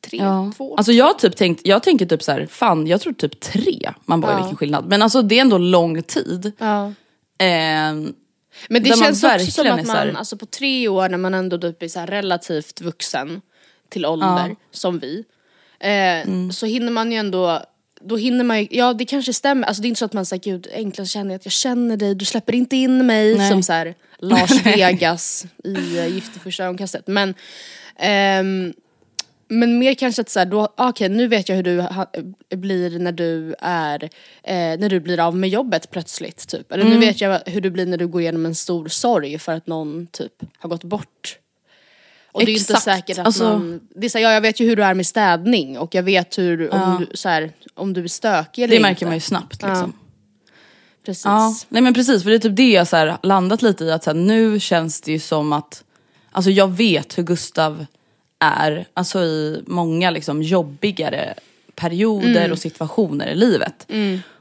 Tre? 0.00 0.20
Två? 0.56 0.76
Alltså 0.76 0.92
jag 0.92 1.18
typ 1.18 1.36
tänkt, 1.36 1.60
jag 1.64 1.82
tänker 1.82 2.06
typ 2.06 2.22
så 2.22 2.32
här, 2.32 2.46
fan 2.46 2.86
jag 2.86 3.00
tror 3.00 3.12
typ 3.12 3.40
tre. 3.40 3.90
Man 4.04 4.20
bara 4.20 4.32
Ja. 4.32 4.36
vilken 4.38 4.56
skillnad. 4.56 4.88
Men 4.88 5.02
alltså 5.02 5.22
det 5.22 5.36
är 5.36 5.40
ändå 5.40 5.58
lång 5.58 6.02
tid. 6.02 6.52
ja. 6.58 6.92
Ehm, 7.38 8.14
Men 8.68 8.82
det 8.82 8.88
man 8.90 8.98
känns 8.98 9.24
också 9.24 9.50
som 9.50 9.66
att 9.66 9.86
så 9.86 9.92
här- 9.92 10.06
man, 10.06 10.16
alltså 10.16 10.36
på 10.36 10.46
tre 10.46 10.88
år 10.88 11.08
när 11.08 11.18
man 11.18 11.34
ändå 11.34 11.58
typ 11.58 11.82
är 11.82 11.88
så 11.88 12.00
relativt 12.00 12.80
vuxen 12.80 13.40
till 13.88 14.06
ålder, 14.06 14.56
som 14.70 14.98
vi, 14.98 15.24
eh, 15.80 15.90
Mm. 16.20 16.52
så 16.52 16.66
hinner 16.66 16.92
man 16.92 17.12
ju 17.12 17.18
ändå 17.18 17.62
då 18.02 18.16
hinner 18.16 18.44
man 18.44 18.60
ju, 18.60 18.68
ja 18.70 18.92
det 18.92 19.04
kanske 19.04 19.32
stämmer, 19.32 19.66
alltså 19.66 19.82
det 19.82 19.86
är 19.86 19.88
inte 19.88 19.98
så 19.98 20.04
att 20.04 20.12
man 20.12 20.26
säger 20.26 20.42
gud 20.42 20.68
enklast 20.74 21.10
känner 21.12 21.30
jag 21.30 21.36
att 21.38 21.44
jag 21.46 21.52
känner 21.52 21.96
dig, 21.96 22.14
du 22.14 22.24
släpper 22.24 22.54
inte 22.54 22.76
in 22.76 23.06
mig 23.06 23.34
Nej. 23.34 23.50
som 23.50 23.62
så 23.62 23.72
här 23.72 23.94
Lars 24.22 24.50
Vegas 24.66 25.46
i 25.64 25.74
uh, 25.74 26.08
Gift 26.08 26.36
i 26.36 26.38
första 26.38 26.64
ögonkastet. 26.64 27.06
Men, 27.06 27.34
ehm, 27.98 28.72
men 29.48 29.78
mer 29.78 29.94
kanske 29.94 30.22
att 30.22 30.28
så 30.28 30.38
här, 30.38 30.46
då, 30.46 30.74
okej 30.76 31.08
nu 31.08 31.26
vet 31.28 31.48
jag 31.48 31.56
hur 31.56 31.62
du 31.62 31.80
ha, 31.80 32.06
blir 32.54 32.98
när 32.98 33.12
du 33.12 33.54
är, 33.58 34.02
eh, 34.42 34.78
när 34.78 34.88
du 34.88 35.00
blir 35.00 35.20
av 35.20 35.36
med 35.36 35.50
jobbet 35.50 35.90
plötsligt 35.90 36.48
typ. 36.48 36.72
Eller 36.72 36.84
nu 36.84 36.98
vet 36.98 37.20
jag 37.20 37.40
hur 37.46 37.60
du 37.60 37.70
blir 37.70 37.86
när 37.86 37.96
du 37.96 38.06
går 38.06 38.20
igenom 38.20 38.46
en 38.46 38.54
stor 38.54 38.88
sorg 38.88 39.38
för 39.38 39.52
att 39.52 39.66
någon 39.66 40.06
typ 40.06 40.32
har 40.58 40.68
gått 40.68 40.84
bort. 40.84 41.38
Och 42.32 42.44
det 42.44 42.50
är 42.50 42.52
inte 42.52 42.72
Exakt. 42.72 42.82
säkert 42.82 43.18
att 43.18 43.26
Alltså- 43.26 43.44
man, 43.44 43.80
det 43.94 44.06
är 44.06 44.08
så 44.08 44.18
här, 44.18 44.22
ja, 44.24 44.32
jag 44.32 44.40
vet 44.40 44.60
ju 44.60 44.66
hur 44.66 44.76
du 44.76 44.84
är 44.84 44.94
med 44.94 45.06
städning 45.06 45.78
och 45.78 45.94
jag 45.94 46.02
vet 46.02 46.38
hur, 46.38 46.74
om, 46.74 47.06
du, 47.10 47.16
så 47.16 47.28
här, 47.28 47.52
om 47.74 47.92
du 47.92 48.04
är 48.04 48.08
stökig 48.08 48.62
eller 48.62 48.70
det 48.70 48.76
inte. 48.76 48.88
märker 48.88 49.06
man 49.06 49.14
ju 49.14 49.20
snabbt 49.20 49.62
liksom. 49.62 49.92
Precis. 51.04 51.24
Ja, 51.24 51.54
nej 51.68 51.82
men 51.82 51.94
precis 51.94 52.22
för 52.22 52.30
det 52.30 52.36
är 52.36 52.38
typ 52.38 52.56
det 52.56 52.70
jag 52.70 52.88
så 52.88 53.18
landat 53.22 53.62
lite 53.62 53.84
i 53.84 53.92
att 53.92 54.04
så 54.04 54.10
här, 54.10 54.18
nu 54.18 54.60
känns 54.60 55.00
det 55.00 55.12
ju 55.12 55.18
som 55.18 55.52
att, 55.52 55.84
alltså 56.30 56.50
jag 56.50 56.68
vet 56.68 57.18
hur 57.18 57.22
Gustav 57.22 57.86
är, 58.38 58.86
alltså 58.94 59.20
i 59.22 59.62
många 59.66 60.10
liksom 60.10 60.42
jobbigare 60.42 61.34
perioder 61.74 62.52
och 62.52 62.58
situationer 62.58 63.26
i 63.26 63.34
livet. 63.34 63.86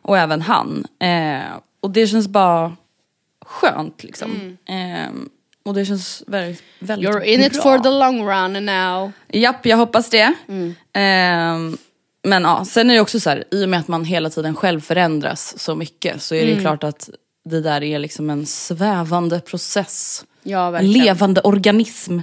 Och 0.02 0.18
även 0.18 0.42
han. 0.42 0.86
Eh, 1.00 1.42
och 1.80 1.92
det 1.92 2.08
känns 2.08 2.28
bara 2.28 2.76
skönt 3.46 4.04
liksom. 4.04 4.58
Eh, 4.66 5.10
och 5.64 5.74
det 5.74 5.86
känns 5.86 6.24
väldigt, 6.28 6.64
väldigt 6.80 7.10
You're 7.10 7.24
in 7.24 7.42
it 7.42 7.54
bra. 7.54 7.62
for 7.62 7.80
the 7.80 7.90
long 7.90 8.30
run 8.30 8.66
now. 8.66 9.12
Japp, 9.28 9.66
jag 9.66 9.78
hoppas 9.78 10.10
det. 10.10 10.34
Mm. 10.48 11.78
Men 12.24 12.44
ja, 12.44 12.66
sen 12.66 12.90
är 12.90 12.94
det 12.94 13.00
också 13.02 13.20
så 13.20 13.30
här, 13.30 13.44
i 13.52 13.66
och 13.66 13.70
med 13.70 13.80
att 13.80 13.88
man 13.88 14.06
hela 14.06 14.30
tiden 14.30 14.56
själv 14.56 14.82
förändras 14.82 15.60
så 15.60 15.76
mycket 15.76 16.22
så 16.22 16.36
är 16.36 16.40
det 16.40 16.46
Mm. 16.46 16.56
ju 16.56 16.62
klart 16.62 16.84
att 16.84 17.10
det 17.46 17.62
där 17.62 17.84
är 17.84 18.00
liksom 18.00 18.30
en 18.30 18.46
svävande 18.46 19.40
process. 19.40 20.26
Ja 20.44 20.66
En 20.68 20.72
verkligen. 20.74 21.06
levande 21.06 21.42
organism. 21.42 22.20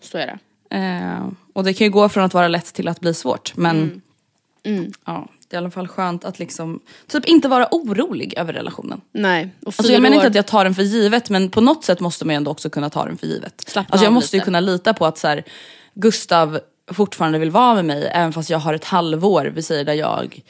Så 0.00 0.18
är 0.18 0.26
det. 0.26 0.38
Ehm, 0.76 1.36
och 1.52 1.64
det 1.64 1.74
kan 1.74 1.84
ju 1.86 1.90
gå 1.90 2.08
från 2.08 2.24
att 2.24 2.34
vara 2.34 2.48
lätt 2.48 2.74
till 2.74 2.88
att 2.88 3.00
bli 3.00 3.14
svårt. 3.14 3.56
Men 3.56 4.02
Mm. 4.64 4.92
ja, 5.06 5.28
det 5.48 5.56
är 5.56 5.58
i 5.58 5.62
alla 5.62 5.70
fall 5.70 5.88
skönt 5.88 6.24
att 6.24 6.38
liksom, 6.38 6.80
typ 7.06 7.24
inte 7.24 7.48
vara 7.48 7.68
orolig 7.70 8.34
över 8.36 8.52
relationen. 8.52 9.00
Nej. 9.12 9.48
Och 9.60 9.74
Alltså 9.76 9.92
jag 9.92 10.02
menar 10.02 10.14
inte 10.16 10.26
år- 10.26 10.30
att 10.30 10.34
jag 10.36 10.46
tar 10.46 10.64
den 10.64 10.74
för 10.74 10.82
givet 10.82 11.30
men 11.30 11.50
på 11.50 11.60
något 11.60 11.84
sätt 11.84 12.00
måste 12.00 12.24
man 12.24 12.32
ju 12.34 12.36
ändå 12.36 12.50
också 12.50 12.70
kunna 12.70 12.90
ta 12.90 13.04
den 13.04 13.16
för 13.18 13.26
givet. 13.26 13.64
Slappna 13.66 13.92
alltså 13.92 14.04
jag 14.06 14.12
måste 14.12 14.36
ju 14.36 14.40
lite. 14.40 14.44
kunna 14.44 14.60
lita 14.60 14.94
på 14.94 15.06
att 15.06 15.18
så 15.18 15.28
här, 15.28 15.44
Gustav 15.94 16.60
fortfarande 16.92 17.38
vill 17.38 17.50
vara 17.50 17.74
med 17.74 17.84
mig 17.84 18.10
även 18.14 18.32
fast 18.32 18.50
jag 18.50 18.58
har 18.58 18.74
ett 18.74 18.84
halvår, 18.84 19.44
vi 19.54 19.62
säger 19.62 19.84
där 19.84 19.92
jag 19.92 20.40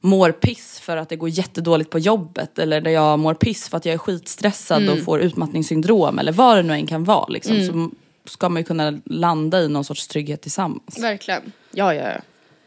mår 0.00 0.32
piss 0.32 0.80
för 0.80 0.96
att 0.96 1.08
det 1.08 1.16
går 1.16 1.28
jättedåligt 1.28 1.90
på 1.90 1.98
jobbet 1.98 2.58
eller 2.58 2.80
där 2.80 2.90
jag 2.90 3.18
mår 3.18 3.34
piss 3.34 3.68
för 3.68 3.76
att 3.76 3.84
jag 3.84 3.92
är 3.94 3.98
skitstressad 3.98 4.82
Mm. 4.82 4.94
och 4.98 5.04
får 5.04 5.20
utmattningssyndrom 5.20 6.18
eller 6.18 6.32
vad 6.32 6.56
det 6.56 6.62
nu 6.62 6.72
än 6.72 6.86
kan 6.86 7.04
vara 7.04 7.26
liksom, 7.28 7.66
så 7.66 7.90
ska 8.30 8.48
man 8.48 8.60
ju 8.60 8.64
kunna 8.64 9.00
landa 9.04 9.60
i 9.60 9.68
någon 9.68 9.84
sorts 9.84 10.08
trygghet 10.08 10.42
tillsammans. 10.42 10.98
Verkligen. 10.98 11.52
Ja, 11.70 11.94
ja, 11.94 12.08
ja. 12.12 12.20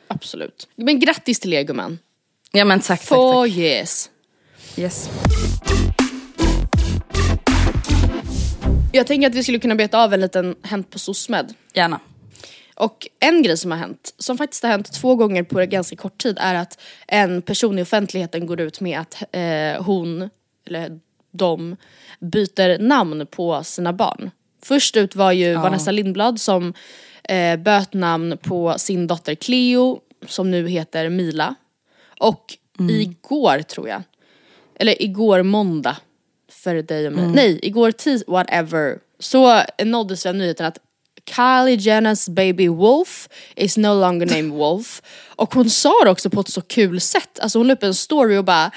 Absolut. 0.08 0.68
Men 0.76 1.00
grattis 1.00 1.40
till 1.40 1.54
er 1.54 1.62
gumman. 1.64 2.00
Ja 2.52 2.66
men 2.66 2.80
tack 2.80 2.88
tack, 3.00 3.08
Four 3.08 3.48
tack. 3.48 3.58
years. 3.58 4.10
Yes. 4.78 5.10
Jag 8.92 9.08
tänker 9.08 9.28
att 9.30 9.36
vi 9.36 9.44
skulle 9.44 9.60
kunna 9.60 9.76
beta 9.76 10.04
av 10.04 10.14
en 10.14 10.22
liten 10.22 10.56
Hänt 10.64 10.90
på 10.90 11.00
SOSMED. 11.00 11.54
Gärna. 11.74 12.00
Och 12.76 13.08
en 13.20 13.44
grej 13.44 13.58
som 13.58 13.72
har 13.72 13.78
hänt, 13.78 14.14
som 14.18 14.38
faktiskt 14.38 14.64
har 14.64 14.70
hänt 14.70 14.94
två 14.94 15.16
gånger 15.16 15.44
på 15.44 15.66
ganska 15.66 15.96
kort 15.96 16.18
tid 16.18 16.38
är 16.40 16.56
att 16.56 16.82
en 17.08 17.42
person 17.42 17.80
i 17.80 17.82
offentligheten 17.82 18.46
går 18.46 18.62
ut 18.62 18.82
med 18.82 19.00
att 19.00 19.24
eh, 19.32 19.84
hon, 19.84 20.30
eller 20.66 21.00
de, 21.32 21.76
byter 22.20 22.80
namn 22.80 23.28
på 23.32 23.64
sina 23.64 23.94
barn. 23.94 24.32
Först 24.64 24.98
ut 24.98 25.16
var 25.16 25.32
ju 25.32 25.56
Vanessa 25.56 25.92
Lindblad 25.92 26.42
som 26.42 26.74
eh, 27.24 27.60
böt 27.60 27.94
namn 27.94 28.38
på 28.38 28.76
sin 28.78 29.08
dotter 29.08 29.36
Cleo 29.36 30.00
som 30.28 30.52
nu 30.52 30.68
heter 30.68 31.10
Mila. 31.10 31.56
Och 32.20 32.58
igår 32.90 33.62
tror 33.62 33.90
jag, 33.90 34.04
eller 34.76 35.02
igår 35.02 35.44
måndag 35.44 35.98
för 36.52 36.76
dig 36.76 37.08
och 37.08 37.14
mig, 37.14 37.28
nej 37.28 37.60
igår 37.64 37.92
tisdag, 37.92 38.32
whatever, 38.32 39.00
så 39.20 39.62
nåddes 39.84 40.24
den 40.24 40.38
nyheten 40.38 40.66
att 40.66 40.78
Kylie 41.36 41.76
Jenners 41.76 42.28
baby 42.30 42.68
Wolf 42.68 43.28
is 43.56 43.78
no 43.78 43.94
longer 44.02 44.26
named 44.26 44.52
Wolf. 44.60 45.02
Och 45.36 45.54
hon 45.54 45.70
sa 45.70 45.94
det 46.04 46.10
också 46.12 46.30
på 46.30 46.40
ett 46.42 46.50
så 46.50 46.62
kul 46.62 47.02
sätt, 47.02 47.40
alltså 47.40 47.60
hon 47.60 47.68
la 47.68 47.74
upp 47.74 47.84
en 47.84 47.94
story 47.94 48.38
och 48.38 48.46
bara 48.46 48.72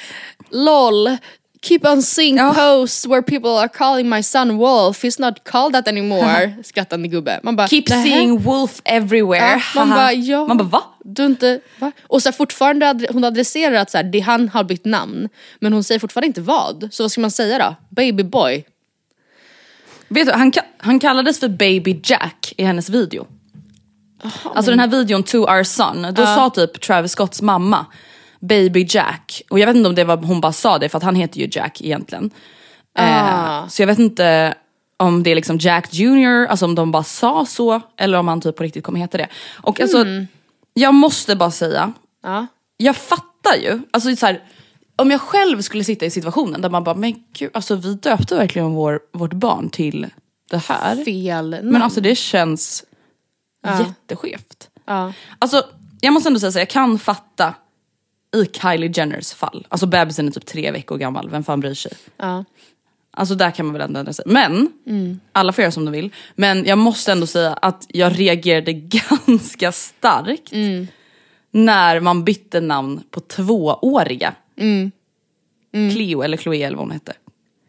LOL 0.51 1.17
Keep 1.63 1.81
on 1.85 2.03
seeing 2.03 2.37
Ja. 2.37 2.55
posts 2.55 3.07
where 3.07 3.23
people 3.23 3.51
are 3.51 3.69
calling 3.69 4.09
my 4.09 4.23
son 4.23 4.57
Wolf, 4.57 5.05
he's 5.05 5.21
not 5.21 5.45
called 5.45 5.73
that 5.73 5.89
anymore. 5.89 6.55
Skrattande 6.65 7.09
gubbe. 7.09 7.41
Man 7.43 7.57
bara, 7.57 7.69
Keep 7.69 7.89
"Nähä?" 7.89 8.03
seeing 8.03 8.39
wolf 8.43 8.81
everywhere. 8.85 9.47
Ja, 9.47 9.61
man 9.75 9.91
bara 9.91 10.13
ja. 10.13 10.47
Man 10.47 10.57
bara 10.57 10.69
va? 10.69 10.83
Du 11.05 11.27
inte, 11.27 11.61
va? 11.79 11.93
Och 12.03 12.23
så 12.23 12.29
här, 12.29 12.37
fortfarande, 12.37 13.07
hon 13.13 13.25
adresserar 13.25 13.75
att 13.75 13.91
så 13.91 13.97
här, 13.99 14.05
det, 14.05 14.21
han 14.21 14.49
har 14.49 14.65
bytt 14.65 14.85
namn. 14.85 15.29
Men 15.61 15.73
hon 15.73 15.85
säger 15.85 15.99
fortfarande 15.99 16.27
inte 16.27 16.41
vad. 16.41 16.89
Så 16.93 17.03
vad 17.03 17.11
ska 17.13 17.21
man 17.21 17.31
säga 17.31 17.59
då? 17.59 17.75
Baby 17.91 18.23
boy. 18.23 18.65
Vet 20.09 20.27
du, 20.27 20.33
han, 20.33 20.53
han 20.79 20.99
kallades 20.99 21.41
för 21.41 21.49
baby 21.49 22.01
Jack 22.05 22.53
i 22.57 22.65
hennes 22.65 22.91
video. 22.91 23.27
Alltså 24.55 24.71
den 24.71 24.81
här 24.81 24.89
videon 24.89 25.23
To 25.23 25.39
Our 25.39 25.63
Son, 25.63 26.07
då 26.15 26.27
sa 26.27 26.51
typ 26.51 26.81
Travis 26.81 27.13
Scotts 27.13 27.43
mamma 27.43 27.87
Baby 28.41 28.87
Jack. 28.89 29.43
Och 29.51 29.59
jag 29.59 29.67
vet 29.67 29.77
inte 29.77 29.89
om 29.89 29.95
det 29.95 30.05
var 30.05 30.17
hon 30.17 30.41
bara 30.41 30.53
sa 30.53 30.79
det 30.79 30.89
för 30.89 30.97
att 30.99 31.05
han 31.05 31.15
heter 31.15 31.41
ju 31.41 31.49
Jack 31.53 31.81
egentligen. 31.83 32.31
Ah. 32.95 33.63
Eh, 33.63 33.69
så 33.69 33.83
jag 33.83 33.87
vet 33.87 33.99
inte 33.99 34.55
om 34.97 35.23
det 35.23 35.31
är 35.31 35.35
liksom 35.35 35.59
Jack 35.59 35.95
Junior, 35.95 36.47
alltså 36.47 36.65
om 36.65 36.75
de 36.75 36.93
bara 36.93 37.03
sa 37.05 37.47
så 37.47 37.81
eller 37.97 38.19
om 38.19 38.29
han 38.29 38.41
typ 38.41 38.57
på 38.57 38.63
riktigt 38.63 38.85
kommer 38.85 39.01
heta 39.01 39.19
det. 39.19 39.29
Och 39.63 39.81
alltså, 39.81 40.05
jag 40.75 40.95
måste 40.95 41.37
bara 41.37 41.51
säga, 41.51 41.93
Ja. 42.23 42.47
jag 42.77 42.97
fattar 42.97 43.57
ju, 43.63 43.81
alltså 43.91 44.17
så 44.17 44.27
här, 44.27 44.43
om 44.99 45.11
jag 45.11 45.21
själv 45.21 45.63
skulle 45.63 45.85
sitta 45.85 46.07
i 46.07 46.11
situationen 46.11 46.61
där 46.61 46.71
man 46.71 46.85
bara, 46.85 46.95
men 46.95 47.25
gud, 47.33 47.51
alltså 47.55 47.77
vi 47.77 47.95
döpte 47.95 48.35
verkligen 48.37 48.71
vår, 48.71 49.01
vårt 49.13 49.33
barn 49.33 49.71
till 49.71 50.07
det 50.51 50.57
här. 50.59 51.05
Fel 51.05 51.51
namn. 51.51 51.69
Men 51.73 51.83
alltså 51.83 52.01
det 52.01 52.15
känns 52.15 52.85
jätteskevt. 53.79 54.69
ja. 54.87 55.13
Alltså 55.39 55.63
jag 56.01 56.13
måste 56.13 56.29
ändå 56.29 56.41
säga 56.41 56.53
så 56.53 56.59
jag 56.59 56.71
kan 56.71 56.99
fatta 56.99 57.55
i 58.37 58.45
Kylie 58.45 58.93
Jenners 58.95 59.33
fall, 59.33 59.67
alltså 59.69 59.87
bebisen 59.87 60.27
är 60.29 60.33
typ 60.33 60.47
tre 60.47 60.71
veckor 60.71 60.99
gammal, 60.99 61.31
vem 61.31 61.45
fan 61.45 61.61
bryr 61.61 61.75
sig? 61.75 61.93
Ja. 62.17 62.45
Alltså 63.11 63.35
där 63.35 63.51
kan 63.51 63.67
man 63.67 63.73
väl 63.73 63.83
ändå 63.83 64.01
ändra 64.01 64.13
sig. 64.13 64.25
Men, 64.29 64.73
alla 65.33 65.53
får 65.53 65.63
göra 65.63 65.73
som 65.73 65.85
de 65.85 65.91
vill. 65.91 66.15
Men 66.35 66.65
jag 66.65 66.79
måste 66.79 67.13
ändå 67.13 67.27
säga 67.27 67.53
att 67.53 67.87
jag 67.89 68.19
reagerade 68.21 68.73
ganska 69.27 69.73
starkt 69.73 70.53
när 71.51 72.01
man 72.01 72.25
bytte 72.25 72.61
namn 72.61 73.03
på 73.11 73.21
tvååriga. 73.21 74.35
Cleo 75.93 76.23
eller 76.23 76.37
Chloe 76.37 76.67
eller 76.67 76.77
vad 76.77 76.87
hon 76.87 76.93
hette. 76.93 77.13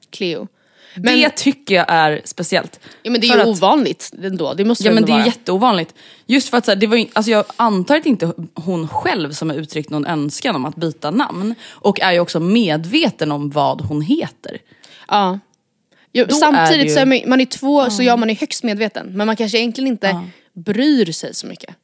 Cleo. 0.09 0.47
Men, 0.95 1.19
det 1.19 1.29
tycker 1.29 1.75
jag 1.75 1.85
är 1.89 2.21
speciellt. 2.25 2.79
ja, 3.03 3.11
men 3.11 3.21
det 3.21 3.27
är 3.27 3.35
ju 3.35 3.41
att- 3.41 3.47
ovanligt 3.47 4.11
ändå. 4.23 4.53
Det 4.53 4.65
måste 4.65 4.83
Ja 4.83 4.91
men 4.91 5.05
det 5.05 5.11
är 5.11 5.13
vara. 5.13 5.25
jätteovanligt. 5.25 5.93
Just 6.25 6.49
för 6.49 6.57
att 6.57 6.65
så 6.65 6.71
här, 6.71 6.75
det 6.75 6.87
var, 6.87 6.97
ju- 6.97 7.07
alltså 7.13 7.31
jag 7.31 7.45
antar 7.55 7.97
att 7.97 8.05
inte 8.05 8.33
hon 8.53 8.87
själv 8.87 9.31
som 9.31 9.49
har 9.49 9.57
uttryckt 9.57 9.89
någon 9.89 10.05
önskan 10.05 10.55
om 10.55 10.65
att 10.65 10.75
byta 10.75 11.11
namn. 11.11 11.55
Och 11.69 11.99
är 11.99 12.11
ju 12.11 12.19
också 12.19 12.39
medveten 12.39 13.31
om 13.31 13.49
vad 13.49 13.81
hon 13.81 14.01
heter. 14.01 14.57
Ja. 15.07 15.39
Jo, 16.13 16.25
är 16.25 16.29
samtidigt 16.29 16.81
det 16.81 16.87
ju- 16.89 16.93
så 16.93 16.99
är 16.99 17.05
man, 17.05 17.19
man 17.27 17.41
är 17.41 17.45
två 17.45 17.89
så 17.89 18.03
ja 18.03 18.17
man 18.17 18.29
är 18.29 18.35
högst 18.35 18.63
medveten. 18.63 19.07
Men 19.17 19.27
man 19.27 19.35
kanske 19.35 19.57
egentligen 19.57 19.87
inte 19.87 20.29
bryr 20.53 21.11
sig 21.11 21.35
så 21.35 21.47
mycket. 21.47 21.75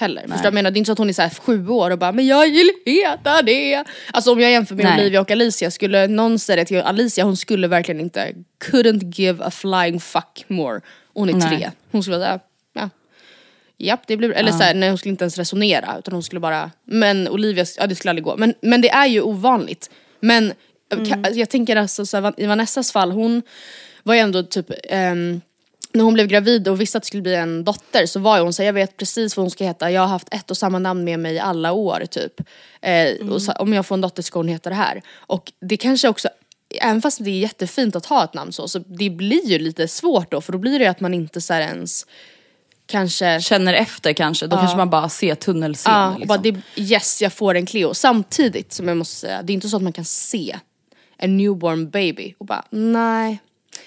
Heller. 0.00 0.20
Förstår 0.22 0.36
du 0.36 0.38
vad 0.38 0.46
jag 0.46 0.54
menar? 0.54 0.70
Det 0.70 0.76
är 0.76 0.78
inte 0.78 0.88
så 0.88 0.92
att 0.92 0.98
hon 0.98 1.08
är 1.08 1.12
så 1.12 1.22
här 1.22 1.30
sju 1.30 1.68
år 1.68 1.90
och 1.90 1.98
bara 1.98 2.12
men 2.12 2.26
jag 2.26 2.50
vill 2.50 2.70
heta 2.86 3.42
det. 3.42 3.84
Alltså 4.12 4.32
om 4.32 4.40
jag 4.40 4.50
jämför 4.50 4.74
med 4.74 4.84
Nej. 4.84 5.00
Olivia 5.00 5.20
och 5.20 5.30
Alicia, 5.30 5.70
skulle 5.70 6.06
någon 6.06 6.38
säga 6.38 6.56
det 6.56 6.64
till 6.64 6.80
Alicia, 6.80 7.24
hon 7.24 7.36
skulle 7.36 7.68
verkligen 7.68 8.00
inte, 8.00 8.32
couldn't 8.64 9.12
give 9.14 9.44
a 9.44 9.50
flying 9.50 10.00
fuck 10.00 10.44
more. 10.48 10.80
Hon 11.14 11.28
är 11.28 11.32
Nej. 11.32 11.48
tre. 11.58 11.70
Hon 11.92 12.02
skulle 12.02 12.18
vara 12.18 12.40
ja. 12.72 12.90
Japp, 13.78 14.00
det 14.06 14.16
blir, 14.16 14.30
eller 14.32 14.52
så 14.52 14.58
här, 14.58 14.74
nej 14.74 14.88
hon 14.88 14.98
skulle 14.98 15.10
inte 15.10 15.24
ens 15.24 15.38
resonera 15.38 15.96
utan 15.98 16.14
hon 16.14 16.22
skulle 16.22 16.40
bara, 16.40 16.70
men 16.84 17.28
Olivia, 17.28 17.64
ja 17.78 17.86
det 17.86 17.94
skulle 17.94 18.10
aldrig 18.10 18.24
gå. 18.24 18.36
Men, 18.36 18.54
men 18.60 18.80
det 18.80 18.90
är 18.90 19.06
ju 19.06 19.20
ovanligt. 19.20 19.90
Men 20.20 20.52
ka- 20.90 21.32
jag 21.34 21.50
tänker 21.50 21.76
alltså 21.76 22.06
så 22.06 22.20
här, 22.20 22.34
i 22.36 22.46
Vanessas 22.46 22.92
fall, 22.92 23.10
hon 23.10 23.42
var 24.02 24.14
ju 24.14 24.20
ändå 24.20 24.42
typ, 24.42 24.70
ehm, 24.88 25.40
när 25.92 26.04
hon 26.04 26.14
blev 26.14 26.26
gravid 26.26 26.68
och 26.68 26.80
visste 26.80 26.98
att 26.98 27.02
det 27.02 27.06
skulle 27.06 27.22
bli 27.22 27.34
en 27.34 27.64
dotter 27.64 28.06
så 28.06 28.20
var 28.20 28.40
hon 28.40 28.52
så 28.52 28.62
jag 28.62 28.72
vet 28.72 28.96
precis 28.96 29.36
vad 29.36 29.44
hon 29.44 29.50
ska 29.50 29.64
heta, 29.64 29.90
jag 29.90 30.00
har 30.00 30.08
haft 30.08 30.28
ett 30.34 30.50
och 30.50 30.56
samma 30.56 30.78
namn 30.78 31.04
med 31.04 31.18
mig 31.18 31.34
i 31.34 31.38
alla 31.38 31.72
år 31.72 32.04
typ. 32.10 32.40
Eh, 32.80 33.28
och 33.28 33.42
så, 33.42 33.52
om 33.52 33.72
jag 33.72 33.86
får 33.86 33.94
en 33.94 34.00
dotter 34.00 34.22
ska 34.22 34.38
hon 34.38 34.48
heta 34.48 34.70
det 34.70 34.76
här. 34.76 35.02
Och 35.14 35.52
det 35.60 35.76
kanske 35.76 36.08
också 36.08 36.28
Även 36.74 37.02
fast 37.02 37.24
det 37.24 37.30
är 37.30 37.38
jättefint 37.38 37.96
att 37.96 38.06
ha 38.06 38.24
ett 38.24 38.34
namn 38.34 38.52
så, 38.52 38.68
så 38.68 38.78
det 38.78 39.10
blir 39.10 39.46
ju 39.46 39.58
lite 39.58 39.88
svårt 39.88 40.30
då 40.30 40.40
för 40.40 40.52
då 40.52 40.58
blir 40.58 40.78
det 40.78 40.84
ju 40.84 40.90
att 40.90 41.00
man 41.00 41.14
inte 41.14 41.40
så 41.40 41.54
ens 41.54 42.06
kanske 42.86 43.40
Känner 43.40 43.74
efter 43.74 44.12
kanske, 44.12 44.46
då 44.46 44.56
kanske 44.56 44.76
man 44.76 44.90
bara 44.90 45.08
ser 45.08 45.34
tunnelseende. 45.34 46.00
Ja, 46.00 46.18
liksom. 46.18 46.28
bara 46.28 46.38
det, 46.38 46.82
yes 46.82 47.22
jag 47.22 47.32
får 47.32 47.54
en 47.54 47.66
Cleo. 47.66 47.94
Samtidigt 47.94 48.72
som 48.72 48.88
jag 48.88 48.96
måste 48.96 49.16
säga, 49.16 49.42
det 49.42 49.52
är 49.52 49.54
inte 49.54 49.68
så 49.68 49.76
att 49.76 49.82
man 49.82 49.92
kan 49.92 50.04
se 50.04 50.58
en 51.16 51.36
newborn 51.36 51.90
baby 51.90 52.34
och 52.38 52.46
bara 52.46 52.64
nej. 52.70 53.38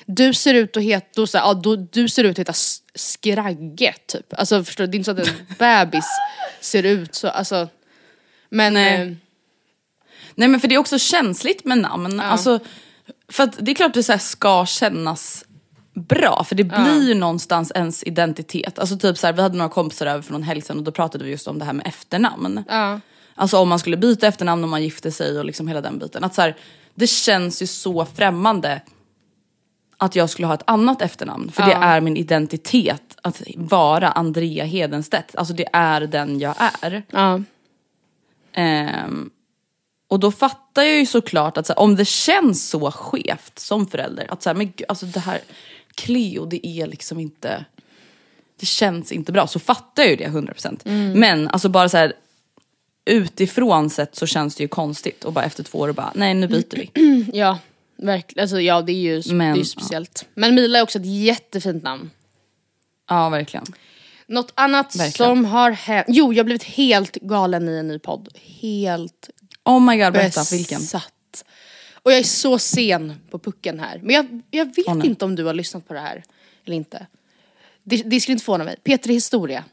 Du 0.06 0.34
ser 0.34 0.54
ut 0.54 0.78
att 0.78 0.84
heta, 0.84 1.08
då, 1.16 1.28
så 1.28 1.38
här, 1.38 1.46
ja, 1.46 1.54
då, 1.54 1.76
du 1.76 2.10
ser 2.10 2.24
ut 2.24 2.32
att 2.32 2.40
heta 2.40 2.54
Skragge 2.96 3.94
typ. 4.06 4.34
Alltså 4.34 4.64
förstår 4.64 4.84
du, 4.84 4.92
det 4.92 4.96
är 4.96 4.98
inte 4.98 5.16
så 5.16 5.22
att 5.22 5.28
en 5.28 5.56
bebis 5.60 6.06
ser 6.62 6.84
ut 6.84 7.16
så, 7.16 7.28
alltså. 7.28 7.68
Men 8.50 8.74
Nej. 8.74 9.02
eh, 9.02 9.14
Nej 10.36 10.48
men 10.48 10.60
för 10.60 10.68
det 10.68 10.76
är 10.76 10.80
också 10.80 11.00
känsligt 11.00 11.66
med 11.66 11.78
namn. 11.78 12.20
Alltså, 12.20 12.60
för 13.28 13.44
att 13.44 13.58
det 13.60 13.72
är 13.72 13.76
klart 13.76 13.94
det 13.94 14.04
så 14.04 14.12
här 14.12 14.20
ska 14.20 14.66
kännas 14.66 15.46
bra 15.94 16.44
för 16.48 16.56
det 16.56 16.64
blir 16.64 17.08
ju 17.08 17.14
någonstans 17.14 17.72
ens 17.76 18.04
identitet. 18.04 18.80
Alltså 18.80 18.98
typ 18.98 19.18
så 19.18 19.28
här, 19.28 19.34
vi 19.34 19.42
hade 19.42 19.58
några 19.58 19.70
kompisar 19.70 20.06
över 20.06 20.22
för 20.22 20.32
någon 20.32 20.44
helg 20.44 20.62
sedan 20.62 20.78
och 20.78 20.84
då 20.84 20.92
pratade 20.92 21.24
vi 21.24 21.32
just 21.32 21.48
om 21.48 21.60
det 21.60 21.66
här 21.66 21.74
med 21.74 21.88
efternamn. 21.88 22.64
ja. 22.70 23.00
Alltså 23.36 23.58
om 23.58 23.70
man 23.70 23.80
skulle 23.80 23.98
byta 23.98 24.28
efternamn 24.28 24.64
om 24.64 24.70
man 24.70 24.84
gifte 24.84 25.12
sig 25.12 25.40
och 25.40 25.46
liksom 25.46 25.68
hela 25.68 25.82
den 25.82 26.00
biten. 26.00 26.24
Att 26.24 26.36
så 26.36 26.42
här, 26.42 26.56
det 26.96 27.08
känns 27.08 27.62
ju 27.62 27.68
så 27.68 28.06
främmande 28.06 28.82
att 30.04 30.16
jag 30.16 30.30
skulle 30.30 30.48
ha 30.48 30.54
ett 30.54 30.64
annat 30.68 31.02
efternamn. 31.02 31.52
För 31.52 31.64
det 31.64 31.74
är 31.74 32.02
min 32.02 32.18
identitet 32.18 33.18
att 33.22 33.42
vara 33.56 34.10
Andrea 34.10 34.66
Hedenstedt. 34.66 35.36
Alltså 35.36 35.54
det 35.54 35.68
är 35.74 36.02
den 36.02 36.40
jag 36.40 36.56
är. 36.82 37.04
ja. 37.12 37.42
Ehm, 38.54 39.30
och 40.08 40.20
då 40.20 40.32
fattar 40.32 40.84
jag 40.84 41.00
ju 41.00 41.06
såklart 41.06 41.58
att 41.58 41.68
så 41.68 41.74
här, 41.74 41.80
om 41.80 41.96
det 41.96 42.06
känns 42.06 42.70
så 42.70 42.92
skevt 42.92 43.60
som 43.60 43.88
förälder, 43.88 44.26
att 44.30 44.44
så 44.44 44.50
här, 44.50 44.56
men 44.56 44.66
gud, 44.76 44.86
alltså 44.88 45.06
det 45.06 45.20
här 45.20 45.40
Cleo 45.96 46.46
det 46.46 46.68
är 46.68 46.88
liksom 46.88 47.20
inte, 47.20 47.66
det 48.60 48.66
känns 48.66 49.12
inte 49.12 49.32
bra. 49.32 49.48
Så 49.48 49.60
fattar 49.60 50.04
jag 50.04 50.10
ju 50.10 50.16
det 50.16 50.28
100%. 50.28 51.14
Men 51.16 51.48
alltså 51.48 51.70
bara 51.70 51.90
så 51.90 51.98
här 51.98 52.14
utifrån 53.06 53.90
sett 53.90 54.16
så 54.16 54.26
känns 54.26 54.56
det 54.56 54.64
ju 54.64 54.68
konstigt 54.68 55.24
och 55.24 55.34
bara 55.34 55.46
efter 55.46 55.64
två 55.64 55.80
år 55.80 55.92
bara 55.92 56.12
nej 56.16 56.34
nu 56.34 56.48
byter 56.48 56.76
vi. 56.76 56.92
Ja, 57.34 57.60
verkligen. 58.06 58.42
Alltså, 58.44 58.60
ja 58.62 58.82
det 58.82 58.92
är 58.92 58.96
ju 58.96 59.22
det 59.22 59.30
är 59.30 59.34
Men, 59.34 59.56
ju 59.56 59.66
speciellt. 59.66 60.26
Men 60.34 60.56
Mila 60.56 60.80
är 60.80 60.84
också 60.84 61.00
ett 61.00 61.06
jättefint 61.06 61.84
namn. 61.84 62.10
Ja 63.10 63.30
verkligen. 63.30 63.66
Något 64.28 64.52
annat 64.56 64.96
Verkligen. 64.96 65.12
som 65.36 65.46
har 65.46 65.72
hänt. 65.72 66.06
Jo, 66.10 66.34
jag 66.34 66.40
har 66.40 66.46
blivit 66.46 66.64
helt 66.64 67.16
galen 67.16 67.70
i 67.70 67.78
en 67.78 67.88
ny 67.88 68.00
podd. 68.00 68.30
Helt 68.62 69.30
Oh 69.66 69.80
my 69.82 69.98
god 69.98 70.14
berätta 70.14 70.44
vilken. 70.52 70.80
besatt. 70.82 71.44
Och 71.94 72.12
jag 72.12 72.20
är 72.20 72.24
så 72.24 72.60
sen 72.60 73.14
på 73.30 73.40
pucken 73.40 73.80
här. 73.80 74.00
Men 74.04 74.16
jag, 74.16 74.42
jag 74.52 74.66
vet 74.66 74.88
Åh, 74.88 74.96
nej. 74.96 75.08
inte 75.08 75.26
om 75.26 75.36
du 75.36 75.44
har 75.44 75.54
lyssnat 75.54 75.88
på 75.88 75.94
det 75.94 76.00
här 76.00 76.24
eller 76.66 76.76
inte. 76.76 77.08
Det, 77.84 77.98
det 77.98 78.20
skulle 78.20 78.34
inte 78.34 78.46
förvåna 78.46 78.64
mig. 78.64 78.76
Peter 78.84 79.10
Historia. 79.10 79.64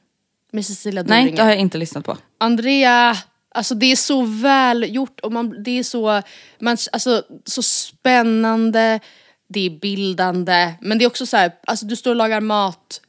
Med 0.52 0.66
Cecilia 0.66 1.02
Nej 1.02 1.32
det 1.32 1.42
har 1.42 1.48
jag 1.50 1.58
inte 1.58 1.78
lyssnat 1.78 2.04
på. 2.04 2.16
Andrea, 2.38 3.16
alltså 3.54 3.74
det 3.74 3.92
är 3.92 3.96
så 3.96 4.22
väl 4.22 4.94
gjort 4.94 5.20
och 5.20 5.32
man, 5.32 5.62
det 5.62 5.78
är 5.78 5.82
så, 5.82 6.22
man, 6.58 6.76
alltså, 6.92 7.22
så 7.44 7.62
spännande, 7.62 9.00
det 9.48 9.66
är 9.66 9.70
bildande, 9.70 10.74
men 10.80 10.98
det 10.98 11.04
är 11.04 11.06
också 11.06 11.26
så 11.26 11.36
här, 11.36 11.52
alltså 11.66 11.86
du 11.86 11.96
står 11.96 12.10
och 12.10 12.16
lagar 12.16 12.40
mat. 12.40 13.00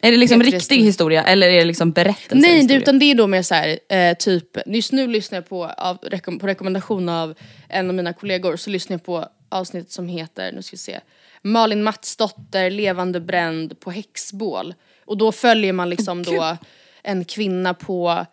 Är 0.00 0.10
det 0.10 0.16
liksom 0.16 0.40
Peter 0.40 0.52
riktig 0.52 0.76
Historia. 0.76 0.86
historia 0.86 1.24
eller 1.24 1.48
är 1.48 1.58
det 1.58 1.64
liksom 1.64 1.92
berättelse? 1.92 2.48
Nej, 2.48 2.66
det, 2.66 2.74
utan 2.74 2.98
det 2.98 3.04
är 3.04 3.14
då 3.14 3.26
mer 3.26 3.42
så 3.42 3.54
här, 3.54 3.78
eh, 3.88 4.16
typ, 4.16 4.58
just 4.66 4.92
nu 4.92 5.06
lyssnar 5.06 5.36
jag 5.36 5.48
på, 5.48 5.64
av, 5.64 5.94
på 6.40 6.46
rekommendation 6.46 7.08
av 7.08 7.34
en 7.68 7.88
av 7.88 7.94
mina 7.94 8.12
kollegor, 8.12 8.56
så 8.56 8.70
lyssnar 8.70 8.94
jag 8.94 9.04
på 9.04 9.28
avsnittet 9.48 9.92
som 9.92 10.08
heter, 10.08 10.52
nu 10.52 10.62
ska 10.62 10.74
vi 10.74 10.78
se, 10.78 11.00
Malin 11.42 11.82
Matsdotter 11.82 12.70
levande 12.70 13.20
bränd 13.20 13.80
på 13.80 13.90
häxbål. 13.90 14.74
Och 15.04 15.18
då 15.18 15.32
följer 15.32 15.72
man 15.72 15.90
liksom 15.90 16.22
då 16.22 16.56
en 17.02 17.24
kvinna 17.24 17.74
på, 17.74 18.26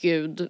gud, 0.00 0.48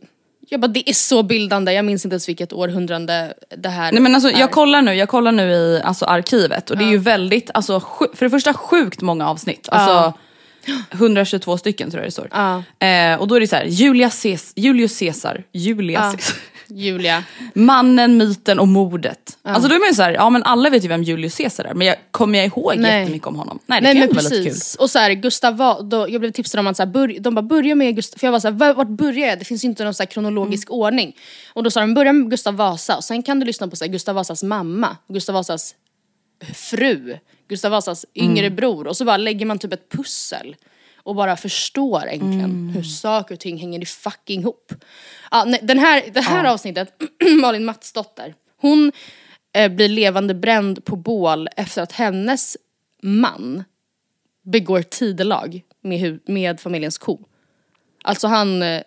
jag 0.53 0.61
bara 0.61 0.68
det 0.68 0.90
är 0.90 0.94
så 0.94 1.22
bildande, 1.22 1.72
jag 1.72 1.84
minns 1.84 2.05
inte 2.05 2.14
ens 2.14 2.28
vilket 2.28 2.53
århundrade 2.53 3.34
det 3.57 3.68
här 3.68 3.92
Nej 3.92 4.00
men 4.03 4.14
alltså 4.14 4.30
är. 4.30 4.38
jag 4.40 4.50
kollar 4.50 4.82
nu, 4.82 4.94
jag 4.94 5.09
kollar 5.09 5.32
nu 5.32 5.53
i 5.53 5.80
alltså, 5.84 6.05
arkivet 6.05 6.70
och 6.70 6.78
det 6.78 6.84
är 6.84 6.90
ju 6.90 6.98
väldigt, 6.98 7.50
alltså 7.55 7.80
för 8.14 8.24
det 8.26 8.30
första 8.30 8.55
sjukt 8.55 9.00
många 9.00 9.28
avsnitt. 9.28 9.68
Alltså 9.72 10.12
122 10.92 11.59
stycken 11.59 11.90
tror 11.90 12.00
jag 12.03 12.07
det 12.09 12.12
står. 12.12 12.28
Ja. 12.32 12.62
Eh, 12.86 13.20
och 13.20 13.28
då 13.28 13.34
är 13.34 13.40
det 13.40 13.46
så 13.46 13.57
här, 13.57 13.64
Julia 13.64 14.09
Ces- 14.09 14.53
Julius 14.57 14.98
Caesar, 14.98 15.44
Julia 15.53 16.00
Ja. 16.05 16.11
Caesar. 16.12 16.36
Julia. 16.74 17.24
Mannen, 17.54 18.16
myten 18.16 18.58
och 18.58 18.68
mordet. 18.68 19.38
Alltså 19.42 19.68
då 19.68 19.74
är 19.74 19.78
man 19.78 19.88
ju 19.88 19.94
så 19.94 20.02
här, 20.02 20.12
ja 20.12 20.30
men 20.30 20.42
alla 20.42 20.70
vet 20.70 20.84
ju 20.84 20.88
vem 20.88 21.02
Julius 21.02 21.36
Caesar 21.36 21.64
är 21.64 21.74
men 21.74 21.86
jag, 21.86 21.96
kommer 22.10 22.38
jag 22.38 22.46
ihåg 22.46 22.74
Nej. 22.78 23.00
jättemycket 23.00 23.28
om 23.28 23.34
honom? 23.36 23.58
Nej 23.66 23.80
det 23.80 23.84
Nej 23.86 23.94
kan 23.94 24.06
men 24.06 24.16
vara 24.16 24.22
lite 24.22 24.36
kul. 24.36 24.44
precis. 24.44 24.74
Och 24.74 24.90
så 24.90 24.98
här, 24.98 25.10
Gustav 25.12 25.56
Va- 25.56 25.82
då, 25.82 26.06
jag 26.08 26.20
blev 26.20 26.30
tipsad 26.30 26.58
om 26.60 26.66
att 26.66 26.76
så 26.76 26.82
här, 26.82 26.90
bör, 26.90 27.16
de 27.20 27.34
bara 27.34 27.42
börja 27.42 27.74
med 27.74 27.96
Gustav, 27.96 28.18
för 28.18 28.26
jag 28.26 28.32
var 28.32 28.40
så 28.40 28.48
här, 28.48 28.54
"Va- 28.54 28.72
vart 28.74 28.88
börjar 28.88 29.28
jag? 29.28 29.38
Det 29.38 29.44
finns 29.44 29.64
ju 29.64 29.68
inte 29.68 29.84
någon 29.84 29.94
så 29.94 30.06
kronologisk 30.06 30.68
Mm. 30.70 30.80
ordning. 30.80 31.16
Och 31.52 31.62
då 31.62 31.70
sa 31.70 31.80
de 31.80 31.94
börja 31.94 32.12
med 32.12 32.30
Gustav 32.30 32.54
Vasa 32.54 32.96
och 32.96 33.04
sen 33.04 33.22
kan 33.22 33.40
du 33.40 33.46
lyssna 33.46 33.68
på 33.68 33.76
så 33.76 33.84
här, 33.84 33.92
Gustav 33.92 34.14
Vasas 34.14 34.42
mamma, 34.42 34.96
Gustav 35.08 35.34
Vasas 35.34 35.74
fru, 36.54 37.16
Gustav 37.48 37.70
Vasas 37.70 38.06
yngre 38.14 38.46
Mm. 38.46 38.56
bror 38.56 38.86
och 38.86 38.96
så 38.96 39.04
bara 39.04 39.16
lägger 39.16 39.46
man 39.46 39.58
typ 39.58 39.72
ett 39.72 39.88
pussel 39.92 40.56
och 41.03 41.14
bara 41.14 41.36
förstår 41.36 42.03
egentligen 42.07 42.44
Mm. 42.50 42.68
hur 42.68 42.82
saker 42.82 43.34
och 43.34 43.40
ting 43.40 43.59
hänger 43.59 43.82
i 43.82 43.86
fucking 43.86 44.40
ihop. 44.40 44.72
Ja, 45.30 45.44
nej, 45.46 45.61
den 45.62 45.78
här, 45.78 46.05
det 46.14 46.20
här 46.20 46.44
avsnittet, 46.44 47.03
Malin 47.40 47.64
Matsdotter, 47.64 48.34
hon 48.61 48.92
eh, 49.55 49.72
blir 49.72 49.88
levande 49.88 50.34
bränd 50.34 50.84
på 50.84 50.96
bål 50.96 51.48
efter 51.57 51.82
att 51.82 51.92
hennes 51.92 52.57
man 53.03 53.64
begår 54.44 54.82
tidelag 54.82 55.62
med, 55.82 56.20
med 56.28 56.61
familjens 56.61 56.98
ko. 56.98 57.18
Alltså 58.05 58.26
han 58.26 58.62
eh, 58.62 58.82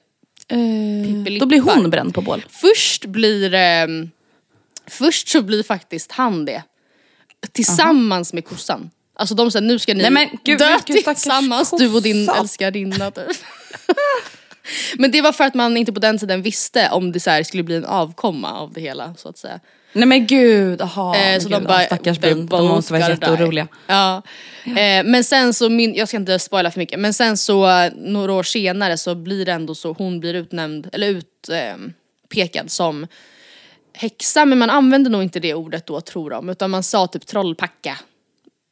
Pippelippar. 0.47 1.39
Då 1.39 1.45
blir 1.45 1.61
hon 1.61 1.89
bränd 1.89 2.13
på 2.13 2.22
bål. 2.22 2.45
Först 2.49 3.05
blir 3.05 3.53
eh, 3.53 3.88
Först 4.88 5.28
så 5.28 5.41
blir 5.41 5.63
faktiskt 5.63 6.11
han 6.11 6.45
det. 6.45 6.63
Tillsammans 7.51 8.34
med 8.34 8.45
kossan. 8.45 8.89
Alltså 9.16 9.36
de 9.36 9.51
säger 9.51 9.66
nu 9.68 9.80
ska 9.80 9.93
ni 9.93 10.01
Nej, 10.01 10.11
men 10.11 10.30
gud, 10.43 10.59
dö 10.59 10.66
stackars 10.66 11.03
tillsammans 11.03 11.72
du 11.78 11.93
och 11.93 12.01
din 12.01 12.30
älskarinna 12.39 13.11
typ. 13.11 13.26
Men 14.97 15.11
det 15.11 15.22
var 15.22 15.32
för 15.32 15.43
att 15.43 15.53
man 15.53 15.78
inte 15.78 15.93
på 15.93 15.99
den 15.99 16.18
tiden 16.18 16.41
visste 16.41 16.89
om 16.89 17.11
det 17.11 17.20
så 17.20 17.30
här 17.30 17.43
skulle 17.43 17.63
bli 17.63 17.76
en 17.76 17.86
avkomma 17.86 18.53
av 18.53 18.74
det 18.74 18.82
hela 18.82 19.16
så 19.16 19.30
att 19.30 19.38
säga. 19.38 19.59
Nej 19.93 20.07
men 20.07 20.28
gud, 20.28 20.82
aha, 20.82 21.16
Eh, 21.16 21.39
så 21.39 21.49
gud, 21.49 21.57
de 21.57 21.63
bara, 21.63 21.86
stackars 21.86 22.18
"They're 22.18 22.36
bin, 22.36 22.45
de 22.47 22.68
måste 22.68 22.93
vara 22.93 23.01
both 23.01 23.09
gonna 23.09 23.16
die." 23.16 23.32
jätteoroliga. 23.32 23.68
Ja. 23.88 24.22
Eh, 24.66 25.03
men 25.05 25.24
sen 25.24 25.53
så, 25.53 25.70
min, 25.70 25.95
jag 25.95 26.07
ska 26.07 26.18
inte 26.18 26.39
spoila 26.39 26.72
för 26.72 26.80
mycket, 26.80 26.99
men 26.99 27.13
sen 27.13 27.38
så 27.38 27.89
några 27.95 28.34
år 28.34 28.43
senare 28.43 28.97
så 28.97 29.16
blir 29.16 29.45
det 29.45 29.51
ändå 29.51 29.76
så, 29.76 29.93
hon 29.93 30.20
blir 30.20 30.34
utnämnd, 30.34 30.89
eller 30.93 31.07
utpekad 31.07 32.66
eh, 32.66 32.68
som 32.68 33.07
häxa, 33.93 34.45
men 34.45 34.57
man 34.57 34.70
använde 34.70 35.09
nog 35.09 35.24
inte 35.24 35.39
det 35.39 35.53
ordet 35.53 35.86
då 35.86 36.01
tror 36.01 36.30
de, 36.30 36.49
utan 36.49 36.72
man 36.72 36.84
sa 36.84 37.07
typ 37.07 37.28
trollpacka. 37.28 37.97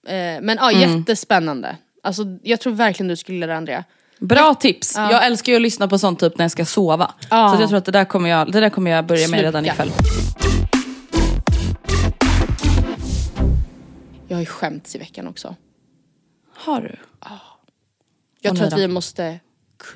Eh, 0.08 0.42
men 0.42 0.50
ja, 0.62 0.72
Mm. 0.72 0.98
jättespännande. 1.00 1.78
Alltså 2.04 2.24
jag 2.44 2.60
tror 2.60 2.74
verkligen 2.74 3.08
du 3.08 3.16
skulle 3.16 3.36
gilla 3.36 3.48
det 3.48 3.58
Andrea. 3.58 3.84
Bra 4.20 4.54
tips! 4.56 4.96
Jag 4.96 5.26
älskar 5.26 5.52
ju 5.52 5.56
att 5.56 5.62
lyssna 5.62 5.88
på 5.88 6.00
sånt 6.00 6.20
typ 6.20 6.38
när 6.38 6.44
jag 6.46 6.52
ska 6.52 6.66
sova. 6.66 7.14
Ja. 7.30 7.54
Så 7.56 7.62
jag 7.62 7.70
tror 7.70 7.78
att 7.78 7.86
det 7.86 7.92
där 7.92 8.06
kommer 8.06 8.30
jag, 8.30 8.52
det 8.52 8.60
där 8.60 8.70
kommer 8.70 8.92
jag 8.92 9.06
börja 9.06 9.20
med 9.28 9.40
Sluka. 9.40 9.44
redan 9.48 9.66
ikväll. 9.66 9.92
Jag 14.28 14.36
har 14.38 14.42
ju 14.42 14.46
skämts 14.46 14.96
i 14.96 15.00
veckan 15.00 15.28
också. 15.28 15.56
Har 16.56 16.82
du? 16.82 16.96
Jag 18.42 18.52
Och 18.52 18.58
tror 18.58 18.68
att 18.68 18.78
vi 18.80 18.88
måste, 18.88 19.40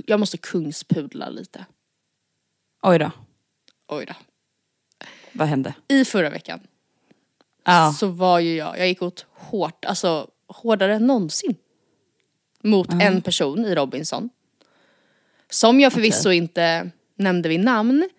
jag 0.05 0.19
måste 0.19 0.37
kungspudla 0.37 1.29
lite. 1.29 1.65
Oj 2.83 2.99
då, 2.99 3.11
Oj 3.87 4.05
då. 4.05 4.13
vad 5.33 5.47
hände? 5.47 5.73
I 5.87 6.05
förra 6.05 6.29
veckan 6.29 6.59
Ja. 7.67 7.93
så 7.99 8.07
var 8.07 8.39
ju 8.39 8.55
jag, 8.55 8.79
jag 8.79 8.87
gick 8.87 9.01
åt 9.01 9.25
hårt, 9.33 9.85
alltså 9.85 10.27
hårdare 10.47 10.95
än 10.95 11.07
någonsin. 11.07 11.55
Mot 12.63 12.87
en 13.01 13.21
person 13.21 13.65
i 13.65 13.75
Robinson. 13.75 14.29
Som 15.49 15.79
jag 15.79 15.93
förvisso 15.93 16.31
inte 16.31 16.89
nämnde 17.17 17.49
vid 17.49 17.59
namn. 17.59 18.09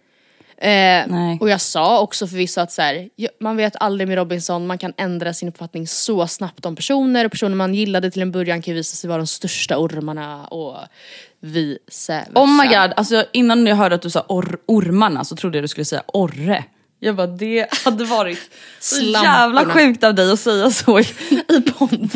Eh, 0.57 1.09
och 1.41 1.49
jag 1.51 1.61
sa 1.61 2.01
också 2.01 2.27
förvisso 2.27 2.61
att 2.61 2.73
så 2.73 2.83
här, 2.83 3.09
man 3.41 3.57
vet 3.57 3.77
aldrig 3.81 4.09
med 4.09 4.17
Robinson, 4.17 4.67
man 4.67 4.79
kan 4.79 4.93
ändra 4.97 5.35
sin 5.35 5.49
uppfattning 5.49 5.87
så 5.87 6.27
snabbt 6.27 6.67
om 6.67 6.77
personer 6.77 7.25
och 7.25 7.31
personer 7.31 7.57
man 7.57 7.75
gillade 7.75 8.11
till 8.11 8.23
en 8.23 8.33
början 8.33 8.63
kan 8.63 8.73
ju 8.73 8.77
visa 8.77 8.97
sig 8.97 9.09
vara 9.09 9.19
de 9.19 9.27
största 9.27 9.79
ormarna 9.79 10.47
och 10.47 10.77
vice 11.41 12.13
versa. 12.13 12.31
Oh 12.35 12.63
my 12.63 12.65
god, 12.69 12.93
alltså 12.97 13.25
innan 13.33 13.67
jag 13.67 13.77
hörde 13.77 13.95
att 13.95 14.03
du 14.03 14.11
sa 14.11 14.21
or- 14.29 14.59
ormarna 14.67 15.25
så 15.25 15.37
trodde 15.37 15.59
jag 15.59 15.65
du 15.65 15.69
skulle 15.69 15.85
säga 15.85 16.03
orre. 16.07 16.65
Jag 17.01 17.17
bara 17.17 17.27
det 17.27 17.75
hade 17.85 18.05
varit 18.05 18.51
så 18.81 19.03
jävla 19.03 19.65
sjukt 19.65 20.05
av 20.05 20.15
dig 20.15 20.33
att 20.33 20.41
säga 20.41 20.71
så 20.71 21.01
i, 21.01 21.07
i 21.49 21.61
podden. 21.61 22.11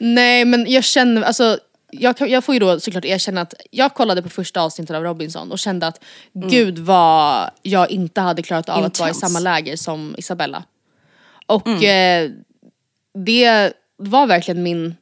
Nej 0.00 0.44
men 0.44 0.70
jag 0.70 0.84
känner, 0.84 1.22
alltså 1.22 1.58
jag, 1.90 2.16
kan, 2.16 2.30
jag 2.30 2.44
får 2.44 2.54
ju 2.54 2.58
då 2.58 2.80
såklart 2.80 3.04
erkänna 3.04 3.40
att 3.40 3.54
jag 3.70 3.94
kollade 3.94 4.22
på 4.22 4.28
första 4.28 4.60
avsnittet 4.60 4.96
av 4.96 5.02
Robinson 5.02 5.52
och 5.52 5.58
kände 5.58 5.86
att 5.86 6.04
gud 6.32 6.78
vad 6.78 7.50
jag 7.62 7.90
inte 7.90 8.20
hade 8.20 8.42
klarat 8.42 8.68
av 8.68 8.84
att 8.84 9.00
vara 9.00 9.10
i 9.10 9.14
samma 9.14 9.40
läger 9.40 9.76
som 9.76 10.14
Isabella. 10.18 10.64
Och 11.46 11.84
eh, 11.84 12.30
det 13.24 13.72
var 13.96 14.26
verkligen 14.26 14.62
min 14.62 14.96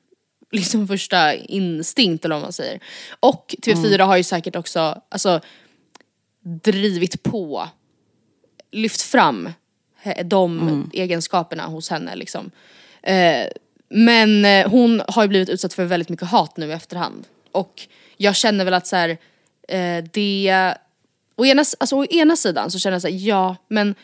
liksom 0.53 0.89
första 0.89 1.35
instinkt 1.35 2.25
eller 2.25 2.35
vad 2.35 2.43
man 2.43 2.53
säger. 2.53 2.81
Och 3.21 3.55
TV4 3.63 4.01
har 4.01 4.17
ju 4.17 4.23
säkert 4.23 4.57
också 4.57 5.03
alltså, 5.09 5.41
drivit 6.63 7.23
på, 7.23 7.69
lyft 8.77 9.03
fram 9.03 9.49
de 10.25 10.91
egenskaperna 10.93 11.67
hos 11.67 11.91
henne 11.91 12.17
liksom. 12.17 12.51
Eh, 13.03 13.47
men 13.89 14.45
eh, 14.45 14.71
hon 14.71 15.03
har 15.09 15.23
ju 15.23 15.29
blivit 15.29 15.49
utsatt 15.49 15.75
för 15.75 15.85
väldigt 15.85 16.09
mycket 16.09 16.29
hat 16.29 16.57
nu 16.57 16.67
i 16.67 16.73
efterhand. 16.73 17.27
Och 17.53 17.89
jag 18.17 18.37
känner 18.37 18.65
väl 18.65 18.75
att 18.75 18.87
så 18.87 18.97
här, 18.97 19.19
eh, 19.69 20.05
det... 20.13 20.75
Å 21.39 21.47
ena, 21.47 21.65
alltså, 21.79 21.97
å 21.97 22.05
ena 22.05 22.37
sidan 22.37 22.71
så 22.71 22.79
känner 22.79 22.95
jag 22.95 23.03
så 23.03 23.09
här, 23.09 23.15
ja 23.15 23.57
men 23.69 23.95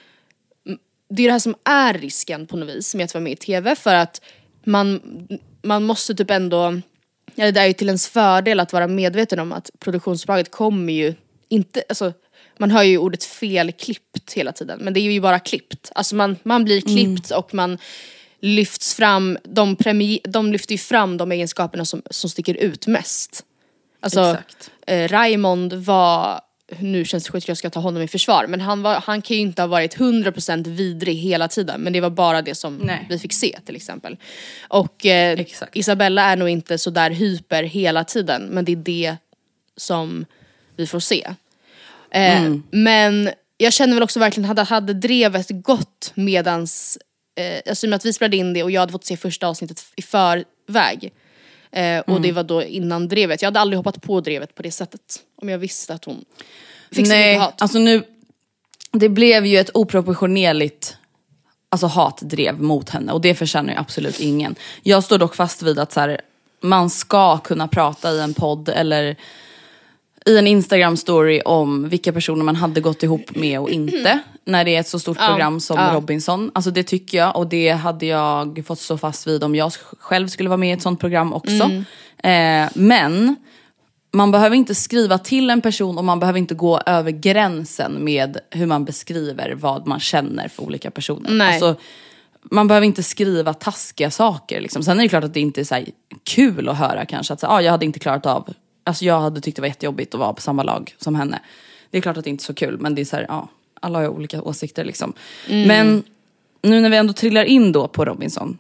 mm, 0.67 0.79
det 1.09 1.23
är 1.23 1.27
det 1.27 1.33
här 1.33 1.39
som 1.39 1.55
är 1.65 1.95
risken 1.95 2.47
på 2.47 2.57
något 2.57 2.69
vis 2.69 2.95
med 2.95 3.05
att 3.05 3.15
vara 3.15 3.25
med 3.25 3.33
i 3.33 3.37
TV 3.37 3.75
för 3.75 3.95
att 3.95 4.21
man, 4.65 5.01
man 5.63 5.85
måste 5.85 6.15
typ 6.15 6.31
ändå, 6.31 6.81
ja 7.35 7.53
det 7.53 7.61
är 7.61 7.67
ju 7.67 7.73
till 7.73 7.87
ens 7.87 8.09
fördel 8.09 8.61
att 8.61 8.73
vara 8.73 8.87
medveten 8.87 9.39
om 9.39 9.53
att 9.53 9.71
produktionsbolaget 9.79 10.51
kommer 10.51 10.93
ju 10.93 11.15
inte, 11.49 11.83
alltså 11.89 12.13
man 12.63 12.71
hör 12.71 12.83
ju 12.83 12.99
ordet 12.99 13.25
felklippt 13.25 14.33
hela 14.33 14.53
tiden 14.53 14.79
men 14.83 14.95
det 14.95 15.01
är 15.01 15.13
ju 15.13 15.21
bara 15.21 15.39
klippt. 15.39 15.93
Alltså 15.95 16.15
man, 16.15 16.37
man 16.43 16.65
blir 16.65 16.81
klippt 16.81 17.31
och 17.31 17.55
man 17.55 17.79
lyfts 18.41 18.95
fram, 18.95 19.39
de, 19.45 19.77
premi- 19.77 20.21
de 20.25 20.53
lyfter 20.53 20.73
ju 20.73 20.79
fram 20.79 21.17
de 21.17 21.33
egenskaperna 21.33 21.85
som, 21.85 22.03
som 22.11 22.31
sticker 22.31 22.55
ut 22.55 22.87
mest. 22.87 23.45
Alltså 24.01 24.37
eh, 24.87 25.09
Raymond 25.09 25.73
var, 25.73 26.41
nu 26.79 27.05
känns 27.05 27.25
det 27.25 27.31
sjukt 27.33 27.45
att 27.45 27.49
jag 27.49 27.57
ska 27.57 27.71
ta 27.71 27.81
honom 27.81 28.03
i 28.03 28.09
försvar, 28.09 28.47
men 28.47 28.61
han, 28.61 28.83
var, 28.83 28.95
han 28.95 29.23
kan 29.23 29.37
ju 29.37 29.43
inte 29.43 29.63
ha 29.63 29.67
varit 29.67 29.97
100% 29.97 30.69
vidrig 30.69 31.17
hela 31.17 31.49
tiden, 31.49 31.81
men 31.81 31.93
det 31.93 32.01
var 32.01 32.11
bara 32.11 32.43
det 32.43 32.55
som 32.55 32.77
Nej. 32.77 33.07
vi 33.09 33.19
fick 33.19 33.33
se 33.33 33.59
till 33.65 33.77
exempel. 33.77 34.17
Och 34.69 35.07
eh. 35.07 35.47
Isabella 35.73 36.23
är 36.23 36.37
nog 36.37 36.49
inte 36.49 36.79
så 36.79 36.91
där 36.91 37.11
hyper 37.11 37.63
hela 37.63 38.05
tiden, 38.05 38.43
men 38.43 38.65
det 38.65 38.73
är 38.73 38.77
det 38.77 39.17
som 39.77 40.25
vi 40.77 40.87
får 40.87 41.01
se. 41.01 41.35
Eh, 42.15 42.55
Men 42.71 43.31
jag 43.57 43.73
känner 43.73 43.95
väl 43.95 44.03
också 44.03 44.21
verkligen, 44.21 44.49
hade, 44.49 44.63
hade 44.63 44.95
drevet 44.95 45.47
gått 45.51 46.13
medans, 46.15 46.99
eh, 47.37 47.71
alltså 47.71 47.87
i 47.87 47.89
och 47.89 47.91
med 47.91 47.97
att 47.97 48.05
vi 48.05 48.13
spelade 48.13 48.37
in 48.37 48.53
det 48.53 48.63
och 48.63 48.71
jag 48.71 48.81
hade 48.81 48.93
fått 48.93 49.05
se 49.05 49.17
första 49.17 49.47
avsnittet 49.47 49.85
i 49.97 50.03
förväg. 50.03 51.13
Eh, 51.73 52.01
och 52.01 52.21
det 52.21 52.33
var 52.33 52.43
då 52.43 52.63
innan 52.63 53.09
drevet. 53.09 53.43
Jag 53.43 53.47
hade 53.47 53.61
aldrig 53.61 53.77
hoppat 53.77 54.03
på 54.03 54.21
drevet 54.21 54.55
på 54.55 54.63
det 54.63 54.71
sättet. 54.71 55.21
Om 55.43 55.49
jag 55.49 55.59
visste 55.59 55.95
att 55.95 56.05
hon 56.05 56.25
fick 56.93 57.07
så 57.07 57.13
mycket 57.13 57.41
hat. 57.41 57.63
alltså 57.63 57.79
nu, 57.79 58.03
det 58.93 59.09
blev 59.09 59.47
ju 59.47 59.59
ett 59.59 59.71
oproportionerligt 59.75 60.97
alltså, 61.69 61.87
hatdrev 61.87 62.61
mot 62.61 62.91
henne 62.91 63.13
och 63.13 63.21
det 63.21 63.35
förtjänar 63.35 63.73
ju 63.73 63.79
absolut 63.79 64.21
ingen. 64.21 64.55
Jag 64.83 65.05
står 65.05 65.19
dock 65.19 65.35
fast 65.35 65.63
vid 65.63 65.79
att 65.79 65.93
så 65.93 66.01
här, 66.01 66.21
man 66.61 66.91
ska 66.91 67.39
kunna 67.39 67.69
prata 67.69 68.13
i 68.13 68.21
en 68.21 68.35
podd 68.35 68.69
eller 68.69 69.17
i 70.27 70.39
en 70.39 70.47
Instagram 70.47 70.97
story 70.97 71.41
om 71.45 71.89
vilka 71.89 72.13
personer 72.13 72.45
man 72.45 72.57
hade 72.57 72.81
gått 72.81 73.03
ihop 73.03 73.37
med 73.37 73.61
och 73.61 73.71
inte. 73.71 74.19
När 74.45 74.65
det 74.65 74.77
är 74.77 74.81
ett 74.81 74.89
så 74.89 74.99
stort 74.99 75.19
program 75.19 75.61
som 75.61 75.79
ja. 75.79 75.91
Robinson. 75.95 76.51
Alltså 76.55 76.71
det 76.71 76.83
tycker 76.83 77.19
jag 77.19 77.37
och 77.37 77.47
det 77.47 77.71
hade 77.71 78.07
jag 78.07 78.63
fått 78.67 78.79
stå 78.79 78.99
fast 78.99 79.27
vid 79.27 79.45
om 79.45 79.55
jag 79.55 79.73
själv 79.99 80.29
skulle 80.29 80.49
vara 80.49 80.57
med 80.57 80.69
i 80.69 80.73
ett 80.73 80.83
sånt 80.83 81.01
program 81.01 81.33
också. 81.33 81.71
Mm. 82.23 82.65
Eh, 82.65 82.71
men 82.75 83.37
man 84.13 84.31
behöver 84.31 84.57
inte 84.57 84.75
skriva 84.75 85.19
till 85.19 85.51
en 85.51 85.61
person 85.61 85.99
och 85.99 86.05
man 86.05 86.21
behöver 86.21 86.39
inte 86.39 86.55
gå 86.55 86.81
över 86.87 87.11
gränsen 87.11 88.05
med 88.05 88.39
hur 88.51 88.67
man 88.67 88.85
beskriver 88.85 89.55
vad 89.55 89.87
man 89.87 90.01
känner 90.01 90.49
för 90.49 90.63
olika 90.63 90.91
personer. 90.91 91.31
Nej. 91.31 91.49
Alltså, 91.49 91.83
man 92.43 92.69
behöver 92.69 92.87
inte 92.87 93.03
skriva 93.03 93.55
taskiga 93.55 94.11
saker. 94.11 94.61
Liksom. 94.61 94.83
Sen 94.83 94.99
är 94.99 95.03
det 95.03 95.09
klart 95.09 95.25
att 95.25 95.35
det 95.35 95.41
inte 95.41 95.61
är 95.61 95.65
så 95.65 95.85
kul 96.25 96.69
att 96.69 96.77
höra 96.77 97.07
kanske 97.07 97.33
att 97.35 97.41
så, 97.41 97.47
ah, 97.47 97.61
jag 97.61 97.71
hade 97.71 97.87
inte 97.87 97.99
klarat 97.99 98.27
av, 98.27 98.55
alltså 98.85 99.05
jag 99.05 99.21
hade 99.21 99.41
tyckt 99.41 99.57
det 99.57 99.63
var 99.63 99.69
jättejobbigt 99.69 100.15
att 100.15 100.21
vara 100.21 100.33
på 100.33 100.41
samma 100.41 100.63
lag 100.63 100.95
som 100.99 101.15
henne. 101.15 101.41
Det 101.91 101.99
är 101.99 102.03
klart 102.03 102.17
att 102.17 102.25
det 102.25 102.31
inte 102.31 102.43
är 102.43 102.45
så 102.45 102.55
kul 102.55 102.79
men 102.79 102.95
det 102.95 103.01
är 103.01 103.05
så 103.05 103.17
här, 103.17 103.27
ja, 103.29 103.49
alla 103.81 103.99
har 103.99 104.03
ju 104.03 104.09
olika 104.09 104.43
åsikter 104.43 104.85
liksom. 104.85 105.13
Men 105.49 106.03
nu 106.63 106.81
när 106.81 106.91
vi 106.91 106.97
ändå 106.97 107.13
trillar 107.13 107.45
in 107.45 107.73
då 107.73 107.89
på 107.89 108.05
Robinson. 108.05 108.59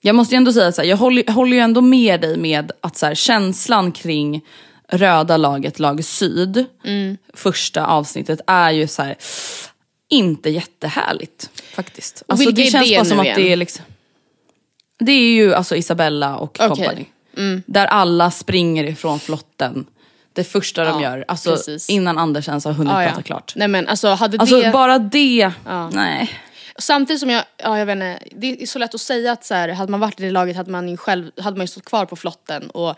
Jag 0.00 0.14
måste 0.14 0.34
ju 0.34 0.36
ändå 0.36 0.52
säga 0.52 0.68
att 0.68 0.86
jag 0.86 0.96
håller, 0.96 1.22
jag 1.26 1.32
håller 1.32 1.56
ju 1.56 1.60
ändå 1.60 1.80
med 1.80 2.20
dig 2.20 2.36
med 2.36 2.72
att 2.80 2.96
så 2.96 3.06
här, 3.06 3.14
känslan 3.14 3.92
kring 3.92 4.40
röda 4.88 5.36
laget, 5.36 5.78
lag 5.78 6.04
syd, 6.04 6.64
första 7.34 7.86
avsnittet 7.86 8.40
är 8.46 8.70
ju 8.70 8.86
så 8.86 9.02
här 9.02 9.16
inte 10.08 10.50
jättehärligt 10.50 11.50
faktiskt. 11.74 12.22
Alltså, 12.26 12.46
vilka 12.46 12.62
det 12.62 12.70
känns 12.70 12.90
bara 12.90 13.04
som 13.04 13.20
att 13.20 13.26
igen? 13.26 13.40
det 13.40 13.52
är 13.52 13.56
liksom 13.56 13.84
Det 14.98 15.12
är 15.12 15.34
ju 15.34 15.54
alltså 15.54 15.76
Isabella 15.76 16.36
och 16.36 16.60
Okej. 16.60 16.68
company. 16.68 17.04
Där 17.66 17.86
alla 17.86 18.30
springer 18.30 18.84
ifrån 18.84 19.20
flotten. 19.20 19.86
Det 20.32 20.44
första 20.44 20.84
de 20.84 21.02
Ja, 21.02 21.10
gör, 21.10 21.24
alltså 21.28 21.50
precis. 21.50 21.90
innan 21.90 22.18
Anders 22.18 22.48
ens 22.48 22.64
har 22.64 22.72
hunnit 22.72 22.92
Ja, 22.92 23.02
ja. 23.02 23.08
prata 23.08 23.22
klart. 23.22 23.52
Nej 23.56 23.68
men 23.68 23.88
alltså 23.88 24.08
hade 24.08 24.38
Alltså 24.38 24.60
det... 24.60 24.70
bara 24.70 24.98
det, 24.98 25.52
nej. 25.92 26.30
Samtidigt 26.78 27.20
som 27.20 27.30
jag, 27.30 27.44
ja 27.56 27.78
jag 27.78 27.86
vet 27.86 27.92
inte, 27.96 28.18
det 28.36 28.62
är 28.62 28.66
så 28.66 28.78
lätt 28.78 28.94
att 28.94 29.00
säga 29.00 29.32
att 29.32 29.44
så 29.44 29.54
här, 29.54 29.68
hade 29.68 29.90
man 29.90 30.00
varit 30.00 30.20
i 30.20 30.22
det 30.22 30.30
laget 30.30 30.56
hade 30.56 30.70
man 30.70 30.88
ju 30.88 30.96
själv, 30.96 31.30
hade 31.40 31.56
man 31.56 31.64
ju 31.64 31.68
stått 31.68 31.84
kvar 31.84 32.06
på 32.06 32.16
flotten 32.16 32.70
och 32.70 32.94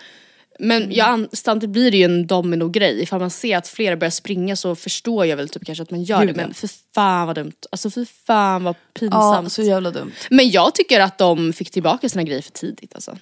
men 0.59 0.83
Mm. 0.83 0.93
jag, 0.95 1.27
samtidigt 1.33 1.73
blir 1.73 1.91
det 1.91 1.97
ju 1.97 2.05
en 2.05 2.27
domino-grej, 2.27 3.03
ifall 3.03 3.21
man 3.21 3.31
ser 3.31 3.57
att 3.57 3.69
flera 3.69 3.97
börjar 3.97 4.11
springa 4.11 4.57
så 4.57 4.77
förstår 4.77 5.27
jag 5.27 5.37
väl 5.37 5.49
typ 5.49 5.67
kanske 5.67 5.83
att 5.83 5.91
man 5.91 6.03
gör 6.03 6.21
Gud, 6.25 6.35
det 6.35 6.41
ja. 6.41 6.47
men 6.47 6.55
för 6.55 6.69
fan 6.95 7.27
vad 7.27 7.37
dumt, 7.37 7.53
alltså 7.73 7.91
för 7.91 8.07
fan 8.27 8.65
vad 8.65 8.75
pinsamt. 8.95 9.45
Ja, 9.45 9.51
så 9.51 9.63
jävla 9.63 9.91
dumt. 9.91 10.13
Men 10.31 10.51
jag 10.51 10.75
tycker 10.75 11.01
att 11.01 11.19
de 11.19 11.53
fick 11.53 11.71
tillbaka 11.71 12.09
sina 12.09 12.23
grejer 12.23 12.43
för 12.43 12.51
tidigt 12.53 12.95
alltså. 12.95 13.17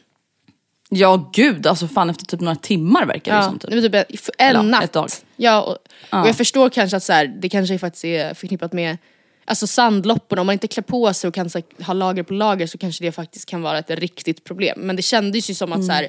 Ja 0.95 1.31
gud, 1.33 1.67
alltså 1.67 1.89
fan 1.89 2.11
efter 2.11 2.27
typ 2.27 2.41
några 2.41 2.57
timmar 2.57 3.07
verkar 3.07 3.37
det 3.37 3.43
som. 3.43 3.59
Typ. 3.59 3.71
nej, 3.71 3.81
men 3.81 3.91
typ 3.91 4.11
en, 4.11 4.19
för 4.19 4.35
en 4.39 4.49
Eller 4.49 4.61
ja, 4.61 4.63
natt. 4.63 4.85
ett 4.85 4.93
dag. 4.93 5.09
Ja, 5.37 5.63
och, 5.63 5.73
och 6.21 6.29
jag 6.29 6.37
förstår 6.37 6.69
kanske 6.69 6.97
att 6.97 7.03
så 7.03 7.13
här, 7.13 7.27
det 7.27 7.49
kanske 7.49 7.79
faktiskt 7.79 8.05
är 8.05 8.35
förknippat 8.35 8.73
med 8.73 8.99
Alltså 9.45 9.67
sandloppen, 9.67 10.39
om 10.39 10.47
man 10.47 10.53
inte 10.53 10.69
klär 10.69 10.83
på 10.83 11.15
sig 11.15 11.29
och 11.29 11.35
kan 11.35 11.51
här, 11.55 11.85
ha 11.85 11.95
lager 11.95 12.23
på 12.23 12.33
lager 12.35 12.67
så 12.67 12.79
kanske 12.79 13.05
det 13.05 13.13
faktiskt 13.13 13.49
kan 13.49 13.63
vara 13.63 13.79
ett 13.79 13.91
riktigt 13.91 14.45
problem. 14.45 14.81
Men 14.81 14.97
det 14.97 15.03
kändes 15.03 15.51
ju 15.51 15.55
som 15.55 15.73
att 15.73 15.85
så 15.85 15.93
här, 15.93 16.09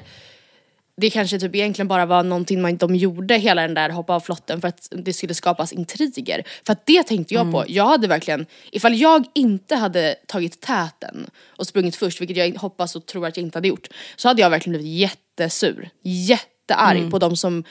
det 0.96 1.10
kanske 1.10 1.38
typ 1.38 1.54
egentligen 1.54 1.88
bara 1.88 2.06
var 2.06 2.22
någonting 2.22 2.62
man, 2.62 2.76
de 2.76 2.96
gjorde 2.96 3.36
hela 3.36 3.62
den 3.62 3.74
där 3.74 3.90
hoppa 3.90 4.14
av 4.14 4.20
flotten 4.20 4.60
för 4.60 4.68
att 4.68 4.88
det 4.90 5.12
skulle 5.12 5.34
skapas 5.34 5.72
intriger. 5.72 6.42
För 6.66 6.72
att 6.72 6.86
det 6.86 7.02
tänkte 7.02 7.34
jag 7.34 7.52
på, 7.52 7.64
jag 7.68 7.84
hade 7.84 8.08
verkligen, 8.08 8.46
ifall 8.72 8.94
jag 8.94 9.24
inte 9.34 9.76
hade 9.76 10.14
tagit 10.26 10.60
täten 10.60 11.30
och 11.46 11.66
sprungit 11.66 11.96
först, 11.96 12.20
vilket 12.20 12.36
jag 12.36 12.54
hoppas 12.54 12.96
och 12.96 13.06
tror 13.06 13.26
att 13.26 13.36
jag 13.36 13.44
inte 13.44 13.58
hade 13.58 13.68
gjort, 13.68 13.88
så 14.16 14.28
hade 14.28 14.42
jag 14.42 14.50
verkligen 14.50 14.78
blivit 14.78 15.00
jättesur, 15.00 15.88
jättearg 16.02 17.10
på 17.10 17.18
de 17.18 17.36
som 17.36 17.64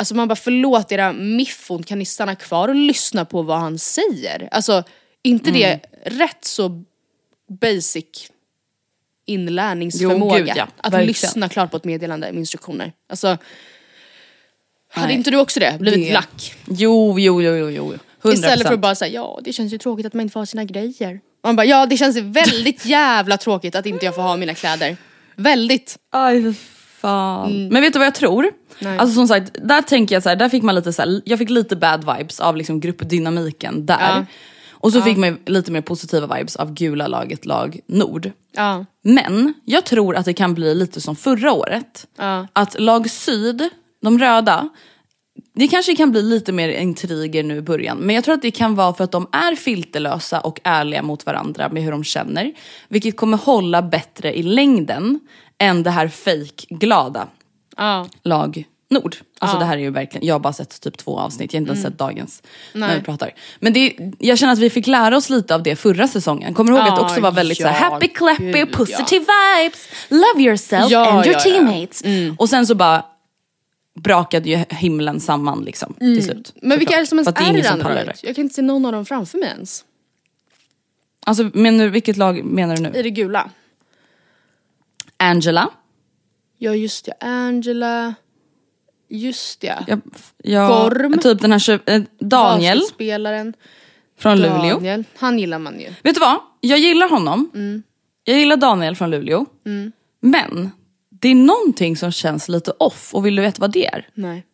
Alltså 0.00 0.14
man 0.14 0.28
bara 0.28 0.36
förlåt 0.36 0.92
era 0.92 1.12
miffon, 1.12 1.82
kan 1.82 1.98
ni 1.98 2.04
stanna 2.04 2.34
kvar 2.34 2.68
och 2.68 2.74
lyssna 2.74 3.24
på 3.24 3.42
vad 3.42 3.58
han 3.58 3.78
säger? 3.78 4.48
Alltså 4.50 4.82
inte 5.22 5.50
det 5.50 5.80
rätt 6.04 6.44
så 6.44 6.84
basic 7.60 8.30
inlärningsförmåga? 9.28 10.38
Jo, 10.38 10.44
gud, 10.44 10.52
ja. 10.56 10.68
Att 10.76 10.92
Verkligen. 10.92 11.06
lyssna 11.06 11.48
klart 11.48 11.70
på 11.70 11.76
ett 11.76 11.84
meddelande 11.84 12.26
med 12.32 12.38
instruktioner. 12.38 12.92
Alltså, 13.10 13.36
hade 14.92 15.12
inte 15.12 15.30
du 15.30 15.36
också 15.38 15.60
det? 15.60 15.76
Blivit 15.80 16.08
Det- 16.08 16.12
lack? 16.14 16.54
Jo, 16.68 17.18
jo, 17.18 17.42
jo, 17.42 17.52
jo, 17.56 17.70
jo. 17.70 17.94
100%. 18.22 18.34
Istället 18.34 18.66
för 18.66 18.74
att 18.74 18.80
bara 18.80 18.94
säga 18.94 19.12
ja 19.12 19.40
det 19.44 19.52
känns 19.52 19.72
ju 19.72 19.78
tråkigt 19.78 20.06
att 20.06 20.14
man 20.14 20.20
inte 20.20 20.32
får 20.32 20.40
ha 20.40 20.46
sina 20.46 20.64
grejer. 20.64 21.20
Man 21.44 21.56
bara 21.56 21.66
ja 21.66 21.86
det 21.86 21.96
känns 21.96 22.16
väldigt 22.16 22.84
jävla 22.96 23.36
tråkigt 23.36 23.74
att 23.74 23.86
inte 23.86 24.04
jag 24.04 24.14
får 24.14 24.22
ha 24.22 24.36
mina 24.36 24.54
kläder. 24.54 24.96
Väldigt. 25.36 25.96
Aj 26.12 26.54
fan. 27.00 27.68
Men 27.68 27.82
vet 27.82 27.92
du 27.92 27.98
vad 27.98 28.06
jag 28.06 28.14
tror? 28.14 28.50
Nej. 28.78 28.98
Alltså 28.98 29.14
som 29.14 29.28
sagt, 29.28 29.50
där 29.62 29.82
tänker 29.82 30.14
jag 30.16 30.22
så 30.22 30.28
här, 30.28 30.36
där 30.36 30.48
fick 30.48 30.62
man 30.62 30.74
lite 30.74 30.92
så 30.92 31.02
här, 31.02 31.20
jag 31.24 31.38
fick 31.38 31.50
lite 31.50 31.76
bad 31.76 32.16
vibes 32.16 32.40
av 32.40 32.56
liksom 32.56 32.80
gruppdynamiken 32.80 33.86
där. 33.86 33.98
Ja. 34.00 34.24
Och 34.80 34.92
så 34.92 35.02
fick 35.02 35.16
man 35.16 35.38
lite 35.46 35.72
mer 35.72 35.80
positiva 35.80 36.36
vibes 36.36 36.56
av 36.56 36.74
gula 36.74 37.06
laget, 37.06 37.46
lag 37.46 37.80
Nord. 37.86 38.30
Ja. 38.52 38.84
Men 39.02 39.54
jag 39.64 39.84
tror 39.84 40.16
att 40.16 40.24
det 40.24 40.32
kan 40.32 40.54
bli 40.54 40.74
lite 40.74 41.00
som 41.00 41.16
förra 41.16 41.52
året. 41.52 42.06
Ja. 42.16 42.46
Att 42.52 42.80
lag 42.80 43.10
syd, 43.10 43.68
de 44.02 44.18
röda, 44.18 44.68
det 45.54 45.68
kanske 45.68 45.96
kan 45.96 46.10
bli 46.10 46.22
lite 46.22 46.52
mer 46.52 46.68
intriger 46.68 47.42
nu 47.42 47.56
i 47.56 47.60
början. 47.60 47.98
Men 47.98 48.14
jag 48.14 48.24
tror 48.24 48.34
att 48.34 48.42
det 48.42 48.50
kan 48.50 48.74
vara 48.74 48.94
för 48.94 49.04
att 49.04 49.12
de 49.12 49.26
är 49.32 49.54
filterlösa 49.54 50.40
och 50.40 50.60
ärliga 50.64 51.02
mot 51.02 51.26
varandra 51.26 51.68
med 51.68 51.82
hur 51.82 51.90
de 51.90 52.04
känner. 52.04 52.52
Vilket 52.88 53.16
kommer 53.16 53.36
hålla 53.36 53.82
bättre 53.82 54.38
i 54.38 54.42
längden 54.42 55.20
än 55.58 55.82
det 55.82 55.90
här 55.90 56.08
fake-glada 56.08 57.28
Ja. 57.76 58.06
lag 58.22 58.64
Nord. 58.90 59.16
Alltså 59.40 59.56
Ja. 59.56 59.60
det 59.60 59.66
här 59.66 59.76
är 59.76 59.80
ju 59.80 59.90
verkligen, 59.90 60.26
jag 60.26 60.34
har 60.34 60.40
bara 60.40 60.52
sett 60.52 60.80
typ 60.80 60.96
två 60.98 61.18
avsnitt, 61.18 61.52
jag 61.52 61.58
har 61.58 61.62
inte 61.62 61.72
ens 61.72 61.82
sett 61.82 61.98
dagens 61.98 62.42
när 62.72 62.88
Nej. 62.88 62.98
vi 62.98 63.04
pratar. 63.04 63.30
Men 63.60 63.72
det, 63.72 63.96
jag 64.18 64.38
känner 64.38 64.52
att 64.52 64.58
vi 64.58 64.70
fick 64.70 64.86
lära 64.86 65.16
oss 65.16 65.30
lite 65.30 65.54
av 65.54 65.62
det 65.62 65.76
förra 65.76 66.08
säsongen. 66.08 66.54
Kommer 66.54 66.72
du 66.72 66.78
ihåg 66.78 66.88
att 66.88 66.96
det 66.96 67.00
Ja, 67.02 67.04
också 67.04 67.20
var 67.20 67.32
väldigt 67.32 67.58
så 67.58 67.68
här, 67.68 67.84
ja, 67.84 67.90
happy 67.90 68.08
clappy, 68.08 68.52
gud, 68.52 68.72
positive 68.72 69.26
vibes, 69.60 69.88
love 70.08 70.42
yourself 70.44 70.90
Ja, 70.90 71.06
and 71.10 71.26
your 71.26 71.36
ja, 71.36 71.42
ja. 71.46 71.52
teammates. 71.52 72.02
Och 72.38 72.48
sen 72.48 72.66
så 72.66 72.74
bara 72.74 73.04
brakade 74.00 74.48
ju 74.50 74.56
himlen 74.68 75.20
samman 75.20 75.64
liksom 75.64 75.94
till 75.98 76.24
slut. 76.24 76.52
Mm. 76.56 76.68
Men 76.68 76.78
vilka 76.78 76.94
är 76.94 77.00
det 77.00 77.06
som 77.06 77.18
ens 77.18 77.34
det 77.34 77.40
är 77.40 77.54
är 77.54 77.58
i 77.58 77.60
det 77.60 77.70
andra 77.70 77.94
laget? 77.94 78.24
Jag 78.24 78.34
kan 78.34 78.42
inte 78.42 78.54
se 78.54 78.62
någon 78.62 78.86
av 78.86 78.92
dem 78.92 79.06
framför 79.06 79.38
mig 79.38 79.48
ens. 79.48 79.84
Alltså 81.26 81.44
du, 81.44 81.88
vilket 81.90 82.16
lag 82.16 82.44
menar 82.44 82.76
du 82.76 82.82
nu? 82.82 82.92
I 82.94 83.02
det 83.02 83.10
gula. 83.10 83.50
Angela? 85.16 85.70
Ja 86.58 86.74
just 86.74 87.04
det, 87.04 87.14
Angela. 87.20 88.14
Just 89.08 89.60
det. 89.60 89.84
Jag, 89.86 90.00
jag, 90.42 90.68
Gorm. 90.90 91.18
Typ 91.18 91.40
den 91.40 91.52
här 91.52 91.58
tjuv- 91.58 91.80
eh, 91.86 92.02
Daniel 92.20 92.78
Basketspelaren. 92.78 93.54
från 94.18 94.36
Luleå. 94.38 94.74
Daniel. 94.74 95.04
Han 95.16 95.38
gillar 95.38 95.58
man 95.58 95.80
ju. 95.80 95.94
Vet 96.02 96.14
du 96.14 96.20
vad? 96.20 96.36
Jag 96.60 96.78
gillar 96.78 97.08
honom. 97.10 97.50
Mm. 97.54 97.82
Jag 98.24 98.38
gillar 98.38 98.56
Daniel 98.56 98.96
från 98.96 99.10
Luleå. 99.10 99.46
Men 100.20 100.70
det 101.10 101.28
är 101.28 101.34
någonting 101.34 101.96
som 101.96 102.12
känns 102.12 102.48
lite 102.48 102.70
off 102.78 103.14
och 103.14 103.26
vill 103.26 103.36
du 103.36 103.42
veta 103.42 103.60
vad 103.60 103.72
det 103.72 103.86
är? 103.86 104.08
Nej. 104.14 104.44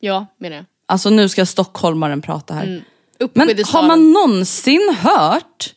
Ja, 0.00 0.26
menar 0.38 0.56
jag. 0.56 0.64
Alltså 0.86 1.10
nu 1.10 1.28
ska 1.28 1.46
stockholmaren 1.46 2.22
prata 2.22 2.54
här. 2.54 2.84
Upp 3.18 3.36
Men 3.36 3.48
har 3.66 3.82
man 3.86 4.12
någonsin 4.12 4.96
hört 4.98 5.74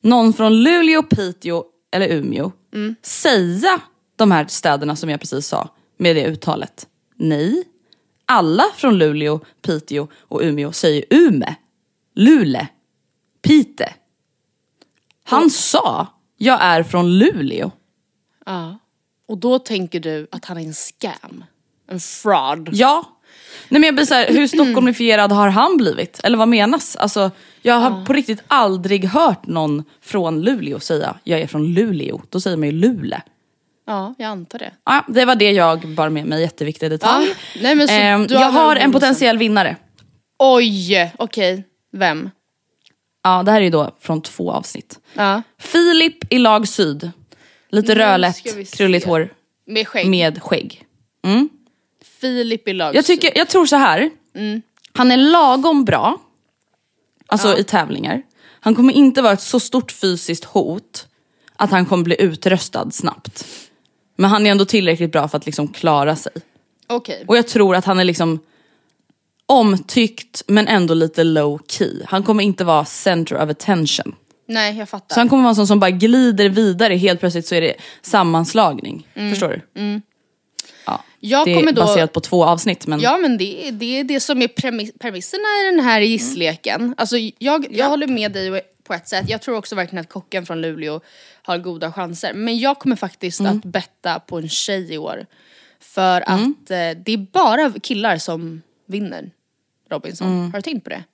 någon 0.00 0.32
från 0.32 0.62
Luleå, 0.62 1.02
Piteå 1.02 1.64
eller 1.92 2.08
Umeå 2.08 2.52
Mm. 2.74 2.94
säga 3.02 3.80
de 4.16 4.30
här 4.30 4.46
städerna 4.48 4.96
som 4.96 5.10
jag 5.10 5.20
precis 5.20 5.46
sa 5.46 5.68
med 5.98 6.16
det 6.16 6.24
uttalet? 6.24 6.86
Nej. 7.22 7.64
Alla 8.26 8.64
från 8.76 8.98
Luleå, 8.98 9.40
Piteå 9.62 10.08
och 10.20 10.40
Umeå 10.42 10.72
säger 10.72 11.04
Ume, 11.10 11.54
Lule, 12.14 12.68
Pite. 13.42 13.94
Han 15.24 15.50
sa, 15.50 16.06
jag 16.36 16.58
är 16.62 16.82
från 16.82 17.18
Luleå. 17.18 17.70
Ja. 18.46 18.78
Och 19.26 19.38
då 19.38 19.58
tänker 19.58 20.00
du 20.00 20.26
att 20.30 20.44
han 20.44 20.58
är 20.58 20.62
en 20.62 20.74
scam. 20.74 21.44
En 21.86 22.00
fraud. 22.00 22.68
Ja. 22.72 23.04
Nej 23.68 23.80
men 23.80 23.82
jag 23.82 23.94
blir 23.94 24.04
såhär, 24.04 24.28
hur 24.28 24.46
stockholmifierad 24.46 25.32
har 25.32 25.48
han 25.48 25.76
blivit? 25.76 26.20
Eller 26.24 26.38
vad 26.38 26.48
menas? 26.48 26.96
Alltså, 26.96 27.30
jag 27.62 27.74
har 27.74 28.06
på 28.06 28.12
riktigt 28.12 28.42
aldrig 28.46 29.04
hört 29.04 29.46
någon 29.46 29.84
från 30.00 30.42
Luleå 30.42 30.80
säga, 30.80 31.16
jag 31.24 31.40
är 31.40 31.46
från 31.46 31.74
Luleå. 31.74 32.22
Då 32.28 32.40
säger 32.40 32.56
man 32.56 32.68
ju 32.68 32.74
Lule. 32.74 33.22
Ja, 33.86 34.14
jag 34.18 34.26
antar 34.28 34.58
det. 34.58 34.72
Ja, 34.84 35.04
det 35.08 35.24
var 35.24 35.34
det 35.34 35.50
jag 35.50 35.88
bar 35.88 36.08
med 36.08 36.26
mig, 36.26 36.40
jätteviktig 36.40 36.90
detalj. 36.90 37.26
Ja, 37.28 37.34
nej, 37.62 37.74
men 37.74 37.88
så 37.88 37.94
Ehm, 37.94 38.26
du 38.26 38.34
jag 38.34 38.50
har 38.50 38.76
en 38.76 38.92
potentiell 38.92 39.38
vinnare. 39.38 39.76
Oj, 40.38 41.12
okej. 41.18 41.64
Vem? 41.92 42.30
Ja, 43.24 43.42
det 43.42 43.50
här 43.50 43.60
är 43.60 43.64
ju 43.64 43.70
då 43.70 43.96
från 44.00 44.22
två 44.22 44.52
avsnitt. 44.52 44.98
Ja. 45.14 45.42
Filip 45.58 46.32
i 46.32 46.38
lag 46.38 46.68
syd. 46.68 47.10
Lite 47.70 47.94
Nu 47.94 48.00
rödlätt, 48.00 48.72
krulligt 48.72 49.06
hår 49.06 49.28
Med 49.66 49.88
skägg. 49.88 50.08
med 50.08 50.42
skägg. 50.42 50.84
Filip 52.20 52.68
i 52.68 52.72
lag. 52.72 52.94
Jag, 52.94 53.04
tycker, 53.04 53.32
jag 53.38 53.48
tror 53.48 53.66
så 53.66 53.76
här. 53.76 54.10
han 54.92 55.10
är 55.10 55.16
lagom 55.16 55.84
bra, 55.84 56.20
alltså 57.26 57.58
i 57.58 57.64
tävlingar. 57.64 58.22
Han 58.60 58.74
kommer 58.74 58.92
inte 58.92 59.22
vara 59.22 59.32
ett 59.32 59.40
så 59.40 59.60
stort 59.60 59.92
fysiskt 59.92 60.44
hot 60.44 61.06
att 61.56 61.70
han 61.70 61.86
kommer 61.86 62.04
bli 62.04 62.22
utröstad 62.22 62.90
snabbt. 62.90 63.46
Men 64.16 64.30
han 64.30 64.46
är 64.46 64.50
ändå 64.50 64.64
tillräckligt 64.64 65.12
bra 65.12 65.28
för 65.28 65.38
att 65.38 65.46
liksom 65.46 65.68
klara 65.68 66.16
sig. 66.16 66.32
Okej. 66.86 67.24
Och 67.28 67.36
jag 67.36 67.46
tror 67.46 67.76
att 67.76 67.84
han 67.84 68.00
är 68.00 68.04
liksom 68.04 68.38
omtyckt 69.46 70.42
men 70.46 70.68
ändå 70.68 70.94
lite 70.94 71.24
low 71.24 71.60
key. 71.68 72.02
Han 72.06 72.22
kommer 72.22 72.44
inte 72.44 72.64
vara 72.64 72.84
center 72.84 73.36
of 73.44 73.50
attention. 73.50 74.14
Nej, 74.48 74.78
jag 74.78 74.88
fattar. 74.88 75.14
Så 75.14 75.20
han 75.20 75.28
kommer 75.28 75.42
vara 75.42 75.50
en 75.50 75.56
sån 75.56 75.66
som 75.66 75.80
bara 75.80 75.90
glider 75.90 76.48
vidare, 76.48 76.94
helt 76.94 77.20
plötsligt 77.20 77.46
så 77.46 77.54
är 77.54 77.60
det 77.60 77.74
sammanslagning. 78.02 79.08
Förstår 79.14 79.48
du? 79.74 80.00
Jag 81.24 81.46
det 81.46 81.54
kommer 81.54 81.68
är 81.68 81.72
då- 81.72 81.82
baserat 81.82 82.12
på 82.12 82.20
två 82.20 82.44
avsnitt 82.44 82.86
men 82.86 83.00
Ja 83.00 83.18
men 83.18 83.38
det, 83.38 83.68
är- 83.68 83.72
det 83.72 83.98
är 83.98 84.04
det 84.04 84.20
som 84.20 84.42
är 84.42 84.48
premiss, 84.48 84.90
premisserna 85.00 85.42
i 85.42 85.70
den 85.76 85.84
här 85.84 86.00
gissleken. 86.00 86.94
Alltså 86.98 87.16
jag, 87.38 87.66
jag 87.70 87.88
håller 87.88 88.06
med 88.06 88.32
dig 88.32 88.60
på 88.84 88.94
ett 88.94 89.08
sätt, 89.08 89.24
jag 89.28 89.42
tror 89.42 89.56
också 89.56 89.74
verkligen 89.74 90.00
att 90.00 90.08
kocken 90.08 90.46
från 90.46 90.60
Luleå 90.60 91.00
har 91.42 91.58
goda 91.58 91.92
chanser. 91.92 92.32
Men 92.34 92.58
jag 92.58 92.78
kommer 92.78 92.96
faktiskt 92.96 93.40
att 93.40 93.64
betta 93.64 94.20
på 94.20 94.38
en 94.38 94.48
tjej 94.48 94.94
i 94.94 94.98
år. 94.98 95.26
För 95.80 96.20
att 96.20 96.70
eh, 96.70 96.90
det 97.04 97.12
är 97.12 97.32
bara 97.32 97.72
killar 97.82 98.18
som 98.18 98.62
vinner 98.86 99.30
Robinson. 99.90 100.50
Har 100.52 100.58
du 100.58 100.62
tänkt 100.62 100.84
på 100.84 100.90
det? 100.90 101.04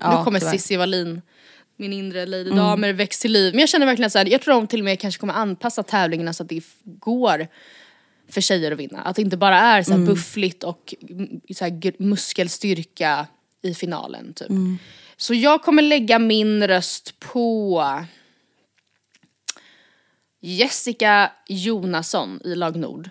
ja, 0.00 0.18
nu 0.18 0.24
kommer. 0.24 0.40
Cissi 0.40 0.76
Wallin, 0.76 1.22
min 1.76 1.92
inre 1.92 2.26
Lady 2.26 2.50
Damer, 2.50 2.92
väcks 2.92 3.18
till 3.18 3.32
liv. 3.32 3.52
Men 3.52 3.60
jag 3.60 3.68
känner 3.68 3.86
verkligen 3.86 4.10
så 4.10 4.18
här, 4.18 4.26
jag 4.26 4.40
tror 4.40 4.54
de 4.54 4.66
till 4.66 4.80
och 4.80 4.84
med 4.84 5.00
kanske 5.00 5.20
kommer 5.20 5.34
anpassa 5.34 5.82
tävlingarna 5.82 6.32
så 6.32 6.42
att 6.42 6.48
det 6.48 6.64
går 6.84 7.48
för 8.28 8.40
tjejer 8.40 8.72
att 8.72 8.78
vinna. 8.78 9.00
Att 9.02 9.16
det 9.16 9.22
inte 9.22 9.36
bara 9.36 9.58
är 9.58 9.82
så 9.82 9.92
här 9.92 9.98
buffligt 9.98 10.64
och 10.64 10.94
mm, 11.10 11.40
så 11.54 11.64
här 11.64 12.02
muskelstyrka 12.02 13.26
i 13.62 13.74
finalen 13.74 14.32
typ. 14.34 14.48
Så 15.16 15.34
jag 15.34 15.62
kommer 15.62 15.82
lägga 15.82 16.18
min 16.18 16.66
röst 16.66 17.20
på 17.20 17.84
Jessica 20.42 21.30
Jonasson 21.48 22.40
i 22.44 22.54
lag 22.54 22.76
Nord. 22.76 23.10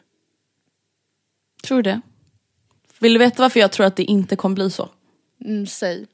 Tror 1.64 1.78
du 1.78 1.92
det? 1.92 2.02
Vill 3.00 3.14
du 3.14 3.20
veta 3.20 3.42
varför 3.42 3.60
jag 3.60 3.72
tror 3.72 3.86
att 3.86 3.96
det 3.96 4.04
inte 4.04 4.36
kommer 4.36 4.56
bli 4.56 4.72
så? 4.72 4.90
Mm, 5.46 5.68
säg. 5.68 6.06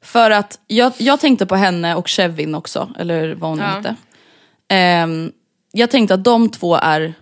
För 0.00 0.30
att 0.30 0.60
jag, 0.66 0.92
jag 0.98 1.20
tänkte 1.20 1.46
på 1.46 1.56
henne 1.56 1.94
och 1.94 2.08
Kevin 2.08 2.54
också, 2.54 2.94
eller 2.98 3.34
vad 3.34 3.50
hon 3.50 3.58
Ja. 3.58 3.64
hette. 3.64 3.96
Ehm, 4.68 5.32
jag 5.72 5.90
tänkte 5.90 6.14
att 6.14 6.24
de 6.24 6.48
två 6.48 6.76
är 6.76 7.14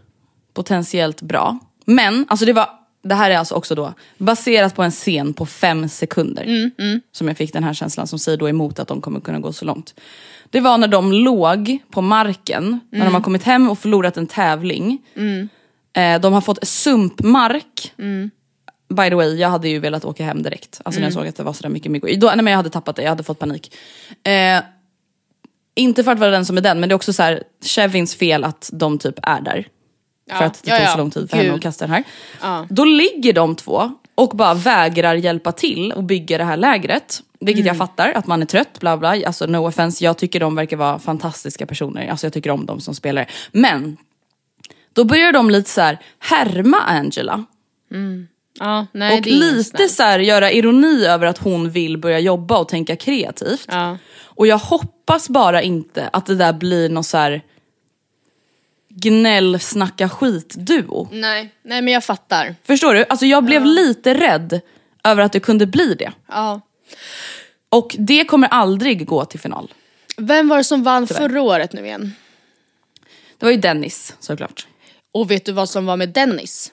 potentiellt 0.53 1.23
bra. 1.23 1.59
Men, 1.85 2.27
alltså 2.29 2.47
det 2.47 2.53
var, 2.53 2.71
det 3.03 3.15
här 3.15 3.31
är 3.31 3.39
alltså 3.39 3.55
också 3.55 3.75
då 3.75 3.95
baserat 4.19 4.75
på 4.75 4.83
en 4.83 4.91
scen 4.91 5.35
på 5.35 5.47
fem 5.47 5.89
sekunder. 5.89 6.71
Som 7.13 7.29
jag 7.29 7.37
fick 7.37 7.53
den 7.53 7.65
här 7.65 7.75
känslan 7.75 8.07
som 8.07 8.19
säger 8.19 8.39
då 8.39 8.49
emot 8.49 8.79
att 8.79 8.89
de 8.89 9.01
kommer 9.01 9.21
kunna 9.21 9.39
gå 9.41 9.53
så 9.53 9.65
långt. 9.65 9.95
Det 10.51 10.61
var 10.61 10.79
när 10.79 10.89
de 10.89 11.13
låg 11.13 11.79
på 11.91 12.01
marken, 12.03 12.81
när 12.91 13.05
de 13.05 13.15
har 13.15 13.21
kommit 13.21 13.43
hem 13.43 13.71
och 13.71 13.79
förlorat 13.79 14.17
en 14.17 14.27
tävling. 14.27 14.99
Eh, 15.97 16.21
de 16.21 16.33
har 16.33 16.41
fått 16.41 16.67
sumpmark. 16.67 17.93
By 18.95 19.09
the 19.09 19.15
way, 19.15 19.37
jag 19.37 19.49
hade 19.49 19.69
ju 19.69 19.79
velat 19.79 20.05
åka 20.05 20.25
hem 20.25 20.43
direkt. 20.43 20.81
Alltså 20.85 21.01
när 21.01 21.07
jag 21.07 21.15
såg 21.15 21.27
att 21.27 21.37
det 21.37 21.43
var 21.43 21.53
sådär 21.53 21.69
mycket 21.71 21.93
myggor. 21.93 22.17
Då, 22.17 22.27
nej 22.27 22.37
men 22.37 22.47
jag 22.47 22.57
hade 22.57 22.71
tappat 22.71 22.97
det, 22.97 23.03
jag 23.03 23.09
hade 23.09 23.23
fått 23.23 23.39
panik. 23.39 23.75
Eh, 24.23 24.61
inte 25.75 26.05
för 26.05 26.13
att 26.13 26.19
vara 26.19 26.31
den 26.31 26.47
som 26.47 26.57
är 26.57 26.61
den, 26.61 26.81
men 26.81 26.89
det 26.89 26.93
är 26.93 26.97
också 26.97 27.13
så 27.13 27.23
här 27.23 27.43
Kevins 27.65 28.15
fel 28.15 28.45
att 28.45 28.71
de 28.73 28.99
typ 28.99 29.19
är 29.23 29.41
där. 29.41 29.69
Ja, 30.31 30.37
För 30.39 30.45
att 30.45 30.63
det 30.65 30.71
ja, 30.71 30.79
tog 30.79 30.89
så 30.89 30.99
lång 30.99 31.11
tid 31.11 31.31
för 31.31 31.37
henne 31.37 31.49
Gud. 31.49 31.57
att 31.57 31.63
kasta 31.63 31.87
den 31.87 31.95
här. 31.95 32.05
Ja. 32.43 32.67
Då 32.71 32.85
ligger 32.85 33.33
de 33.33 33.57
två 33.57 33.93
och 34.15 34.29
bara 34.29 34.55
vägrar 34.55 35.15
hjälpa 35.15 35.53
till 35.53 35.93
och 35.93 36.05
bygga 36.05 36.39
det 36.39 36.45
här 36.45 36.57
lägret. 36.57 37.23
Vilket 37.41 37.61
Mm. 37.63 37.67
jag 37.67 37.77
fattar, 37.77 38.13
att 38.13 38.27
man 38.27 38.43
är 38.43 38.47
trött, 38.47 38.81
bla 38.81 38.97
bla. 38.97 39.09
Alltså 39.27 39.47
no 39.47 39.69
offense, 39.69 40.05
jag 40.05 40.19
tycker 40.19 40.41
de 40.41 40.55
verkar 40.55 40.77
vara 40.77 40.99
fantastiska 40.99 41.67
personer. 41.67 42.09
Alltså 42.09 42.27
jag 42.27 42.33
tycker 42.33 42.51
om 42.51 42.67
dem 42.67 42.81
som 42.81 42.95
spelare. 42.95 43.27
Men, 43.53 43.97
då 44.93 45.05
börjar 45.05 45.33
de 45.33 45.51
lite 45.51 45.71
så 45.71 45.81
här 45.81 45.99
härma 46.19 46.77
Angela. 46.81 47.45
Ja, 48.59 48.87
nej, 48.93 49.19
och 49.19 49.27
lite 49.27 49.89
så 49.89 50.03
här 50.03 50.19
göra 50.19 50.53
ironi 50.53 51.07
över 51.07 51.27
att 51.27 51.39
hon 51.39 51.71
vill 51.71 51.99
börja 51.99 52.19
jobba 52.19 52.59
och 52.59 52.69
tänka 52.69 52.97
kreativt. 52.97 53.67
Ja. 53.69 53.99
Och 54.25 54.47
jag 54.47 54.59
hoppas 54.59 55.29
bara 55.29 55.63
inte 55.63 56.09
att 56.13 56.27
det 56.27 56.35
där 56.35 56.53
blir 56.53 56.89
någon 56.89 57.05
så 57.05 57.17
här 57.17 57.43
gnäll 58.89 59.61
snacka 59.61 60.09
skit 60.09 60.55
duo. 60.59 61.09
Nej, 61.13 61.53
nej 61.63 61.83
men 61.83 61.93
jag 61.95 62.05
fattar. 62.05 62.55
Förstår 62.65 62.95
du? 62.95 63.05
Alltså 63.09 63.27
jag 63.27 63.45
blev 63.45 63.65
lite 63.65 64.15
rädd 64.15 64.61
över 65.05 65.23
att 65.23 65.33
det 65.33 65.41
kunde 65.41 65.67
bli 65.67 65.95
det. 65.95 66.13
Ja. 66.29 66.61
Och 67.69 67.97
det 67.99 68.25
kommer 68.25 68.49
aldrig 68.49 69.07
gå 69.07 69.25
till 69.25 69.41
final. 69.41 69.73
Vem 70.17 70.49
var 70.49 70.57
det 70.57 70.65
som 70.65 70.83
vann 70.83 71.07
förra 71.07 71.43
året 71.43 71.73
nu 71.73 71.87
igen? 71.87 72.13
Det 73.39 73.47
var 73.47 73.53
ju 73.53 73.59
Dennis 73.59 74.15
såklart. 74.21 74.67
Och 75.13 75.31
vet 75.31 75.45
du 75.45 75.53
vad 75.53 75.69
som 75.69 75.87
var 75.87 75.97
med 75.97 76.09
Dennis? 76.09 76.73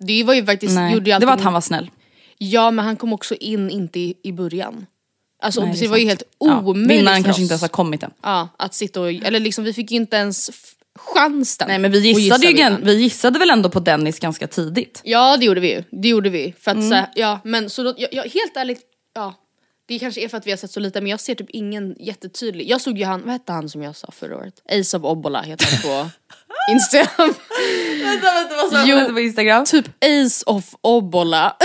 Det 0.00 0.24
var 0.24 0.34
ju 0.34 0.46
faktiskt, 0.46 0.74
Nej, 0.74 0.94
gjorde 0.94 1.10
ju 1.10 1.18
det 1.18 1.26
var 1.26 1.32
att 1.32 1.40
han 1.40 1.52
var 1.52 1.60
snäll. 1.60 1.90
Ja 2.38 2.70
men 2.70 2.84
han 2.84 2.96
kom 2.96 3.12
också 3.12 3.34
in 3.34 3.70
inte 3.70 4.00
i, 4.00 4.14
i 4.22 4.32
början. 4.32 4.86
Alltså 5.42 5.60
Nej, 5.60 5.72
det, 5.74 5.80
det 5.80 5.88
var 5.88 5.96
ju 5.96 6.06
helt 6.06 6.22
Ja, 6.38 6.60
omöjligt 6.60 6.90
Vinnaren 6.98 7.16
för 7.16 7.24
kanske 7.24 7.42
inte 7.42 7.52
ens 7.52 7.62
har 7.62 7.68
kommit 7.68 8.02
än. 8.02 8.10
Ja, 8.22 8.48
att 8.58 8.74
sitta 8.74 9.00
och, 9.00 9.08
eller 9.08 9.40
liksom 9.40 9.64
vi 9.64 9.72
fick 9.72 9.90
ju 9.90 9.96
inte 9.96 10.16
ens 10.16 10.50
chansen 10.98 11.68
Nej 11.68 11.78
men 11.78 11.90
vi 11.90 11.98
gissade, 11.98 12.46
ju, 12.46 12.50
gissa 12.52 12.64
vinnaren. 12.64 12.84
vi 12.86 12.94
gissade 13.02 13.38
väl 13.38 13.50
ändå 13.50 13.70
på 13.70 13.80
Dennis 13.80 14.18
ganska 14.18 14.46
tidigt. 14.46 15.00
Ja 15.04 15.36
det 15.36 15.44
gjorde 15.44 15.60
vi 15.60 15.70
ju, 15.74 15.84
det 15.90 16.08
gjorde 16.08 16.30
vi. 16.30 16.54
För 16.60 16.70
att 16.70 16.76
Mm. 16.76 16.88
så 16.90 17.04
ja 17.14 17.40
men 17.44 17.70
så 17.70 17.82
då, 17.82 17.94
jag, 17.98 18.22
helt 18.22 18.56
ärligt, 18.56 18.80
ja. 19.14 19.34
Det 19.88 19.98
kanske 19.98 20.20
är 20.24 20.28
för 20.28 20.36
att 20.36 20.46
vi 20.46 20.50
har 20.50 20.56
sett 20.56 20.70
så 20.70 20.80
lite 20.80 21.00
men 21.00 21.10
jag 21.10 21.20
ser 21.20 21.34
typ 21.34 21.50
ingen 21.50 21.96
jättetydlig, 21.98 22.70
jag 22.70 22.80
såg 22.80 22.98
ju 22.98 23.04
han, 23.04 23.22
vad 23.22 23.32
hette 23.32 23.52
han 23.52 23.68
som 23.68 23.82
jag 23.82 23.96
sa 23.96 24.08
förra 24.12 24.36
året? 24.36 24.62
Ace 24.80 24.96
of 24.96 25.04
Obbola 25.04 25.42
heter 25.42 25.66
han 25.70 25.82
på 25.82 26.10
Instagram. 26.72 27.34
Vänta, 28.04 28.32
vänta 28.32 28.56
vad 28.56 28.70
sa 28.72 28.84
Jo. 28.86 28.98
du 28.98 29.12
på 29.14 29.20
Instagram? 29.20 29.64
typ 29.64 29.86
Ace 30.04 30.44
of 30.46 30.74
Obbola. 30.80 31.56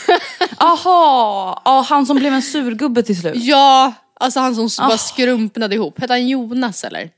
Aha, 0.58 1.62
ja, 1.64 1.86
han 1.88 2.06
som 2.06 2.16
blev 2.16 2.32
en 2.32 2.42
surgubbe 2.42 3.02
till 3.02 3.20
slut. 3.20 3.34
ja, 3.36 3.92
alltså 4.20 4.40
han 4.40 4.54
som 4.54 4.84
Ah. 4.84 4.88
bara 4.88 4.98
skrumpnade 4.98 5.74
ihop. 5.74 6.00
Hette 6.00 6.12
han 6.12 6.28
Jonas 6.28 6.84
eller? 6.84 7.10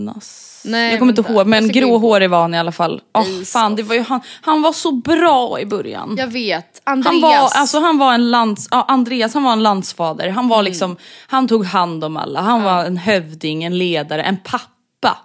Jonas. 0.00 0.46
Nej, 0.64 0.90
jag 0.90 0.98
kommer 0.98 1.12
inte 1.18 1.32
ihåg 1.32 1.46
men 1.46 1.68
gråhårig 1.68 2.30
var 2.30 2.40
han 2.40 2.54
i 2.54 2.58
alla 2.58 2.72
fall. 2.72 3.00
Ace 3.12 3.44
fan, 3.44 3.76
det 3.76 3.82
var 3.82 3.94
ju 3.94 4.02
han, 4.02 4.20
han 4.40 4.62
var 4.62 4.72
så 4.72 4.92
bra 4.92 5.60
i 5.60 5.66
början. 5.66 6.14
Jag 6.18 6.26
vet, 6.26 6.80
Andreas. 6.84 7.12
Han 7.12 7.20
var, 7.20 7.48
alltså, 7.54 7.80
han 7.80 7.98
var 7.98 8.14
en 8.14 8.30
lands, 8.30 8.68
ja, 8.70 8.84
Andreas 8.88 9.34
han 9.34 9.42
var 9.42 9.52
en 9.52 9.62
landsfader. 9.62 10.28
Han 10.28 10.48
var 10.48 10.62
liksom, 10.62 10.96
han 11.26 11.48
tog 11.48 11.64
hand 11.64 12.04
om 12.04 12.16
alla. 12.16 12.40
Han 12.40 12.62
var 12.62 12.84
en 12.84 12.96
hövding, 12.96 13.64
en 13.64 13.78
ledare, 13.78 14.22
en 14.22 14.36
pappa. 14.36 14.66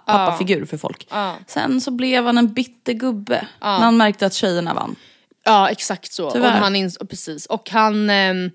Pappafigur 0.06 0.64
för 0.64 0.76
folk. 0.76 1.06
Ja. 1.10 1.34
Sen 1.46 1.80
så 1.80 1.90
blev 1.90 2.24
han 2.26 2.38
en 2.38 2.52
bitter 2.52 2.92
gubbe. 2.92 3.46
När 3.60 3.78
han 3.78 3.96
märkte 3.96 4.26
att 4.26 4.34
tjejerna 4.34 4.74
vann. 4.74 4.96
Ja 5.44 5.68
exakt 5.68 6.12
så. 6.12 6.26
Och 6.26 6.32
Tyvärr. 6.32 6.50
han 6.50 6.76
ins- 6.76 7.06
precis. 7.06 7.46
Och 7.46 7.70
han, 7.70 8.10
ehm, 8.10 8.50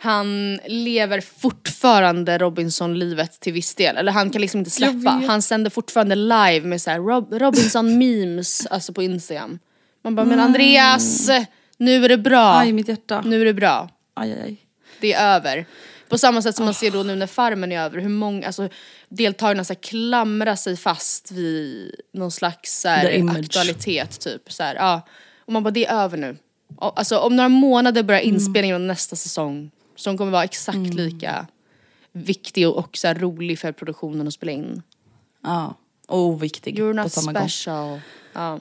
han 0.00 0.56
lever 0.66 1.20
fortfarande 1.20 2.38
Robinson-livet 2.38 3.40
till 3.40 3.52
viss 3.52 3.74
del. 3.74 3.96
Eller 3.96 4.12
han 4.12 4.30
kan 4.30 4.40
liksom 4.40 4.58
inte 4.58 4.70
släppa. 4.70 5.10
Han 5.10 5.42
sänder 5.42 5.70
fortfarande 5.70 6.14
live 6.14 6.60
med 6.60 6.82
så 6.82 6.90
Rob- 6.90 7.38
Robinson-memes 7.38 8.66
alltså 8.70 8.92
på 8.92 9.02
Instagram. 9.02 9.58
Man 10.04 10.14
bara, 10.14 10.26
men 10.26 10.40
Andreas, 10.40 11.30
nu 11.76 12.04
är 12.04 12.08
det 12.08 12.18
bra. 12.18 12.58
Aj 12.58 12.72
mitt 12.72 12.88
hjärta. 12.88 13.20
Nu 13.20 13.40
är 13.40 13.44
det 13.44 13.54
bra. 13.54 13.88
Aj, 14.14 14.32
aj, 14.32 14.40
aj. 14.42 14.56
Det 15.00 15.12
är 15.12 15.36
över. 15.36 15.66
På 16.08 16.18
samma 16.18 16.42
sätt 16.42 16.56
som 16.56 16.64
man 16.64 16.74
ser 16.74 16.90
då 16.90 17.02
nu 17.02 17.14
när 17.16 17.26
Farmen 17.26 17.72
är 17.72 17.80
över, 17.80 18.00
hur 18.00 18.08
många, 18.08 18.46
alltså 18.46 18.68
deltagarna 19.08 19.64
så 19.64 19.72
här 19.72 19.80
klamrar 19.80 20.56
sig 20.56 20.76
fast 20.76 21.30
vid 21.32 21.94
någon 22.14 22.30
slags 22.30 22.80
så 22.80 22.88
här, 22.88 23.04
aktualitet 23.38 24.20
typ. 24.20 24.52
Så 24.52 24.62
här, 24.62 24.74
ja. 24.74 25.00
Och 25.44 25.52
man 25.52 25.62
bara, 25.62 25.70
det 25.70 25.86
är 25.86 25.94
över 26.04 26.16
nu. 26.18 26.36
Alltså 26.80 27.18
om 27.18 27.36
några 27.36 27.48
månader 27.48 28.02
börjar 28.02 28.20
Mm. 28.20 28.34
inspelningen 28.34 28.74
av 28.76 28.80
nästa 28.82 29.16
säsong 29.16 29.70
som 29.98 30.18
kommer 30.18 30.32
vara 30.32 30.44
exakt 30.44 30.94
lika 30.94 31.46
viktig 32.12 32.68
och, 32.68 32.96
så 32.96 33.14
rolig 33.14 33.58
för 33.58 33.72
produktionen 33.72 34.28
att 34.28 34.34
spela 34.34 34.52
in. 34.52 34.82
Ja. 35.44 35.74
Och 36.06 36.18
oviktig 36.18 36.78
You're 36.78 36.92
not 36.92 37.12
special. 37.12 38.00
Ja. 38.32 38.60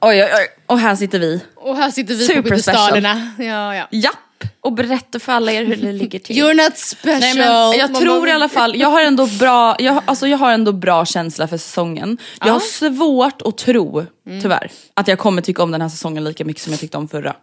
Oj, 0.00 0.24
oj, 0.24 0.30
oj. 0.34 0.48
Och 0.66 0.78
här 0.78 0.96
sitter 0.96 1.18
vi. 1.18 1.40
Och 1.54 1.76
här 1.76 1.90
sitter 1.90 2.14
vi 2.14 2.26
Super 2.26 2.42
på 2.42 2.48
piedestalerna. 2.48 3.32
Ja, 3.38 3.76
ja. 3.76 3.88
Japp! 3.90 4.16
Och 4.60 4.72
berättar 4.72 5.18
för 5.18 5.32
alla 5.32 5.52
er 5.52 5.64
hur 5.64 5.76
det 5.76 5.92
ligger 5.92 6.18
till. 6.18 6.36
You're 6.36 6.64
not 6.64 6.76
special. 6.76 7.20
Nej, 7.20 7.34
men 7.34 7.78
jag 7.78 7.94
tror 7.94 8.20
bara, 8.20 8.30
i 8.30 8.32
alla 8.32 8.48
fall, 8.48 8.76
jag 8.76 8.88
har 8.88 9.00
ändå 9.00 9.26
bra, 9.26 9.76
jag, 9.78 10.02
alltså 10.04 10.28
jag 10.28 10.38
har 10.38 10.52
ändå 10.52 10.72
bra 10.72 11.04
känsla 11.04 11.48
för 11.48 11.56
säsongen. 11.56 12.18
Jag 12.40 12.52
har 12.52 12.60
svårt 12.60 13.42
att 13.42 13.58
tro, 13.58 14.06
tyvärr, 14.42 14.70
att 14.94 15.08
jag 15.08 15.18
kommer 15.18 15.42
tycka 15.42 15.62
om 15.62 15.70
den 15.70 15.80
här 15.80 15.88
säsongen 15.88 16.24
lika 16.24 16.44
mycket 16.44 16.62
som 16.62 16.72
jag 16.72 16.80
tyckte 16.80 16.98
om 16.98 17.08
förra. 17.08 17.36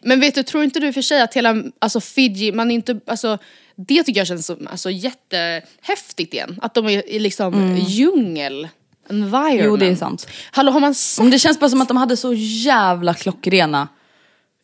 Men 0.00 0.20
vet 0.20 0.34
du, 0.34 0.42
tror 0.42 0.64
inte 0.64 0.80
du 0.80 0.92
för 0.92 1.02
sig 1.02 1.22
att 1.22 1.34
hela 1.34 1.62
alltså 1.78 2.00
Fiji, 2.00 2.52
man 2.52 2.70
är 2.70 2.74
inte, 2.74 3.00
alltså 3.06 3.38
det 3.76 4.02
tycker 4.02 4.20
jag 4.20 4.26
känns 4.26 4.46
som, 4.46 4.68
alltså, 4.70 4.90
jättehäftigt 4.90 6.34
igen. 6.34 6.58
Att 6.62 6.74
de 6.74 6.88
är 6.88 7.08
i 7.08 7.18
liksom 7.18 7.76
djungel, 7.76 8.68
environment. 9.08 9.52
Mm. 9.52 9.66
Jo 9.66 9.76
det 9.76 9.86
är 9.86 9.96
sant. 9.96 10.28
Hallå 10.50 10.72
har 10.72 10.80
man 10.80 10.94
sett? 10.94 11.22
Men 11.22 11.30
det 11.30 11.38
känns 11.38 11.60
bara 11.60 11.70
som 11.70 11.82
att 11.82 11.88
de 11.88 11.96
hade 11.96 12.16
så 12.16 12.34
jävla 12.34 13.14
klockrena 13.14 13.88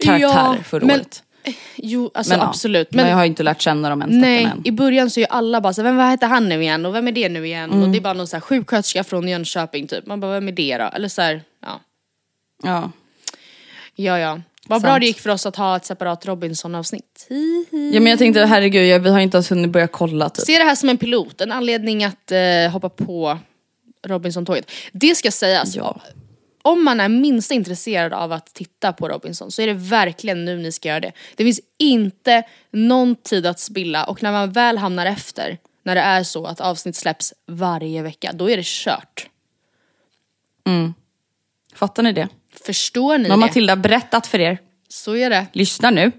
karaktärer 0.04 0.62
förra 0.62 0.86
men, 0.86 1.00
året. 1.00 1.22
Jo 1.76 2.10
alltså 2.14 2.32
Men 2.32 2.40
ja, 2.40 2.48
absolut. 2.48 2.92
Men 2.92 3.02
Men, 3.02 3.10
jag 3.10 3.16
har 3.16 3.24
inte 3.24 3.42
lärt 3.42 3.60
känna 3.60 3.88
dem 3.88 4.02
ens 4.02 4.22
nej, 4.22 4.44
än. 4.44 4.62
i 4.64 4.70
början 4.70 5.10
så 5.10 5.20
är 5.20 5.22
ju 5.22 5.28
alla 5.30 5.60
bara 5.60 5.72
så 5.72 5.82
vem 5.82 5.96
vad 5.96 6.10
heter 6.10 6.26
han 6.26 6.48
nu 6.48 6.62
igen 6.62 6.86
och 6.86 6.94
vem 6.94 7.08
är 7.08 7.12
det 7.12 7.28
nu 7.28 7.46
igen? 7.46 7.70
Mm. 7.70 7.82
Och 7.82 7.88
det 7.88 7.98
är 7.98 8.00
bara 8.00 8.12
någon 8.12 8.28
så 8.28 8.36
här 8.36 8.40
sjuksköterska 8.40 9.04
från 9.04 9.28
Jönköping 9.28 9.86
typ. 9.86 10.06
Man 10.06 10.20
bara 10.20 10.32
vem 10.32 10.48
är 10.48 10.52
det 10.52 10.78
då? 10.78 10.84
Eller 10.84 11.08
så 11.08 11.22
här, 11.22 11.42
ja. 11.62 11.80
Ja. 12.62 12.90
Ja 13.94 14.18
ja. 14.18 14.40
Vad 14.66 14.82
bra 14.82 14.98
det 14.98 15.06
gick 15.06 15.20
för 15.20 15.30
oss 15.30 15.46
att 15.46 15.56
ha 15.56 15.76
ett 15.76 15.84
separat 15.84 16.26
Robinson-avsnitt. 16.26 17.26
ja 17.92 18.00
men 18.00 18.06
jag 18.06 18.18
tänkte 18.18 18.44
herregud, 18.44 18.86
jag, 18.86 19.00
vi 19.00 19.10
har 19.10 19.20
inte 19.20 19.36
ens 19.36 19.50
hunnit 19.50 19.70
börja 19.70 19.86
kolla 19.86 20.28
typ. 20.30 20.44
Se 20.46 20.58
det 20.58 20.64
här 20.64 20.74
som 20.74 20.88
en 20.88 20.98
pilot, 20.98 21.40
en 21.40 21.52
anledning 21.52 22.04
att 22.04 22.32
eh, 22.32 22.70
hoppa 22.72 22.88
på 22.88 23.38
Robinson-tåget. 24.06 24.70
Det 24.92 25.14
ska 25.14 25.30
sägas, 25.30 25.76
Ja. 25.76 26.00
om 26.62 26.84
man 26.84 27.00
är 27.00 27.08
minst 27.08 27.50
intresserad 27.50 28.12
av 28.12 28.32
att 28.32 28.46
titta 28.54 28.92
på 28.92 29.08
Robinson 29.08 29.50
så 29.50 29.62
är 29.62 29.66
det 29.66 29.72
verkligen 29.74 30.44
nu 30.44 30.56
ni 30.58 30.72
ska 30.72 30.88
göra 30.88 31.00
det. 31.00 31.12
Det 31.36 31.44
finns 31.44 31.60
inte 31.78 32.42
någon 32.70 33.16
tid 33.16 33.46
att 33.46 33.60
spilla 33.60 34.04
och 34.04 34.22
när 34.22 34.32
man 34.32 34.52
väl 34.52 34.78
hamnar 34.78 35.06
efter, 35.06 35.58
när 35.82 35.94
det 35.94 36.00
är 36.00 36.22
så 36.22 36.46
att 36.46 36.60
avsnitt 36.60 36.96
släpps 36.96 37.32
varje 37.46 38.02
vecka, 38.02 38.30
då 38.34 38.50
är 38.50 38.56
det 38.56 38.66
kört. 38.66 39.28
Fattar 41.74 42.02
ni 42.02 42.12
det? 42.12 42.28
Förstår 42.66 43.18
ni 43.18 43.28
har 43.28 43.36
det? 43.36 43.40
Matilda 43.40 43.76
berättat 43.76 44.26
för 44.26 44.40
er. 44.40 44.58
Så 44.88 45.16
är 45.16 45.30
det. 45.30 45.46
Lyssna 45.52 45.90
nu. 45.90 46.12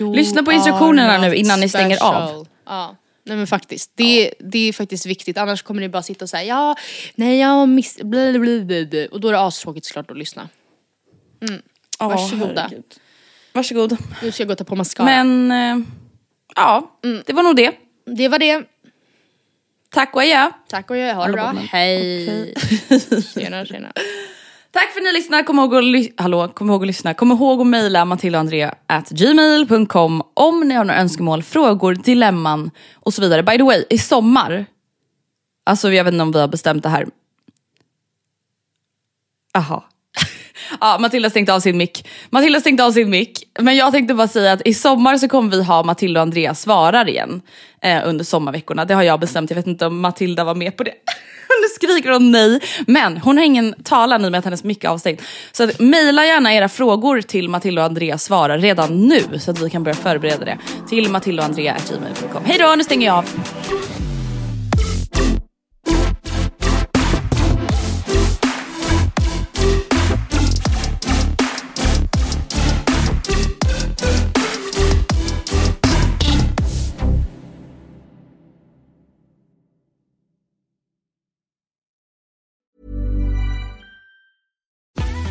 You 0.00 0.14
Lyssna 0.14 0.42
på 0.42 0.52
instruktionerna 0.52 1.12
are 1.12 1.28
nu 1.28 1.34
innan 1.34 1.60
ni 1.60 1.68
stänger 1.68 2.02
av. 2.02 2.46
Ja. 2.66 2.96
Nej 3.24 3.36
men 3.36 3.46
faktiskt, 3.46 3.92
det, 3.94 4.34
det 4.38 4.68
är 4.68 4.72
faktiskt 4.72 5.06
viktigt 5.06 5.38
annars 5.38 5.62
kommer 5.62 5.80
ni 5.80 5.88
bara 5.88 6.02
sitta 6.02 6.24
och 6.24 6.28
säga 6.28 6.44
ja, 6.44 6.76
nej 7.14 7.38
jag 7.38 7.48
har 7.48 7.66
miss... 7.66 7.98
Blablabla. 8.02 9.08
Och 9.10 9.20
då 9.20 9.28
är 9.28 9.32
det 9.32 9.40
astråkigt 9.40 9.86
såklart 9.86 10.10
att 10.10 10.18
lyssna. 10.18 10.48
Ja, 11.98 12.08
Varsågoda. 12.08 12.62
herregud. 12.62 12.84
Varsågod. 13.52 13.96
Nu 14.22 14.32
ska 14.32 14.42
jag 14.42 14.48
gå 14.48 14.52
och 14.52 14.58
ta 14.58 14.64
på 14.64 14.76
mascara. 14.76 15.04
Men, 15.04 15.50
eh, 15.50 15.86
ja, 16.56 16.98
det 17.26 17.32
var 17.32 17.42
nog 17.42 17.56
det. 17.56 17.72
Det 18.04 18.28
var 18.28 18.38
det. 18.38 18.64
Tack 19.90 20.16
och 20.16 20.22
adjö. 20.22 20.50
Tack 20.68 20.90
och 20.90 20.96
jag 20.96 21.14
ha 21.14 21.26
det 21.26 21.32
bra. 21.32 21.54
Hej. 21.70 22.54
Tjena 23.34 23.66
tjena. 23.66 23.92
Tack 24.70 24.92
för 24.92 25.00
att 25.00 25.04
ni 25.04 25.12
lyssnar. 25.12 25.42
Kom 25.42 25.58
ihåg 25.58 25.74
att, 25.74 25.84
ly- 25.84 26.12
Hallå, 26.16 26.48
kom 26.48 26.70
ihåg 26.70 26.82
att 26.82 26.86
lyssna. 26.86 27.14
Kom 27.14 27.32
ihåg 27.32 27.60
att 27.60 27.66
mejla 27.66 28.04
matildaandrea.gmail.com 28.04 30.22
om 30.34 30.60
ni 30.60 30.74
har 30.74 30.84
några 30.84 31.00
önskemål, 31.00 31.42
frågor, 31.42 31.94
dilemman 31.94 32.70
och 32.94 33.14
så 33.14 33.22
vidare. 33.22 33.42
By 33.42 33.56
the 33.56 33.62
way, 33.62 33.84
i 33.90 33.98
sommar, 33.98 34.66
alltså 35.64 35.92
jag 35.92 36.04
vet 36.04 36.12
inte 36.12 36.22
om 36.22 36.32
vi 36.32 36.40
har 36.40 36.48
bestämt 36.48 36.82
det 36.82 36.88
här. 36.88 37.06
Aha. 39.54 39.84
Ja, 40.80 40.98
Matilda 41.00 41.30
stängde 41.30 41.54
av 41.54 41.60
sin 41.60 41.76
mick. 41.76 42.08
Matilda 42.30 42.60
stängde 42.60 42.84
av 42.84 42.92
sin 42.92 43.10
mick. 43.10 43.44
Men 43.58 43.76
jag 43.76 43.92
tänkte 43.92 44.14
bara 44.14 44.28
säga 44.28 44.52
att 44.52 44.62
i 44.64 44.74
sommar 44.74 45.18
så 45.18 45.28
kommer 45.28 45.50
vi 45.50 45.62
ha 45.62 45.82
Matilda 45.82 46.20
och 46.20 46.22
Andreas 46.22 46.60
svarar 46.60 47.08
igen. 47.08 47.42
Eh, 47.82 48.00
under 48.04 48.24
sommarveckorna. 48.24 48.84
Det 48.84 48.94
har 48.94 49.02
jag 49.02 49.20
bestämt. 49.20 49.50
Jag 49.50 49.56
vet 49.56 49.66
inte 49.66 49.86
om 49.86 50.00
Matilda 50.00 50.44
var 50.44 50.54
med 50.54 50.76
på 50.76 50.84
det. 50.84 50.92
nu 51.62 51.68
skriker 51.74 52.10
hon 52.10 52.30
nej. 52.30 52.60
Men 52.86 53.18
hon 53.18 53.36
har 53.36 53.44
ingen 53.44 53.74
talan 53.84 54.24
i 54.24 54.26
och 54.26 54.30
med 54.30 54.38
att 54.38 54.44
hennes 54.44 54.64
mick 54.64 54.84
är 54.84 54.88
avstängd. 54.88 55.22
Så 55.52 55.64
att, 55.64 55.80
mejla 55.80 56.24
gärna 56.24 56.54
era 56.54 56.68
frågor 56.68 57.20
till 57.20 57.48
Matilda 57.48 57.82
och 57.82 57.86
Andreas 57.86 58.24
svarar 58.24 58.58
redan 58.58 59.08
nu. 59.08 59.38
Så 59.38 59.50
att 59.50 59.60
vi 59.60 59.70
kan 59.70 59.84
börja 59.84 59.94
förbereda 59.94 60.44
det. 60.44 60.58
Till 60.88 61.10
matilda 61.10 61.42
och 61.42 61.48
Andrea 61.48 61.76
Hej 62.44 62.58
då, 62.58 62.74
nu 62.76 62.84
stänger 62.84 63.06
jag 63.06 63.16
av. 63.16 63.24